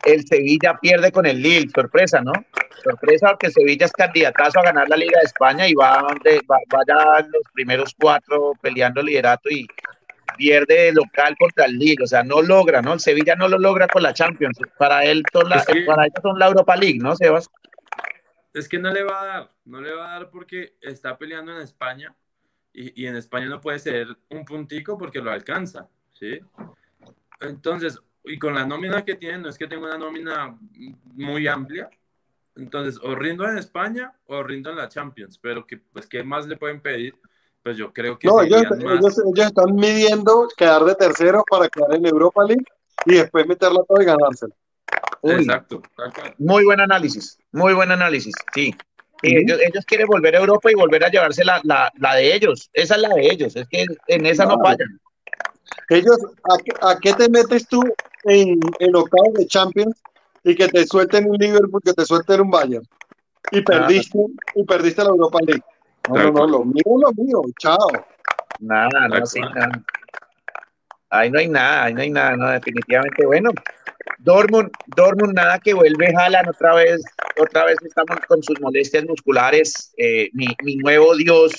el 0.07 0.27
Sevilla 0.27 0.79
pierde 0.81 1.13
con 1.13 1.27
el 1.27 1.43
Lille, 1.43 1.69
sorpresa, 1.75 2.23
¿no? 2.23 2.33
Sorpresa 2.83 3.31
porque 3.31 3.51
Sevilla 3.51 3.87
es 3.87 3.93
candidatazo 3.93 4.61
a 4.61 4.63
ganar 4.63 4.89
la 4.89 4.97
Liga 4.97 5.19
de 5.19 5.27
España 5.27 5.69
y 5.69 5.75
va, 5.75 6.07
de, 6.23 6.41
va, 6.49 7.21
los 7.21 7.43
primeros 7.53 7.95
cuatro 8.01 8.53
peleando 8.63 9.03
liderato 9.03 9.51
y 9.51 9.67
pierde 10.37 10.93
local 10.93 11.37
contra 11.39 11.65
el 11.65 11.79
Lille, 11.79 12.05
o 12.05 12.07
sea, 12.07 12.23
no 12.23 12.43
logra, 12.43 12.83
¿no? 12.83 12.93
El 12.93 13.01
Sevilla 13.01 13.35
no 13.35 13.49
lo 13.49 13.59
logra 13.59 13.89
con 13.89 14.03
la 14.03 14.15
Champions, 14.15 14.59
para 14.79 15.05
él 15.05 15.23
la, 15.49 15.65
para 15.87 16.07
ellos 16.07 16.21
son 16.23 16.39
la 16.39 16.47
Europa 16.47 16.77
League, 16.77 16.99
¿no, 17.01 17.17
Sebas? 17.17 17.51
Es 18.53 18.69
que 18.69 18.79
no 18.79 18.93
le 18.93 19.03
va 19.03 19.23
a 19.23 19.27
dar, 19.27 19.51
no 19.65 19.81
le 19.81 19.93
va 19.93 20.09
a 20.09 20.19
dar 20.19 20.31
porque 20.31 20.77
está 20.81 21.19
peleando 21.19 21.55
en 21.55 21.63
España 21.63 22.15
y, 22.73 23.07
en 23.07 23.17
España 23.17 23.47
no 23.47 23.61
puede 23.61 23.79
ser 23.79 24.09
un 24.29 24.45
puntico 24.45 24.99
porque 24.99 25.21
lo 25.21 25.31
alcanza, 25.31 25.89
¿sí? 26.13 26.41
Entonces, 27.41 27.99
y 28.25 28.39
con 28.39 28.55
la 28.55 28.67
nómina 28.67 29.05
que 29.05 29.15
tiene, 29.15 29.39
no 29.39 29.49
es 29.49 29.57
que 29.57 29.67
tenga 29.67 29.87
una 29.87 29.99
nómina 29.99 30.59
muy 31.15 31.47
amplia, 31.49 31.89
entonces 32.55 33.01
o 33.03 33.15
rindo 33.15 33.49
en 33.49 33.59
España 33.59 34.13
o 34.27 34.43
rindo 34.43 34.71
en 34.71 34.77
la 34.77 34.89
Champions, 34.89 35.39
pero 35.39 35.67
que, 35.67 35.79
pues, 35.79 36.07
¿qué 36.07 36.23
más 36.23 36.47
le 36.47 36.57
pueden 36.57 36.81
pedir? 36.81 37.15
Pues 37.67 37.77
yo 37.77 37.93
creo 37.93 38.17
que... 38.17 38.29
No, 38.29 38.43
ellos, 38.43 38.63
están 39.39 39.75
midiendo 39.75 40.47
quedar 40.57 40.85
de 40.85 40.95
tercero 40.95 41.43
para 41.51 41.69
quedar 41.69 41.97
en 41.97 42.07
Europa 42.07 42.45
League 42.45 42.65
y 43.05 43.15
después 43.15 43.45
meterla 43.45 43.83
todo 43.89 44.01
y 44.01 44.05
ganársela. 44.05 44.55
Exacto. 45.25 45.83
Muy 46.39 46.65
buen 46.65 46.79
análisis, 46.79 47.37
muy 47.51 47.75
buen 47.75 47.91
análisis, 47.91 48.33
sí. 48.55 48.73
ellos, 49.21 49.85
quieren 49.85 50.07
volver 50.07 50.37
a 50.37 50.39
Europa 50.39 50.71
y 50.71 50.75
volver 50.77 51.07
a 51.07 51.09
llevarse 51.09 51.43
la, 51.45 51.91
de 52.15 52.35
ellos. 52.37 52.71
Esa 52.73 52.95
es 52.95 53.01
la 53.01 53.09
de 53.09 53.33
ellos, 53.33 53.57
es 53.57 53.67
que 53.67 53.85
en 54.07 54.27
esa 54.27 54.47
no 54.47 54.61
fallan. 54.61 55.01
Ellos, 55.89 56.19
¿a, 56.83 57.01
qué 57.01 57.15
te 57.15 57.29
metes 57.29 57.67
tú 57.67 57.83
en, 58.27 58.61
en 58.79 58.95
octavos 58.95 59.35
de 59.35 59.47
Champions 59.49 60.01
y 60.45 60.55
que 60.55 60.69
te 60.69 60.87
suelten 60.87 61.29
un 61.29 61.37
Liverpool, 61.37 61.83
que 61.85 61.95
te 61.95 62.05
suelten 62.05 62.43
un 62.43 62.51
Bayern? 62.53 62.87
Y 63.51 63.61
perdiste, 63.63 64.21
y 64.55 64.63
perdiste 64.63 65.03
la 65.03 65.11
Europa 65.11 65.41
League. 65.45 65.65
No, 66.09 66.15
no, 66.15 66.31
no, 66.31 66.47
lo 66.47 66.65
mío, 66.65 66.83
lo 66.85 67.13
mío, 67.13 67.43
chao. 67.59 67.89
Nada, 68.61 69.09
no, 69.09 69.27
sí, 69.27 69.41
nada. 69.41 69.83
Ahí 71.11 71.31
no 71.31 71.39
hay 71.39 71.49
nada, 71.49 71.85
ahí 71.85 71.95
no 71.95 72.01
hay 72.03 72.11
nada, 72.11 72.37
no, 72.37 72.51
definitivamente. 72.51 73.27
Bueno, 73.27 73.51
Dortmund, 74.19 74.71
Dortmund, 74.97 75.35
nada 75.35 75.59
que 75.59 75.75
vuelve 75.75 76.13
Jalan 76.13 76.49
otra 76.49 76.75
vez, 76.75 77.03
otra 77.41 77.65
vez 77.65 77.77
estamos 77.83 78.19
con 78.27 78.43
sus 78.43 78.61
molestias 78.61 79.05
musculares. 79.05 79.93
Eh, 79.97 80.31
mi, 80.33 80.49
mi, 80.63 80.77
nuevo 80.77 81.15
Dios, 81.15 81.53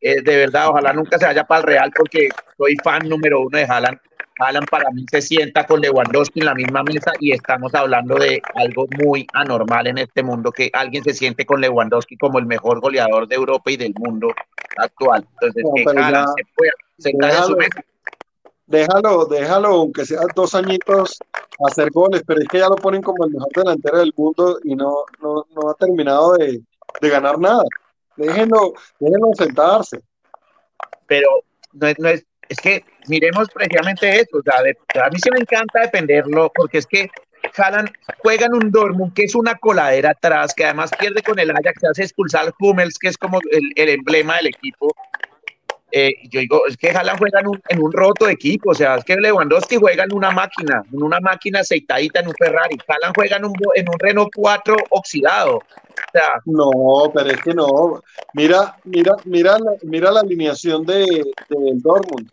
eh, 0.00 0.20
de 0.22 0.36
verdad, 0.36 0.68
ojalá 0.68 0.92
nunca 0.92 1.18
se 1.18 1.26
vaya 1.26 1.44
para 1.44 1.60
el 1.60 1.66
Real 1.66 1.92
porque 1.96 2.28
soy 2.56 2.76
fan 2.82 3.08
número 3.08 3.40
uno 3.40 3.56
de 3.56 3.64
Haaland. 3.64 3.98
Haaland 4.38 4.68
para 4.68 4.90
mí 4.90 5.04
se 5.10 5.22
sienta 5.22 5.66
con 5.66 5.80
Lewandowski 5.80 6.40
en 6.40 6.46
la 6.46 6.54
misma 6.54 6.82
mesa 6.82 7.12
y 7.20 7.32
estamos 7.32 7.74
hablando 7.74 8.16
de 8.16 8.40
algo 8.54 8.86
muy 9.02 9.26
anormal 9.34 9.86
en 9.86 9.98
este 9.98 10.22
mundo, 10.22 10.50
que 10.50 10.70
alguien 10.72 11.04
se 11.04 11.14
siente 11.14 11.44
con 11.46 11.60
Lewandowski 11.60 12.16
como 12.16 12.38
el 12.38 12.46
mejor 12.46 12.80
goleador 12.80 13.28
de 13.28 13.36
Europa 13.36 13.70
y 13.70 13.76
del 13.76 13.94
mundo 13.98 14.28
actual. 14.76 15.26
Entonces, 15.40 15.64
que 15.74 15.90
Haaland 15.90 16.28
se 16.36 16.42
pueda 16.56 16.72
sentar 16.98 17.30
en 17.30 17.44
su 17.44 17.56
mesa 17.56 17.82
déjalo, 18.72 19.26
déjalo, 19.26 19.68
aunque 19.68 20.06
sea 20.06 20.20
dos 20.34 20.54
añitos, 20.54 21.18
hacer 21.68 21.90
goles, 21.90 22.22
pero 22.26 22.40
es 22.40 22.48
que 22.48 22.58
ya 22.58 22.68
lo 22.68 22.76
ponen 22.76 23.02
como 23.02 23.24
el 23.26 23.32
mejor 23.32 23.52
delantero 23.54 23.98
del 23.98 24.14
mundo 24.16 24.58
y 24.64 24.74
no, 24.74 25.04
no, 25.20 25.46
no 25.54 25.70
ha 25.70 25.74
terminado 25.74 26.34
de, 26.34 26.62
de 27.00 27.08
ganar 27.08 27.38
nada. 27.38 27.64
Déjenlo, 28.16 28.72
déjenlo 28.98 29.28
sentarse. 29.36 30.02
Pero 31.06 31.28
no 31.72 31.86
es, 31.86 31.98
no 31.98 32.08
es, 32.08 32.26
es 32.48 32.58
que 32.58 32.84
miremos 33.08 33.48
precisamente 33.48 34.20
eso, 34.20 34.38
o 34.38 34.42
sea, 34.42 34.60
a 35.04 35.10
mí 35.10 35.18
sí 35.22 35.30
me 35.30 35.40
encanta 35.40 35.80
defenderlo, 35.80 36.50
porque 36.54 36.78
es 36.78 36.86
que 36.86 37.10
Jalan, 37.54 37.90
juegan 38.18 38.54
un 38.54 38.70
Dortmund 38.70 39.14
que 39.14 39.24
es 39.24 39.34
una 39.34 39.56
coladera 39.56 40.10
atrás, 40.10 40.54
que 40.54 40.64
además 40.64 40.90
pierde 40.98 41.22
con 41.22 41.38
el 41.38 41.50
Ajax, 41.50 41.84
hace 41.90 42.04
expulsar 42.04 42.52
Hummels, 42.60 42.98
que 42.98 43.08
es 43.08 43.18
como 43.18 43.40
el 43.50 43.88
emblema 43.88 44.36
del 44.36 44.48
equipo, 44.48 44.94
eh, 45.94 46.14
yo 46.30 46.40
digo, 46.40 46.66
es 46.66 46.78
que 46.78 46.90
Haaland 46.90 47.18
juega 47.18 47.40
en 47.40 47.48
un, 47.48 47.62
en 47.68 47.82
un, 47.82 47.92
roto 47.92 48.26
equipo, 48.26 48.70
o 48.70 48.74
sea, 48.74 48.96
es 48.96 49.04
que 49.04 49.14
Lewandowski 49.14 49.76
juega 49.76 50.04
en 50.04 50.14
una 50.14 50.30
máquina, 50.30 50.82
en 50.90 51.02
una 51.02 51.20
máquina 51.20 51.60
aceitadita 51.60 52.20
en 52.20 52.28
un 52.28 52.34
Ferrari, 52.34 52.78
Haaland 52.88 53.14
juega 53.14 53.36
en 53.36 53.44
un, 53.44 53.52
en 53.74 53.88
un 53.88 53.98
Renault 53.98 54.30
4 54.34 54.74
oxidado. 54.88 55.56
O 55.56 56.10
sea, 56.10 56.40
no, 56.46 57.12
pero 57.12 57.30
es 57.30 57.42
que 57.42 57.52
no. 57.52 58.02
Mira, 58.32 58.74
mira, 58.84 59.12
mira, 59.26 59.58
la, 59.58 59.72
mira 59.82 60.10
la 60.10 60.20
alineación 60.20 60.86
de, 60.86 61.04
de 61.04 61.72
Dortmund. 61.74 62.30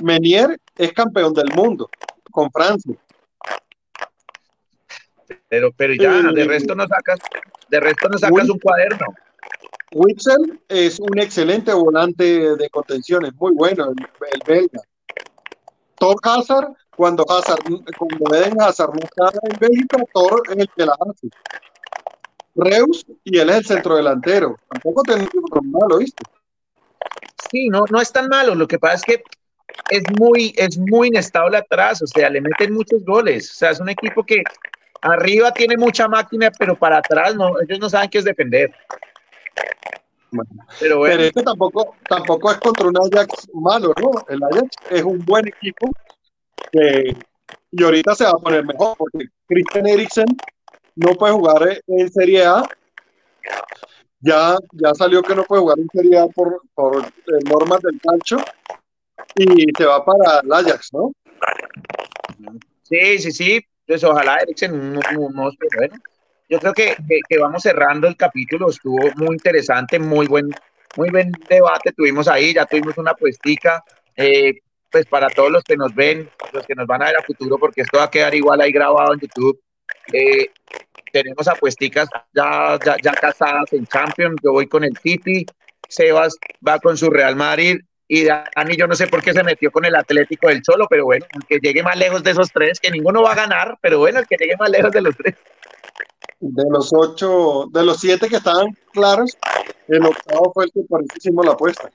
Menier 0.00 0.56
es 0.76 0.92
campeón 0.92 1.34
del 1.34 1.52
mundo 1.52 1.90
con 2.30 2.50
Francia. 2.52 2.94
Pero, 5.48 5.72
pero 5.72 5.94
ya, 5.94 6.32
de 6.32 6.42
eh, 6.42 6.44
resto 6.46 6.74
no 6.74 6.86
sacas, 6.86 7.18
de 7.68 7.80
resto 7.80 8.08
no 8.08 8.18
sacas 8.18 8.48
un 8.48 8.58
cuaderno. 8.58 9.06
Witzel 9.94 10.60
es 10.68 10.98
un 10.98 11.16
excelente 11.20 11.72
volante 11.72 12.56
de 12.56 12.68
contención, 12.68 13.24
es 13.26 13.34
muy 13.36 13.52
bueno 13.54 13.90
el, 13.90 14.40
belga. 14.44 14.80
Thor 15.96 16.16
Hazard, 16.24 16.72
cuando 16.96 17.24
Hazard, 17.30 17.60
cuando 17.96 18.34
Eden 18.34 18.60
Hazard 18.60 18.90
no 18.90 19.04
está 19.04 19.38
en 19.48 19.58
Bélgica, 19.60 19.98
Thor 20.12 20.42
es 20.50 20.56
el 20.56 20.68
que 20.76 20.84
la 20.84 20.94
hace. 20.94 21.28
Reus 22.56 23.06
y 23.22 23.38
él 23.38 23.50
es 23.50 23.56
el 23.56 23.66
centro 23.66 23.94
delantero. 23.94 24.58
Tampoco 24.68 25.02
tenemos 25.02 25.30
tan 25.30 25.70
malo, 25.70 25.98
¿viste? 25.98 26.24
Sí, 27.50 27.68
no, 27.68 27.84
no 27.88 28.00
es 28.00 28.12
tan 28.12 28.28
malo. 28.28 28.56
Lo 28.56 28.66
que 28.66 28.80
pasa 28.80 28.96
es 28.96 29.02
que 29.04 29.22
es 29.90 30.02
muy, 30.18 30.52
es 30.56 30.76
muy 30.76 31.08
inestable 31.08 31.56
atrás, 31.56 32.02
o 32.02 32.06
sea, 32.08 32.28
le 32.30 32.40
meten 32.40 32.74
muchos 32.74 33.04
goles. 33.04 33.48
O 33.52 33.54
sea, 33.54 33.70
es 33.70 33.78
un 33.78 33.88
equipo 33.88 34.24
que 34.24 34.42
arriba 35.02 35.52
tiene 35.52 35.76
mucha 35.76 36.08
máquina, 36.08 36.50
pero 36.58 36.76
para 36.76 36.98
atrás 36.98 37.36
no, 37.36 37.60
ellos 37.60 37.78
no 37.78 37.88
saben 37.88 38.10
qué 38.10 38.18
es 38.18 38.24
defender 38.24 38.72
pero, 40.80 40.98
bueno. 40.98 41.22
este 41.22 41.42
tampoco, 41.42 41.94
tampoco 42.08 42.50
es 42.50 42.58
contra 42.58 42.88
un 42.88 42.96
Ajax 42.96 43.48
malo, 43.54 43.92
¿no? 44.00 44.10
El 44.28 44.42
Ajax 44.42 44.68
es 44.90 45.02
un 45.02 45.18
buen 45.24 45.48
equipo 45.48 45.90
y 47.70 47.82
ahorita 47.82 48.14
se 48.14 48.24
va 48.24 48.30
a 48.30 48.38
poner 48.38 48.64
mejor 48.64 48.96
porque 48.96 49.26
Christian 49.46 49.86
Eriksen 49.86 50.26
no 50.96 51.14
puede 51.14 51.34
jugar 51.34 51.82
en 51.86 52.12
Serie 52.12 52.44
A. 52.44 52.62
Ya, 54.20 54.56
ya 54.72 54.94
salió 54.94 55.22
que 55.22 55.34
no 55.34 55.44
puede 55.44 55.62
jugar 55.62 55.78
en 55.78 55.88
Serie 55.92 56.18
A 56.18 56.26
por, 56.26 56.62
por 56.74 57.04
eh, 57.04 57.38
normas 57.50 57.80
del 57.82 58.00
calcio 58.00 58.38
y 59.36 59.66
se 59.76 59.84
va 59.84 60.04
para 60.04 60.40
el 60.40 60.52
Ajax, 60.52 60.92
¿no? 60.92 61.12
Sí, 62.82 63.18
sí, 63.18 63.32
sí. 63.32 63.60
Pues 63.86 64.02
ojalá 64.02 64.38
Eriksen 64.38 64.94
no, 64.94 65.00
no, 65.12 65.28
bueno 65.30 65.50
yo 66.48 66.58
creo 66.58 66.72
que, 66.72 66.96
que, 67.28 67.38
vamos 67.38 67.62
cerrando 67.62 68.06
el 68.06 68.16
capítulo, 68.16 68.70
estuvo 68.70 68.98
muy 69.16 69.34
interesante, 69.34 69.98
muy 69.98 70.26
buen, 70.26 70.50
muy 70.96 71.10
buen 71.10 71.32
debate 71.48 71.92
tuvimos 71.92 72.28
ahí, 72.28 72.54
ya 72.54 72.66
tuvimos 72.66 72.96
una 72.98 73.14
puestica, 73.14 73.82
eh, 74.16 74.54
pues 74.90 75.06
para 75.06 75.28
todos 75.28 75.50
los 75.50 75.64
que 75.64 75.76
nos 75.76 75.94
ven, 75.94 76.28
los 76.52 76.66
que 76.66 76.74
nos 76.74 76.86
van 76.86 77.02
a 77.02 77.06
ver 77.06 77.16
a 77.16 77.22
futuro, 77.22 77.58
porque 77.58 77.82
esto 77.82 77.98
va 77.98 78.04
a 78.04 78.10
quedar 78.10 78.34
igual 78.34 78.60
ahí 78.60 78.72
grabado 78.72 79.14
en 79.14 79.20
YouTube, 79.20 79.60
eh, 80.12 80.50
tenemos 81.12 81.46
apuesticas 81.48 82.08
ya, 82.32 82.78
ya, 82.84 82.96
ya 83.02 83.12
casadas 83.12 83.72
en 83.72 83.86
Champions, 83.86 84.36
yo 84.42 84.52
voy 84.52 84.66
con 84.66 84.84
el 84.84 84.96
City, 84.98 85.46
Sebas 85.88 86.36
va 86.66 86.78
con 86.78 86.96
su 86.96 87.10
Real 87.10 87.36
Madrid, 87.36 87.78
y 88.06 88.24
Dani 88.24 88.76
yo 88.76 88.86
no 88.86 88.94
sé 88.94 89.06
por 89.06 89.22
qué 89.22 89.32
se 89.32 89.42
metió 89.42 89.70
con 89.70 89.84
el 89.84 89.94
Atlético 89.94 90.48
del 90.48 90.62
Cholo, 90.62 90.86
pero 90.88 91.04
bueno, 91.04 91.24
el 91.32 91.46
que 91.46 91.58
llegue 91.58 91.82
más 91.82 91.96
lejos 91.96 92.22
de 92.22 92.32
esos 92.32 92.52
tres, 92.52 92.78
que 92.78 92.90
ninguno 92.90 93.22
va 93.22 93.32
a 93.32 93.36
ganar, 93.36 93.78
pero 93.80 93.98
bueno, 93.98 94.20
el 94.20 94.26
que 94.26 94.36
llegue 94.38 94.56
más 94.56 94.70
lejos 94.70 94.92
de 94.92 95.00
los 95.00 95.16
tres. 95.16 95.34
De 96.46 96.64
los 96.68 96.92
ocho, 96.92 97.68
de 97.72 97.82
los 97.82 97.98
siete 97.98 98.28
que 98.28 98.36
estaban 98.36 98.66
claros, 98.92 99.34
el 99.88 100.04
octavo 100.04 100.52
fue 100.52 100.64
el 100.64 100.72
que 100.72 100.82
por 100.82 101.02
eso 101.02 101.14
hicimos 101.16 101.46
la 101.46 101.52
apuesta. 101.52 101.90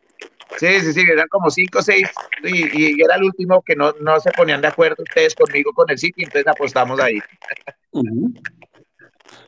Sí, 0.57 0.79
sí, 0.81 0.91
sí, 0.91 1.01
eran 1.01 1.27
como 1.27 1.51
cinco 1.51 1.79
o 1.79 1.81
seis 1.83 2.09
y, 2.43 2.95
y, 2.95 3.01
era 3.01 3.15
el 3.15 3.25
último 3.25 3.61
que 3.61 3.75
no, 3.75 3.93
no 4.01 4.19
se 4.19 4.31
ponían 4.31 4.61
de 4.61 4.67
acuerdo 4.69 5.03
ustedes 5.03 5.35
conmigo 5.35 5.71
con 5.73 5.87
el 5.91 5.99
City, 5.99 6.23
entonces 6.23 6.47
apostamos 6.47 6.99
ahí. 6.99 7.19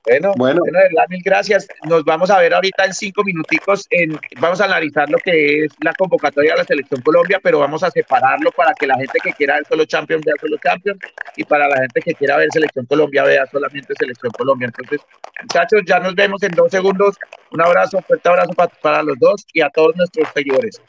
Bueno, 0.03 0.33
bueno, 0.35 0.63
de 0.63 0.71
verdad, 0.71 1.05
mil 1.09 1.21
gracias. 1.23 1.67
Nos 1.83 2.03
vamos 2.03 2.31
a 2.31 2.39
ver 2.39 2.53
ahorita 2.53 2.85
en 2.85 2.93
cinco 2.93 3.23
minuticos. 3.23 3.85
En, 3.91 4.19
vamos 4.39 4.59
a 4.59 4.65
analizar 4.65 5.09
lo 5.09 5.19
que 5.19 5.65
es 5.65 5.73
la 5.83 5.93
convocatoria 5.93 6.53
de 6.53 6.57
la 6.57 6.63
Selección 6.63 7.01
Colombia, 7.01 7.39
pero 7.41 7.59
vamos 7.59 7.83
a 7.83 7.91
separarlo 7.91 8.51
para 8.51 8.73
que 8.73 8.87
la 8.87 8.95
gente 8.95 9.19
que 9.23 9.31
quiera 9.33 9.55
ver 9.55 9.65
solo 9.67 9.85
Champions 9.85 10.25
vea 10.25 10.33
solo 10.41 10.57
Champions 10.57 10.99
y 11.37 11.43
para 11.43 11.67
la 11.67 11.77
gente 11.77 12.01
que 12.01 12.15
quiera 12.15 12.37
ver 12.37 12.49
Selección 12.51 12.85
Colombia 12.87 13.23
vea 13.23 13.45
solamente 13.45 13.93
Selección 13.97 14.31
Colombia. 14.31 14.67
Entonces, 14.67 15.01
muchachos, 15.41 15.81
ya 15.85 15.99
nos 15.99 16.15
vemos 16.15 16.41
en 16.41 16.51
dos 16.53 16.71
segundos. 16.71 17.15
Un 17.51 17.61
abrazo, 17.61 17.97
un 17.97 18.03
fuerte 18.03 18.27
abrazo 18.27 18.53
para, 18.53 18.71
para 18.81 19.03
los 19.03 19.19
dos 19.19 19.45
y 19.53 19.61
a 19.61 19.69
todos 19.69 19.95
nuestros 19.95 20.27
seguidores. 20.33 20.81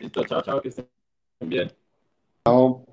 Listo, 0.00 0.24
chao, 0.26 0.42
chao, 0.42 0.60
que 0.60 0.68
estén 0.68 0.86
bien. 1.40 1.72
Chao. 2.44 2.84